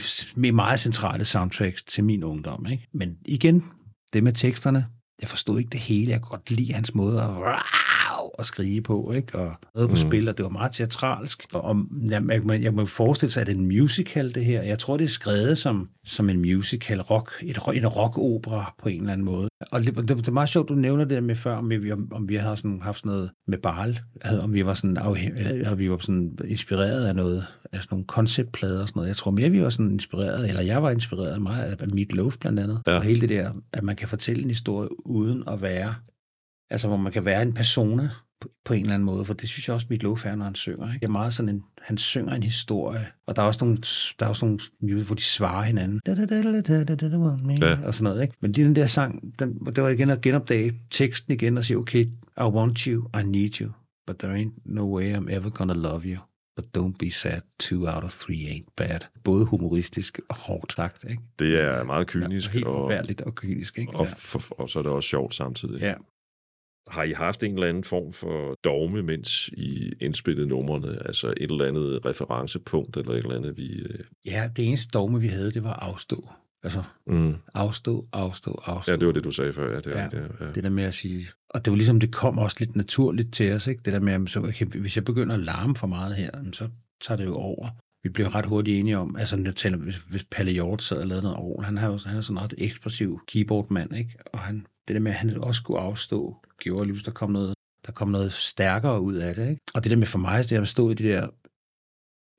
meget 0.52 0.80
centrale 0.80 1.24
soundtracks 1.24 1.82
til 1.82 2.04
min 2.04 2.24
ungdom, 2.24 2.66
ikke? 2.66 2.88
Men 2.94 3.16
igen, 3.26 3.64
det 4.12 4.22
med 4.22 4.32
teksterne, 4.32 4.86
jeg 5.20 5.28
forstod 5.28 5.58
ikke 5.58 5.70
det 5.70 5.80
hele, 5.80 6.10
jeg 6.10 6.20
kunne 6.20 6.30
godt 6.38 6.50
lide 6.50 6.72
hans 6.72 6.94
måde 6.94 7.22
at, 7.22 7.30
at 8.38 8.46
skrige 8.46 8.82
på, 8.82 9.12
ikke? 9.12 9.38
Og 9.38 9.54
noget 9.74 9.88
på 9.90 9.94
Mm. 10.02 10.10
spil, 10.10 10.28
og 10.28 10.36
det 10.36 10.42
var 10.42 10.50
meget 10.50 10.72
teatralsk, 10.72 11.46
og, 11.54 11.64
og 11.64 11.76
jeg, 12.10 12.22
jeg, 12.28 12.62
jeg, 12.62 12.74
må 12.74 12.86
forestille 12.86 13.32
sig, 13.32 13.40
at 13.40 13.46
det 13.46 13.52
er 13.52 13.58
en 13.58 13.66
musical, 13.66 14.34
det 14.34 14.44
her. 14.44 14.62
Jeg 14.62 14.78
tror, 14.78 14.96
det 14.96 15.04
er 15.04 15.08
skrevet 15.08 15.58
som, 15.58 15.88
som 16.04 16.30
en 16.30 16.38
musical, 16.40 17.00
rock, 17.00 17.32
et, 17.42 17.58
en 17.74 17.86
rockopera 17.86 18.74
på 18.82 18.88
en 18.88 19.00
eller 19.00 19.12
anden 19.12 19.24
måde. 19.24 19.48
Og 19.72 19.82
det, 19.82 19.96
det, 19.96 20.08
det 20.08 20.28
er 20.28 20.32
meget 20.32 20.48
sjovt, 20.48 20.68
du 20.68 20.74
nævner 20.74 21.04
det 21.04 21.10
der 21.10 21.20
med 21.20 21.36
før, 21.36 21.56
om 21.56 21.70
vi, 21.70 21.92
om, 21.92 22.08
om 22.12 22.28
vi 22.28 22.36
har 22.36 22.54
sådan, 22.54 22.80
haft 22.82 22.98
sådan 22.98 23.12
noget 23.12 23.30
med 23.48 23.58
Barl, 23.58 24.00
om 24.40 24.52
vi 24.52 24.66
var 24.66 24.74
sådan, 24.74 24.96
afhæng, 24.96 25.38
eller 25.38 25.74
vi 25.74 25.90
var 25.90 25.98
sådan 25.98 26.38
inspireret 26.44 27.06
af 27.06 27.16
noget, 27.16 27.46
af 27.72 27.78
sådan 27.78 27.88
nogle 27.90 28.04
konceptplader 28.06 28.82
og 28.82 28.88
sådan 28.88 28.98
noget. 28.98 29.08
Jeg 29.08 29.16
tror 29.16 29.30
mere, 29.30 29.50
vi 29.50 29.62
var 29.62 29.70
sådan 29.70 29.90
inspireret, 29.90 30.48
eller 30.48 30.62
jeg 30.62 30.82
var 30.82 30.90
inspireret 30.90 31.42
meget 31.42 31.80
af 31.82 31.88
Meat 31.88 32.12
Loaf 32.12 32.36
blandt 32.40 32.60
andet. 32.60 32.82
Ja. 32.86 32.96
Og 32.96 33.02
hele 33.02 33.20
det 33.20 33.28
der, 33.28 33.52
at 33.72 33.82
man 33.82 33.96
kan 33.96 34.08
fortælle 34.08 34.42
en 34.42 34.48
historie 34.50 34.88
uden 35.06 35.42
at 35.48 35.62
være, 35.62 35.94
altså 36.70 36.88
hvor 36.88 36.96
man 36.96 37.12
kan 37.12 37.24
være 37.24 37.42
en 37.42 37.52
persona 37.54 38.10
på, 38.40 38.48
på 38.64 38.74
en 38.74 38.80
eller 38.80 38.94
anden 38.94 39.06
måde, 39.06 39.24
for 39.24 39.34
det 39.34 39.48
synes 39.48 39.68
jeg 39.68 39.74
også, 39.74 39.86
Meat 39.90 40.02
Loaf 40.02 40.26
er, 40.26 40.34
når 40.36 40.44
han 40.44 40.54
synger. 40.54 40.86
Ikke? 40.86 40.98
Det 41.00 41.04
er 41.06 41.10
meget 41.12 41.34
sådan 41.34 41.48
en, 41.48 41.62
han 41.82 41.98
synger 41.98 42.34
en 42.34 42.42
historie, 42.42 43.06
og 43.26 43.36
der 43.36 43.42
er 43.42 43.46
også 43.46 43.64
nogle, 43.64 43.78
der 44.18 44.24
er 44.26 44.28
også 44.28 44.44
nogle 44.44 44.60
music, 44.82 45.06
hvor 45.06 45.14
de 45.14 45.22
svarer 45.22 45.62
hinanden. 45.62 46.00
Ja. 47.62 47.78
Og 47.86 47.94
sådan 47.94 48.04
noget, 48.04 48.22
ikke? 48.22 48.34
Men 48.40 48.52
lige 48.52 48.64
den 48.64 48.76
der 48.76 48.86
sang, 48.86 49.38
den, 49.38 49.66
det 49.66 49.82
var 49.82 49.88
igen 49.88 50.10
at 50.10 50.20
genopdage 50.20 50.80
teksten 50.90 51.32
igen 51.32 51.58
og 51.58 51.64
sige, 51.64 51.76
okay, 51.76 52.04
I 52.40 52.42
want 52.42 52.78
you, 52.80 53.08
I 53.20 53.22
need 53.24 53.60
you, 53.60 53.70
but 54.06 54.16
there 54.18 54.42
ain't 54.42 54.62
no 54.64 54.96
way 54.96 55.14
I'm 55.16 55.34
ever 55.34 55.50
gonna 55.50 55.74
love 55.74 56.02
you. 56.04 56.18
But 56.56 56.64
don't 56.78 56.96
be 56.98 57.10
sad, 57.10 57.40
two 57.60 57.86
out 57.88 58.04
of 58.04 58.10
three 58.10 58.36
ain't 58.36 58.72
bad. 58.76 59.00
Både 59.24 59.44
humoristisk 59.44 60.20
og 60.28 60.36
hårdt 60.36 60.72
sagt, 60.76 61.04
ikke? 61.10 61.22
Det 61.38 61.60
er 61.60 61.84
meget 61.84 62.06
kynisk, 62.06 62.48
Ja, 62.48 62.52
helt 62.52 62.66
og, 62.66 62.74
forfærdeligt 62.90 63.20
og 63.20 63.34
kynisk, 63.34 63.78
ikke? 63.78 63.92
og, 63.94 64.08
for, 64.18 64.42
og 64.60 64.70
så 64.70 64.78
er 64.78 64.82
det 64.82 64.92
også 64.92 65.08
sjovt 65.08 65.34
samtidig. 65.34 65.80
ja. 65.80 65.94
Har 66.88 67.02
I 67.02 67.12
haft 67.12 67.42
en 67.42 67.54
eller 67.54 67.66
anden 67.66 67.84
form 67.84 68.12
for 68.12 68.54
dogme, 68.64 69.02
mens 69.02 69.48
I 69.48 69.92
indspillede 70.00 70.46
numrene? 70.48 70.98
Altså 71.06 71.26
et 71.36 71.50
eller 71.50 71.64
andet 71.64 72.04
referencepunkt, 72.06 72.96
eller 72.96 73.12
et 73.12 73.18
eller 73.18 73.36
andet, 73.36 73.56
vi... 73.56 73.72
øh, 73.78 73.98
ja, 74.26 74.50
det 74.56 74.68
eneste 74.68 74.88
dogme, 74.94 75.20
vi 75.20 75.26
havde, 75.28 75.50
det 75.52 75.64
var 75.64 75.72
afstå. 75.74 76.28
Altså, 76.62 76.82
Mm. 77.06 77.34
afstå, 77.54 78.06
afstå, 78.12 78.60
afstå. 78.64 78.92
Ja, 78.92 78.96
det 78.98 79.06
var 79.06 79.12
det, 79.12 79.24
du 79.24 79.30
sagde 79.30 79.52
før. 79.52 79.70
Ja, 79.72 79.76
det 79.80 79.86
Ja. 79.86 80.04
rigtigt, 80.04 80.22
ja. 80.40 80.46
Det 80.54 80.64
der 80.64 80.70
med 80.70 80.84
at 80.84 80.94
sige, 80.94 81.26
og 81.50 81.64
det 81.64 81.70
var 81.70 81.76
ligesom, 81.76 82.00
det 82.00 82.12
kom 82.14 82.38
også 82.38 82.56
lidt 82.60 82.76
naturligt 82.76 83.32
til 83.34 83.52
os, 83.52 83.66
ikke? 83.66 83.82
Det 83.84 83.92
der 83.92 84.00
med, 84.00 84.12
at 84.12 84.30
så, 84.30 84.38
okay, 84.38 84.66
hvis 84.66 84.96
jeg 84.96 85.04
begynder 85.04 85.34
at 85.34 85.40
larme 85.40 85.76
for 85.76 85.86
meget 85.86 86.14
her, 86.16 86.30
så 86.52 86.68
tager 87.00 87.16
det 87.18 87.24
jo 87.24 87.34
over. 87.34 87.68
Vi 88.06 88.10
blev 88.10 88.26
ret 88.26 88.46
hurtigt 88.46 88.80
enige 88.80 88.98
om, 88.98 89.16
altså 89.16 89.36
når 89.36 89.44
jeg 89.44 89.54
taler, 89.54 89.76
hvis, 89.76 89.96
hvis 89.96 90.24
Palle 90.24 90.52
Hjort 90.52 90.82
sad 90.82 90.96
og 90.96 91.06
lavede 91.06 91.22
noget 91.22 91.36
over, 91.36 91.62
han 91.62 91.76
har 91.76 91.88
jo 91.92 91.98
han 92.06 92.16
er 92.16 92.20
sådan 92.20 92.36
en 92.36 92.42
ret 92.42 92.54
eksplosiv 92.58 93.20
keyboardmand, 93.26 93.96
ikke? 93.96 94.18
Og 94.32 94.38
han, 94.38 94.66
det 94.88 94.94
der 94.94 95.00
med, 95.00 95.12
at 95.12 95.18
han 95.18 95.42
også 95.42 95.58
skulle 95.58 95.80
afstå, 95.80 96.36
gjorde 96.58 96.86
lige, 96.86 97.04
der 97.04 97.10
kom 97.10 97.30
noget, 97.30 97.54
der 97.86 97.92
kom 97.92 98.08
noget 98.08 98.32
stærkere 98.32 99.00
ud 99.00 99.14
af 99.14 99.34
det, 99.34 99.48
ikke? 99.48 99.60
Og 99.74 99.84
det 99.84 99.90
der 99.90 99.96
med 99.96 100.06
for 100.06 100.18
mig, 100.18 100.44
det 100.44 100.52
er 100.52 100.60
at 100.60 100.68
stå 100.68 100.90
i 100.90 100.94
det 100.94 101.04
der 101.04 101.28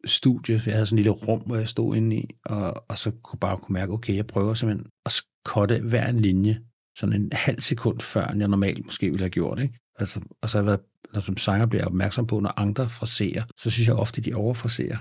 studie, 0.05 0.61
jeg 0.65 0.73
havde 0.73 0.85
sådan 0.85 0.99
et 0.99 1.03
lille 1.03 1.19
rum, 1.27 1.41
hvor 1.41 1.55
jeg 1.55 1.67
stod 1.67 1.95
inde 1.95 2.15
i, 2.15 2.29
og, 2.45 2.83
og 2.89 2.97
så 2.97 3.11
kunne 3.11 3.39
bare 3.39 3.57
kunne 3.57 3.73
mærke, 3.73 3.93
okay, 3.93 4.15
jeg 4.15 4.27
prøver 4.27 4.53
simpelthen 4.53 4.87
at 5.05 5.11
skotte 5.11 5.79
hver 5.79 6.07
en 6.07 6.19
linje, 6.19 6.61
sådan 6.97 7.21
en 7.21 7.29
halv 7.31 7.59
sekund 7.61 7.99
før, 7.99 8.27
end 8.27 8.39
jeg 8.39 8.47
normalt 8.47 8.85
måske 8.85 9.05
ville 9.05 9.23
have 9.23 9.29
gjort, 9.29 9.59
ikke? 9.59 9.79
Altså, 9.99 10.19
og 10.41 10.49
så 10.49 10.57
har 10.57 10.63
jeg 10.63 10.67
været 10.67 10.79
når 11.13 11.21
som 11.21 11.37
sanger 11.37 11.65
bliver 11.65 11.85
opmærksom 11.85 12.27
på, 12.27 12.39
når 12.39 12.53
andre 12.57 12.89
fraserer, 12.89 13.43
så 13.57 13.69
synes 13.69 13.87
jeg 13.87 13.95
ofte, 13.95 14.21
de 14.21 14.33
overfraserer. 14.33 14.97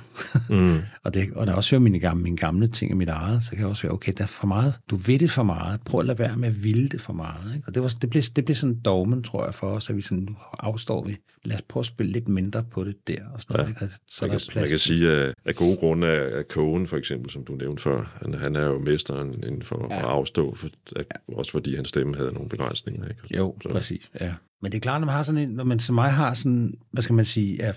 Mm. 0.51 0.79
og, 1.05 1.15
det, 1.15 1.33
og 1.33 1.47
når 1.47 1.53
jeg 1.53 1.57
også 1.57 1.71
hører 1.71 1.83
mine 1.83 1.99
gamle, 1.99 2.23
mine 2.23 2.37
gamle 2.37 2.69
ting 2.69 2.91
af 2.91 2.97
mit 2.97 3.09
eget, 3.09 3.45
så 3.45 3.51
kan 3.51 3.59
jeg 3.59 3.67
også 3.67 3.83
høre, 3.83 3.93
okay, 3.93 4.13
der 4.19 4.25
er 4.25 4.29
for 4.29 4.47
meget. 4.47 4.75
Du 4.91 4.97
ved 4.97 5.19
det 5.19 5.31
for 5.31 5.43
meget. 5.43 5.81
Prøv 5.81 6.01
at 6.01 6.07
lade 6.07 6.19
være 6.19 6.37
med 6.37 6.49
at 6.49 6.65
ville 6.65 6.89
det 6.89 7.01
for 7.01 7.13
meget. 7.13 7.55
Ikke? 7.55 7.69
Og 7.69 7.75
det, 7.75 7.83
var, 7.83 7.95
det, 8.01 8.11
blev, 8.11 8.23
det 8.37 8.45
blev 8.45 8.55
sådan 8.55 8.81
dogmen, 8.81 9.23
tror 9.23 9.45
jeg, 9.45 9.55
for 9.55 9.67
os, 9.67 9.91
at 9.91 9.97
vi 9.97 10.03
sådan 10.03 10.37
afstår 10.59 11.05
vi. 11.05 11.17
Lad 11.45 11.57
os 11.57 11.63
prøve 11.63 11.83
at 11.83 11.87
spille 11.87 12.13
lidt 12.13 12.29
mindre 12.29 12.65
på 12.71 12.85
det 12.85 13.09
der. 13.09 13.29
Og 13.35 13.41
sådan 13.41 13.57
noget, 13.57 13.69
ikke? 13.69 13.95
Så 14.11 14.27
man, 14.27 14.39
kan, 14.39 14.61
man 14.61 14.69
kan 14.69 14.79
sige, 14.79 15.11
at 15.11 15.35
af 15.45 15.55
gode 15.55 15.77
grunde 15.77 16.07
er 16.07 16.43
Cohen, 16.43 16.87
for 16.87 16.97
eksempel, 16.97 17.31
som 17.31 17.45
du 17.45 17.53
nævnte 17.53 17.83
før, 17.83 18.19
han, 18.23 18.35
han 18.35 18.57
er 18.57 18.67
jo 18.67 18.79
mesteren 18.79 19.35
inden 19.47 19.63
for 19.63 19.87
ja. 19.91 19.99
at 19.99 20.05
afstå, 20.05 20.55
for, 20.55 20.69
at, 20.97 21.07
også 21.29 21.53
fordi 21.53 21.77
hans 21.77 21.89
stemme 21.89 22.17
havde 22.17 22.33
nogle 22.33 22.49
begrænsninger. 22.49 23.09
Ikke? 23.09 23.37
Jo, 23.37 23.57
så. 23.63 23.69
præcis. 23.69 24.11
Ja. 24.21 24.35
Men 24.63 24.73
det 24.73 24.79
er 24.79 24.81
klart, 24.81 25.01
når 25.01 25.07
man 25.07 25.15
har 25.15 25.23
sådan 25.23 25.41
en, 25.41 25.49
når 25.49 25.65
man 25.65 25.79
som 25.79 25.95
mig 25.95 26.13
har 26.13 26.35
sådan, 26.35 26.75
hvad 26.93 27.03
skal 27.03 27.15
man 27.15 27.25
sige, 27.25 27.57
ja, 27.57 27.73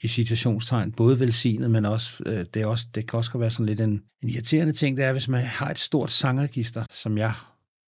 i 0.00 0.08
citationstegn, 0.08 0.92
både 0.92 1.20
velsignet, 1.20 1.70
men 1.70 1.84
også, 1.84 2.22
øh, 2.26 2.44
det, 2.54 2.56
er 2.62 2.66
også, 2.66 2.86
det 2.94 3.08
kan 3.08 3.16
også 3.16 3.38
være 3.38 3.50
sådan 3.50 3.66
lidt 3.66 3.80
en, 3.80 4.02
en 4.22 4.28
irriterende 4.28 4.72
ting, 4.72 4.96
det 4.96 5.04
er, 5.04 5.12
hvis 5.12 5.28
man 5.28 5.44
har 5.44 5.70
et 5.70 5.78
stort 5.78 6.10
sangregister, 6.10 6.84
som 6.90 7.18
jeg 7.18 7.32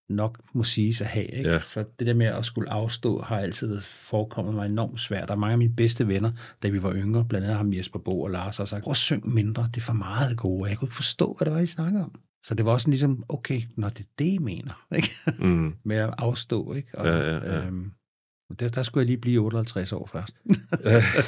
nok 0.09 0.41
må 0.55 0.65
sige 0.65 1.05
at 1.05 1.11
have. 1.11 1.27
Ikke? 1.27 1.51
Ja. 1.51 1.61
Så 1.61 1.85
det 1.99 2.07
der 2.07 2.15
med 2.15 2.27
at 2.27 2.45
skulle 2.45 2.71
afstå 2.71 3.21
har 3.21 3.39
altid 3.39 3.81
forekommet 3.81 4.55
mig 4.55 4.67
enormt 4.67 5.01
svært. 5.01 5.29
Der 5.29 5.35
er 5.35 5.39
mange 5.39 5.53
af 5.53 5.59
mine 5.59 5.75
bedste 5.77 6.09
venner, 6.09 6.33
da 6.63 6.69
vi 6.69 6.83
var 6.83 6.95
yngre, 6.95 7.25
blandt 7.25 7.45
andet 7.45 7.57
ham 7.57 7.73
Jesper 7.73 7.99
Bo 7.99 8.23
og 8.23 8.31
Lars, 8.31 8.57
har 8.57 8.65
sagt, 8.65 8.85
prøv 8.85 8.91
at 8.91 8.97
synge 8.97 9.31
mindre, 9.31 9.69
det 9.75 9.77
er 9.77 9.85
for 9.85 9.93
meget 9.93 10.31
det 10.31 10.39
gode. 10.39 10.71
Jeg 10.71 10.79
kunne 10.79 10.87
ikke 10.87 10.97
forstå, 10.97 11.35
hvad 11.39 11.45
det 11.45 11.55
var, 11.55 11.61
I 11.61 11.67
snakkede 11.67 12.05
om. 12.05 12.13
Så 12.45 12.55
det 12.55 12.65
var 12.65 12.73
også 12.73 12.89
ligesom, 12.89 13.25
okay, 13.29 13.63
når 13.77 13.89
det 13.89 14.01
er 14.01 14.11
det, 14.19 14.25
I 14.25 14.39
mener, 14.39 14.87
ikke? 14.97 15.11
Mm. 15.39 15.75
med 15.85 15.97
at 15.97 16.15
afstå. 16.19 16.73
Ikke? 16.73 16.99
Og, 16.99 17.07
ja, 17.07 17.19
ja, 17.19 17.35
ja. 17.35 17.67
Øhm, 17.67 17.93
der, 18.61 18.69
der 18.69 18.83
skulle 18.83 19.03
jeg 19.03 19.07
lige 19.07 19.21
blive 19.21 19.41
58 19.41 19.93
år 19.93 20.09
først. 20.13 20.37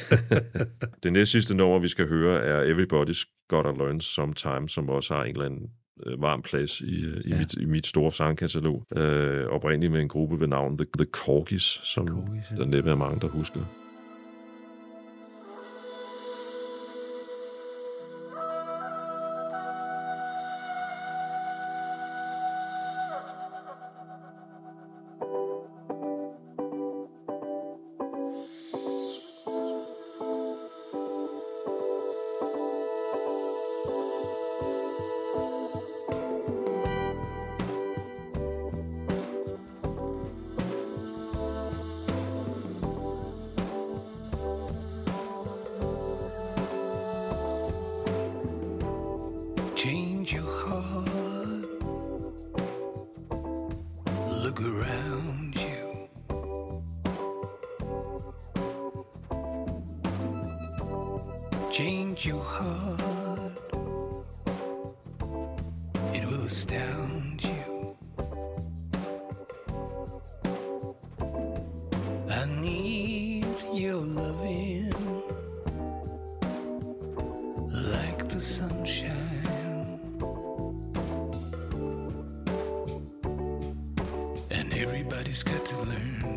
det 1.03 1.12
næste 1.12 1.33
sidste 1.33 1.55
nummer, 1.55 1.79
vi 1.79 1.89
skal 1.89 2.09
høre, 2.09 2.41
er 2.41 2.75
Everybody's 2.75 3.47
Gotta 3.49 3.71
Learn 3.71 4.01
Sometime, 4.01 4.69
som 4.69 4.89
også 4.89 5.14
har 5.14 5.25
en 5.25 5.31
eller 5.31 5.45
anden 5.45 5.71
øh, 6.07 6.23
varm 6.23 6.43
plads 6.43 6.81
i, 6.81 7.05
øh, 7.05 7.21
i, 7.25 7.29
ja. 7.29 7.39
mit, 7.39 7.55
i 7.55 7.64
mit 7.64 7.87
store 7.87 8.12
sangkatalog. 8.12 8.87
Øh, 8.97 9.47
oprindeligt 9.47 9.93
med 9.93 10.01
en 10.01 10.09
gruppe 10.09 10.41
ved 10.41 10.47
navn 10.47 10.79
The, 10.79 10.87
The 10.99 11.07
Corgis, 11.12 11.81
som 11.85 12.09
Corgis, 12.09 12.51
ja. 12.51 12.57
der 12.57 12.64
næppe 12.64 12.91
er 12.91 12.95
mange, 12.95 13.21
der 13.21 13.29
husker. 13.29 13.86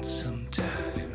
Sometime. 0.10 1.12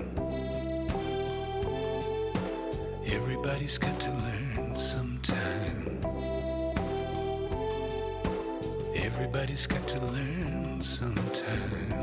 Everybody's 3.05 3.77
got 3.79 4.01
to 4.01 4.11
learn 4.11 4.77
sometime. 4.77 5.99
Everybody's 8.95 9.67
got 9.67 9.89
to 9.89 9.99
learn 10.01 10.81
sometime. 10.81 11.95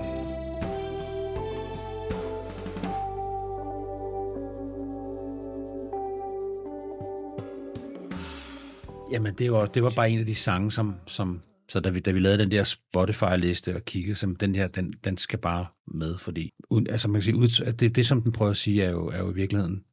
Jamen, 9.12 9.34
det 9.34 9.52
var, 9.52 9.66
det 9.66 9.84
var 9.84 9.90
bare 9.90 10.10
en 10.10 10.20
af 10.20 10.26
de 10.26 10.36
sange, 10.36 10.72
som, 10.72 10.96
som 11.08 11.42
så 11.72 11.80
da 11.80 11.90
vi, 11.90 12.00
da 12.00 12.12
vi 12.12 12.20
lavede 12.20 12.44
den 12.44 12.52
der 12.52 12.64
Spotify-liste 12.64 13.76
og 13.76 13.86
kiggede, 13.86 14.16
som 14.16 14.36
den 14.36 14.56
her, 14.56 14.68
den, 14.68 14.94
den 15.04 15.18
skal 15.18 15.40
bare 15.40 15.66
med, 15.94 16.18
fordi 16.18 16.50
altså 16.90 17.08
man 17.08 17.22
kan 17.22 17.24
sige, 17.24 17.36
ud, 17.36 17.74
det, 17.74 17.96
det 17.96 18.08
som 18.08 18.22
den 18.22 18.32
prøver 18.32 18.52
at 18.52 18.58
sige, 18.58 18.84
er 18.84 18.92
jo, 18.92 19.08
er 19.08 19.20
jo 19.20 19.32
i 19.32 19.36
virkeligheden 19.36 19.84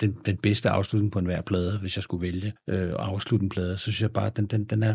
den, 0.00 0.18
den 0.26 0.36
bedste 0.36 0.70
afslutning 0.70 1.12
på 1.12 1.18
en 1.18 1.24
hver 1.24 1.42
plade, 1.42 1.78
hvis 1.78 1.96
jeg 1.96 2.02
skulle 2.02 2.22
vælge 2.22 2.52
øh, 2.68 2.88
at 2.88 2.94
afslutte 2.94 3.44
en 3.44 3.48
plade, 3.48 3.78
så 3.78 3.82
synes 3.82 4.02
jeg 4.02 4.12
bare, 4.12 4.26
at 4.26 4.36
den, 4.36 4.46
den, 4.46 4.64
den 4.64 4.82
er, 4.82 4.94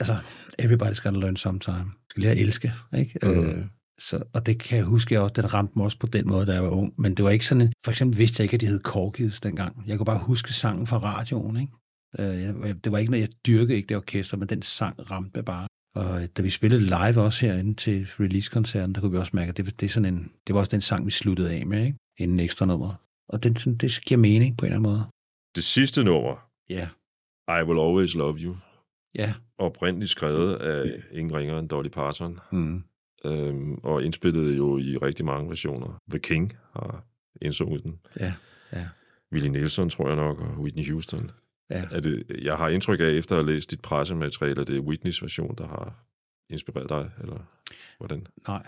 altså, 0.00 0.16
everybody's 0.62 1.02
gonna 1.02 1.18
learn 1.18 1.36
sometime. 1.36 1.92
Skal 2.10 2.22
lære 2.22 2.32
at 2.32 2.38
elske, 2.38 2.72
ikke? 2.98 3.18
Mm. 3.22 3.28
Øh, 3.30 3.66
så, 4.00 4.22
og 4.34 4.46
det 4.46 4.58
kan 4.58 4.76
jeg 4.76 4.84
huske, 4.84 5.14
jeg 5.14 5.22
også, 5.22 5.32
den 5.32 5.54
ramte 5.54 5.72
mig 5.76 5.84
også 5.84 5.98
på 5.98 6.06
den 6.06 6.28
måde, 6.28 6.46
da 6.46 6.52
jeg 6.52 6.62
var 6.62 6.70
ung. 6.70 6.94
Men 6.98 7.14
det 7.14 7.24
var 7.24 7.30
ikke 7.30 7.46
sådan 7.46 7.60
en, 7.60 7.72
for 7.84 7.90
eksempel 7.90 8.18
vidste 8.18 8.40
jeg 8.40 8.44
ikke, 8.44 8.54
at 8.54 8.60
de 8.60 8.66
hed 8.66 8.80
Corgis 8.80 9.40
dengang. 9.40 9.84
Jeg 9.86 9.96
kunne 9.96 10.06
bare 10.06 10.18
huske 10.18 10.52
sangen 10.52 10.86
fra 10.86 10.98
radioen, 10.98 11.56
ikke? 11.56 11.72
Øh, 12.18 12.74
det 12.84 12.92
var 12.92 12.98
ikke 12.98 13.10
noget, 13.10 13.22
jeg 13.22 13.32
dyrkede 13.46 13.76
ikke 13.76 13.86
det 13.86 13.96
orkester, 13.96 14.36
men 14.36 14.48
den 14.48 14.62
sang 14.62 15.10
ramte 15.10 15.42
bare. 15.42 15.66
Og 15.94 16.22
øh, 16.22 16.28
da 16.36 16.42
vi 16.42 16.50
spillede 16.50 16.84
live 16.84 17.20
også 17.20 17.46
herinde 17.46 17.74
til 17.74 18.06
release-koncerten, 18.20 18.94
der 18.94 19.00
kunne 19.00 19.12
vi 19.12 19.18
også 19.18 19.32
mærke, 19.34 19.48
at 19.48 19.56
det, 19.56 19.80
det, 19.80 19.86
er 19.86 19.90
sådan 19.90 20.14
en, 20.14 20.32
det 20.46 20.54
var 20.54 20.60
også 20.60 20.70
den 20.70 20.80
sang, 20.80 21.06
vi 21.06 21.10
sluttede 21.10 21.52
af 21.52 21.66
med, 21.66 21.86
ikke? 21.86 21.98
inden 22.18 22.40
ekstra 22.40 22.66
nummer. 22.66 23.00
Og 23.28 23.42
den, 23.42 23.56
sådan, 23.56 23.76
det 23.76 24.00
giver 24.06 24.18
mening 24.18 24.58
på 24.58 24.66
en 24.66 24.72
eller 24.72 24.78
anden 24.78 24.92
måde. 24.92 25.04
Det 25.56 25.64
sidste 25.64 26.04
nummer, 26.04 26.50
ja. 26.70 26.88
I 27.48 27.62
Will 27.66 27.80
Always 27.80 28.14
Love 28.14 28.38
You, 28.38 28.56
ja. 29.14 29.34
oprindeligt 29.58 30.10
skrevet 30.10 30.54
af 30.54 31.02
ingen 31.12 31.34
ringer 31.34 31.58
end 31.58 31.68
Dolly 31.68 31.88
Parton, 31.88 32.40
mm. 32.52 32.84
øhm, 33.26 33.74
og 33.74 34.04
indspillet 34.04 34.56
jo 34.56 34.78
i 34.78 34.96
rigtig 34.96 35.24
mange 35.24 35.48
versioner. 35.48 35.98
The 36.10 36.18
King 36.18 36.52
har 36.72 37.04
indsunget 37.42 37.82
den. 37.82 37.98
Ja, 38.20 38.34
ja. 38.72 38.88
Willie 39.32 39.50
Nelson, 39.50 39.90
tror 39.90 40.06
jeg 40.06 40.16
nok, 40.16 40.40
og 40.40 40.58
Whitney 40.58 40.90
Houston. 40.90 41.30
Ja. 41.70 41.84
Er 41.90 42.00
det, 42.00 42.24
jeg 42.42 42.56
har 42.56 42.68
indtryk 42.68 43.00
af, 43.00 43.10
efter 43.10 43.36
at 43.36 43.44
have 43.44 43.54
læst 43.54 43.70
dit 43.70 43.80
pressemateriale, 43.80 44.60
at 44.60 44.66
det 44.66 44.76
er 44.76 44.80
Whitneys 44.80 45.22
version, 45.22 45.54
der 45.58 45.66
har 45.66 46.04
inspireret 46.50 46.88
dig, 46.88 47.10
eller 47.20 47.36
hvordan? 47.98 48.26
Nej. 48.48 48.62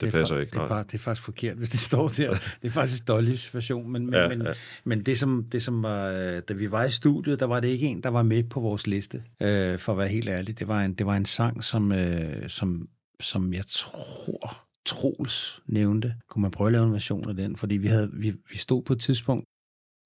Det, 0.00 0.12
det 0.12 0.18
passer 0.18 0.38
ikke. 0.38 0.50
Det 0.50 0.58
er, 0.58 0.68
bare, 0.68 0.82
det 0.82 0.94
er 0.94 0.98
faktisk 0.98 1.24
forkert, 1.24 1.56
hvis 1.56 1.70
det 1.70 1.80
står 1.90 2.08
der. 2.08 2.30
Det 2.62 2.68
er 2.68 2.70
faktisk 2.70 3.08
Dollys 3.08 3.54
version, 3.54 3.92
men, 3.92 4.06
men, 4.06 4.14
ja, 4.14 4.28
men, 4.28 4.42
ja. 4.42 4.52
men 4.84 5.02
det, 5.02 5.18
som, 5.18 5.44
det 5.52 5.62
som 5.62 5.82
var, 5.82 6.10
da 6.40 6.54
vi 6.54 6.70
var 6.70 6.84
i 6.84 6.90
studiet, 6.90 7.40
der 7.40 7.46
var 7.46 7.60
det 7.60 7.68
ikke 7.68 7.86
en, 7.86 8.02
der 8.02 8.08
var 8.08 8.22
med 8.22 8.44
på 8.44 8.60
vores 8.60 8.86
liste, 8.86 9.22
øh, 9.42 9.78
for 9.78 9.92
at 9.92 9.98
være 9.98 10.08
helt 10.08 10.28
ærlig. 10.28 10.58
Det 10.58 10.68
var 10.68 10.82
en, 10.82 10.94
det 10.94 11.06
var 11.06 11.16
en 11.16 11.24
sang, 11.24 11.64
som, 11.64 11.92
øh, 11.92 12.48
som, 12.48 12.88
som 13.20 13.52
jeg 13.52 13.64
tror, 13.66 14.66
Troels 14.86 15.60
nævnte. 15.66 16.14
Kunne 16.28 16.42
man 16.42 16.50
prøve 16.50 16.68
at 16.68 16.72
lave 16.72 16.84
en 16.86 16.92
version 16.92 17.28
af 17.28 17.36
den? 17.36 17.56
Fordi 17.56 17.76
vi, 17.76 17.86
havde, 17.86 18.10
vi, 18.12 18.30
vi 18.50 18.56
stod 18.56 18.82
på 18.82 18.92
et 18.92 19.00
tidspunkt, 19.00 19.44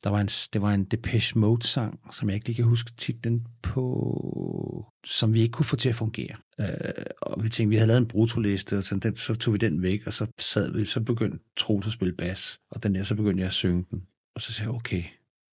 der 0.04 0.10
var 0.10 0.20
en, 0.20 0.26
det 0.26 0.62
var 0.62 0.74
en 0.74 0.84
Depeche 0.84 1.38
Mode-sang, 1.38 2.00
som 2.14 2.28
jeg 2.28 2.34
ikke 2.34 2.46
lige 2.46 2.56
kan 2.56 2.64
huske 2.64 2.92
titlen 2.96 3.46
på, 3.62 4.86
som 5.06 5.34
vi 5.34 5.40
ikke 5.40 5.52
kunne 5.52 5.66
få 5.66 5.76
til 5.76 5.88
at 5.88 5.94
fungere. 5.94 6.36
Øh, 6.60 7.04
og 7.22 7.44
vi 7.44 7.48
tænkte, 7.48 7.70
vi 7.70 7.76
havde 7.76 7.88
lavet 7.88 8.00
en 8.00 8.08
brutoliste, 8.08 8.78
og 8.78 8.84
så, 8.84 8.96
den, 8.96 9.16
så 9.16 9.34
tog 9.34 9.52
vi 9.52 9.58
den 9.58 9.82
væk, 9.82 10.06
og 10.06 10.12
så 10.12 10.26
sad 10.38 10.72
vi, 10.72 10.84
så 10.84 11.00
begyndte 11.00 11.38
Troels 11.56 11.86
at 11.86 11.92
spille 11.92 12.14
bas, 12.14 12.58
og 12.70 12.82
den 12.82 12.94
der, 12.94 13.04
så 13.04 13.14
begyndte 13.14 13.40
jeg 13.40 13.46
at 13.46 13.52
synge 13.52 13.84
den. 13.90 14.02
Og 14.34 14.40
så 14.40 14.52
sagde 14.52 14.70
jeg, 14.70 14.76
okay, 14.76 15.02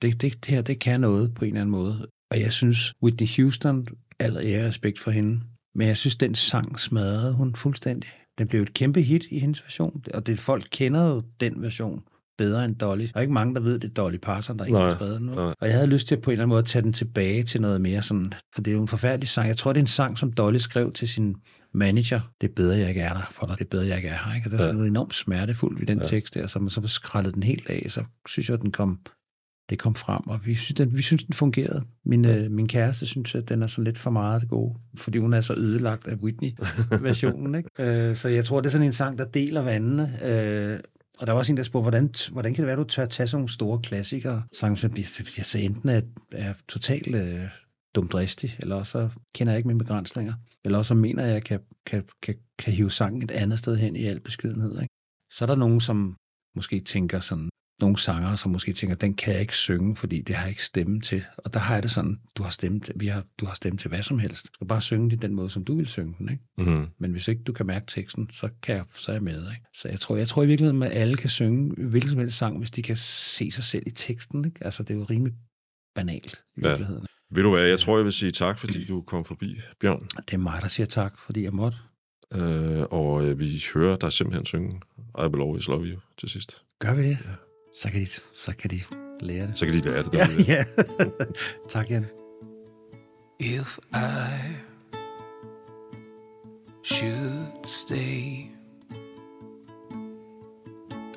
det, 0.02 0.22
det, 0.22 0.46
det 0.46 0.46
her, 0.46 0.62
det 0.62 0.80
kan 0.80 1.02
noget 1.02 1.34
på 1.34 1.46
en 1.46 1.50
eller 1.50 1.62
anden 1.62 1.72
måde. 1.72 2.08
Og 2.32 2.40
jeg 2.40 2.54
synes, 2.54 2.94
Whitney 3.04 3.28
Houston, 3.38 3.88
al 4.20 4.38
ære 4.38 4.68
respekt 4.68 5.00
for 5.00 5.12
hende, 5.12 5.42
men 5.76 5.88
jeg 5.88 5.98
synes, 5.98 6.16
den 6.16 6.36
sang 6.36 6.80
smadrede 6.80 7.34
hun 7.34 7.56
fuldstændig. 7.56 8.10
Den 8.38 8.48
blev 8.48 8.62
et 8.62 8.74
kæmpe 8.74 9.02
hit 9.02 9.26
i 9.32 9.40
hendes 9.40 9.64
version, 9.64 10.04
og 10.14 10.26
det 10.26 10.40
folk 10.40 10.68
kender 10.72 11.08
jo 11.08 11.24
den 11.40 11.62
version 11.62 12.04
bedre 12.40 12.66
end 12.66 12.76
Dolly. 12.76 13.04
Der 13.04 13.12
er 13.16 13.22
ikke 13.22 13.34
mange, 13.34 13.56
der 13.56 13.62
ved, 13.62 13.80
det 13.80 13.90
er 13.90 13.94
Dolly 13.94 14.18
Parton, 14.18 14.60
der 14.60 14.66
ikke 14.66 14.78
har 14.78 14.92
skrevet 14.92 15.20
den. 15.20 15.30
Og 15.30 15.56
jeg 15.62 15.74
havde 15.74 15.88
lyst 15.88 16.08
til 16.08 16.22
på 16.22 16.30
en 16.30 16.32
eller 16.32 16.44
anden 16.44 16.50
måde 16.50 16.60
at 16.60 16.66
tage 16.66 16.84
den 16.84 16.94
tilbage 16.94 17.44
til 17.44 17.62
noget 17.62 17.82
mere 17.82 18.02
sådan, 18.02 18.34
for 18.54 18.62
det 18.62 18.72
er 18.72 18.76
jo 18.76 18.82
en 18.82 18.88
forfærdelig 18.88 19.30
sang. 19.30 19.48
Jeg 19.48 19.58
tror, 19.58 19.74
det 19.74 19.80
er 19.80 19.84
en 19.84 19.88
sang, 19.88 20.18
som 20.18 20.32
Dolly 20.32 20.58
skrev 20.58 20.92
til 20.92 21.08
sin 21.08 21.36
manager. 21.74 22.20
Det 22.42 22.50
er 22.50 22.54
bedre, 22.56 22.78
jeg 22.78 22.90
ikke 22.90 23.02
er 23.02 23.14
der 23.14 23.28
for 23.32 23.46
dig. 23.46 23.56
Det 23.60 23.66
er 23.66 23.70
bedre, 23.70 23.88
jeg 23.88 23.98
ikke 23.98 24.10
er 24.10 24.18
her. 24.26 24.36
Ikke? 24.36 24.48
Og 24.48 24.52
der 24.52 24.58
er 24.58 24.62
sådan 24.62 24.76
noget 24.76 24.90
enormt 24.90 25.16
smertefuldt 25.16 25.82
i 25.82 25.86
den 25.86 25.98
ja. 25.98 26.08
tekst 26.08 26.34
der, 26.34 26.48
så 26.48 26.60
man 26.60 26.70
så 26.70 26.82
skrællet 26.86 27.36
den 27.36 27.44
helt 27.44 27.70
af, 27.70 27.86
så 27.90 28.04
synes 28.28 28.50
jeg, 28.50 28.54
at 28.54 28.62
den 28.62 28.72
kom, 28.72 29.00
det 29.70 29.80
kom 29.80 29.96
frem, 29.96 30.28
og 30.28 30.46
vi 30.46 30.56
synes, 30.56 30.76
den, 30.78 30.98
vi 30.98 31.02
synes, 31.02 31.24
den 31.24 31.34
fungerede. 31.34 31.84
Min, 32.06 32.26
øh, 32.26 32.52
min 32.52 32.68
kæreste 32.68 33.08
synes, 33.08 33.36
at 33.36 33.50
den 33.50 33.64
er 33.64 33.68
sådan 33.68 33.84
lidt 33.84 33.98
for 33.98 34.12
meget 34.12 34.50
gode, 34.50 34.76
fordi 34.98 35.18
hun 35.18 35.34
er 35.34 35.42
så 35.42 35.54
ødelagt 35.54 36.08
af 36.08 36.16
Whitney-versionen. 36.16 37.56
ikke? 37.60 37.70
Øh, 37.80 38.16
så 38.16 38.30
jeg 38.30 38.46
tror, 38.46 38.62
det 38.62 38.68
er 38.68 38.72
sådan 38.72 38.88
en 38.88 38.94
sang, 38.94 39.18
der 39.18 39.26
deler 39.26 39.62
vandene. 39.62 40.10
Øh, 40.26 40.80
og 41.20 41.28
der 41.28 41.34
var 41.34 41.40
også 41.40 41.54
en, 41.54 41.58
der 41.58 41.64
spurgte, 41.64 41.84
hvordan, 41.84 42.14
hvordan 42.32 42.54
kan 42.54 42.62
det 42.62 42.66
være, 42.66 42.80
at 42.80 42.86
du 42.86 42.90
tør 42.94 43.06
tage 43.06 43.28
sådan 43.28 43.40
nogle 43.40 43.50
store 43.50 43.80
klassikere, 43.80 44.44
sang, 44.54 44.78
som 44.78 44.92
jeg 44.98 45.06
så 45.46 45.58
enten 45.58 45.90
er, 45.90 46.02
er 46.32 46.54
totalt 46.68 47.16
øh, 47.16 47.48
dumdristig, 47.96 48.58
eller 48.60 48.76
også 48.76 49.10
kender 49.36 49.54
jeg 49.54 49.58
ikke 49.58 49.68
mine 49.68 49.80
begrænsninger, 49.80 50.34
eller 50.66 50.78
også 50.78 50.94
mener 50.96 51.24
jeg, 51.24 51.30
at 51.30 51.36
jeg 51.36 51.44
kan, 51.44 51.60
kan, 51.86 52.04
kan, 52.22 52.36
kan 52.60 52.74
hive 52.74 52.92
sangen 52.92 53.24
et 53.24 53.32
andet 53.32 53.60
sted 53.60 53.78
hen 53.78 53.96
i 53.96 54.06
al 54.06 54.20
beskedenhed. 54.20 54.82
Ikke? 54.82 54.94
Så 55.32 55.46
er 55.46 55.48
der 55.48 55.56
nogen, 55.56 55.82
som 55.82 56.16
måske 56.56 56.80
tænker 56.80 57.20
sådan, 57.20 57.50
nogle 57.82 57.98
sanger, 57.98 58.36
som 58.36 58.52
måske 58.52 58.74
tænker, 58.74 58.96
den 58.96 59.14
kan 59.14 59.34
jeg 59.34 59.42
ikke 59.42 59.56
synge, 59.56 59.96
fordi 59.96 60.22
det 60.22 60.36
har 60.36 60.44
jeg 60.44 60.50
ikke 60.50 60.66
stemme 60.66 61.02
til. 61.02 61.26
Og 61.38 61.54
der 61.54 61.60
har 61.60 61.74
jeg 61.74 61.84
det 61.84 61.92
sådan, 61.92 62.18
du 62.36 62.44
har 62.44 62.50
stemme 62.50 62.80
til, 62.80 62.94
vi 62.98 63.08
har, 63.08 63.24
du 63.40 63.46
har 63.46 63.54
stemme 63.54 63.78
til 63.78 63.90
hvad 63.90 64.04
som 64.04 64.20
helst. 64.20 64.46
Du 64.48 64.54
skal 64.54 64.68
bare 64.68 64.82
synge 64.82 65.10
det 65.10 65.22
den 65.22 65.34
måde, 65.34 65.50
som 65.50 65.66
du 65.66 65.76
vil 65.76 65.88
synge 65.88 66.16
den. 66.18 66.30
Ikke? 66.30 66.44
Mm-hmm. 66.58 66.88
Men 67.00 67.12
hvis 67.12 67.28
ikke 67.28 67.44
du 67.44 67.54
kan 67.54 67.66
mærke 67.66 67.86
teksten, 67.88 68.30
så, 68.30 68.50
kan 68.64 68.76
jeg, 68.76 68.86
så 68.94 69.12
er 69.12 69.16
jeg 69.16 69.24
med. 69.24 69.52
Ikke? 69.52 69.66
Så 69.74 69.88
jeg 69.88 70.00
tror, 70.00 70.16
jeg 70.16 70.28
tror 70.28 70.44
i 70.44 70.48
virkeligheden, 70.48 70.84
at 70.84 70.92
alle 70.92 71.18
kan 71.18 71.30
synge 71.30 71.88
hvilken 71.88 72.10
som 72.10 72.20
helst 72.20 72.38
sang, 72.38 72.58
hvis 72.58 72.72
de 72.72 72.82
kan 72.82 72.96
se 72.98 73.52
sig 73.52 73.64
selv 73.64 73.84
i 73.88 73.92
teksten. 73.92 74.46
Ikke? 74.46 74.66
Altså, 74.66 74.84
det 74.84 74.94
er 74.94 74.98
jo 74.98 75.04
rimelig 75.04 75.34
banalt 75.96 76.44
i 76.58 76.62
ja. 76.62 76.68
virkeligheden. 76.68 77.06
Vil 77.32 77.44
du 77.44 77.52
være, 77.52 77.68
jeg 77.68 77.80
tror, 77.80 77.98
jeg 77.98 78.06
vil 78.06 78.14
sige 78.14 78.32
tak, 78.32 78.60
fordi 78.60 78.86
du 78.86 79.02
kom 79.02 79.26
forbi, 79.26 79.60
Bjørn. 79.80 80.08
Det 80.26 80.34
er 80.34 80.38
mig, 80.38 80.62
der 80.62 80.68
siger 80.68 80.88
tak, 80.88 81.20
fordi 81.20 81.44
jeg 81.44 81.54
måtte. 81.54 81.78
Øh, 82.36 82.82
og 82.82 83.26
øh, 83.26 83.40
vi 83.40 83.64
hører 83.74 83.98
dig 83.98 84.14
simpelthen 84.14 84.46
synge 84.46 84.82
I 85.18 85.22
Will 85.22 85.42
Always 85.42 85.68
Love 85.68 85.86
You 85.86 86.00
til 86.18 86.30
sidst. 86.30 86.64
Gør 86.80 86.94
vi 86.94 87.04
det? 87.04 87.18
Ja. 87.26 87.49
Så 87.74 87.90
kan 87.92 88.00
de, 88.02 88.06
så 88.34 88.54
kan 88.58 88.70
de 88.70 88.82
lære 89.20 89.48
det. 89.48 89.58
Så 89.58 89.66
kan 89.66 89.74
de 89.74 89.82
lære 89.82 90.04
det. 90.04 90.14
Ja, 90.14 90.28
ja. 90.48 90.64
tak, 91.70 91.90
Jan. 91.92 92.06
If 93.40 93.80
I 93.94 94.56
should 96.84 97.66
stay, 97.66 98.50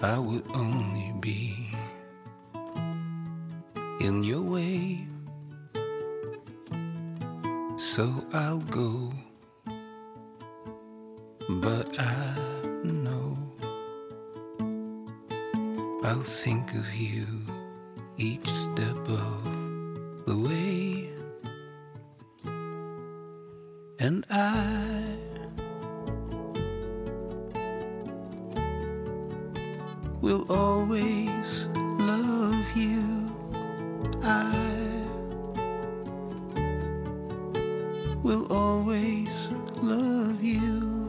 I 0.02 0.18
would 0.18 0.42
only 0.54 1.12
be 1.20 1.68
in 4.00 4.22
your 4.24 4.42
way. 4.42 4.98
So 7.78 8.04
I'll 8.32 8.60
go, 8.70 9.12
but 11.48 11.86
I 11.98 12.34
know 12.84 13.51
I'll 16.04 16.20
think 16.20 16.74
of 16.74 16.94
you 16.94 17.26
each 18.16 18.50
step 18.50 18.96
of 19.08 19.44
the 20.26 20.36
way. 20.36 21.10
And 24.00 24.26
I 24.28 25.14
will 30.20 30.44
always 30.50 31.68
love 31.74 32.76
you. 32.76 33.32
I 34.22 35.02
will 38.24 38.52
always 38.52 39.50
love 39.80 40.42
you. 40.42 41.01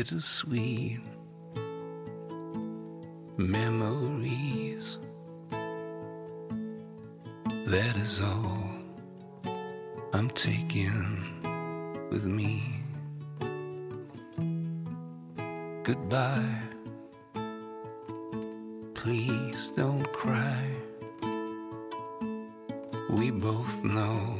Bittersweet 0.00 1.00
memories. 3.36 4.96
That 7.66 7.98
is 7.98 8.22
all 8.22 8.64
I'm 10.14 10.30
taking 10.30 11.04
with 12.10 12.24
me. 12.24 12.82
Goodbye. 15.82 16.62
Please 18.94 19.70
don't 19.76 20.10
cry. 20.14 20.64
We 23.10 23.30
both 23.30 23.84
know 23.84 24.38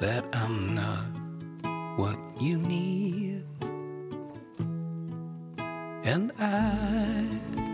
that 0.00 0.24
I'm 0.32 0.74
not 0.74 1.06
what 1.96 2.18
you 2.40 2.58
need. 2.58 3.37
And 6.08 6.32
I 6.40 7.67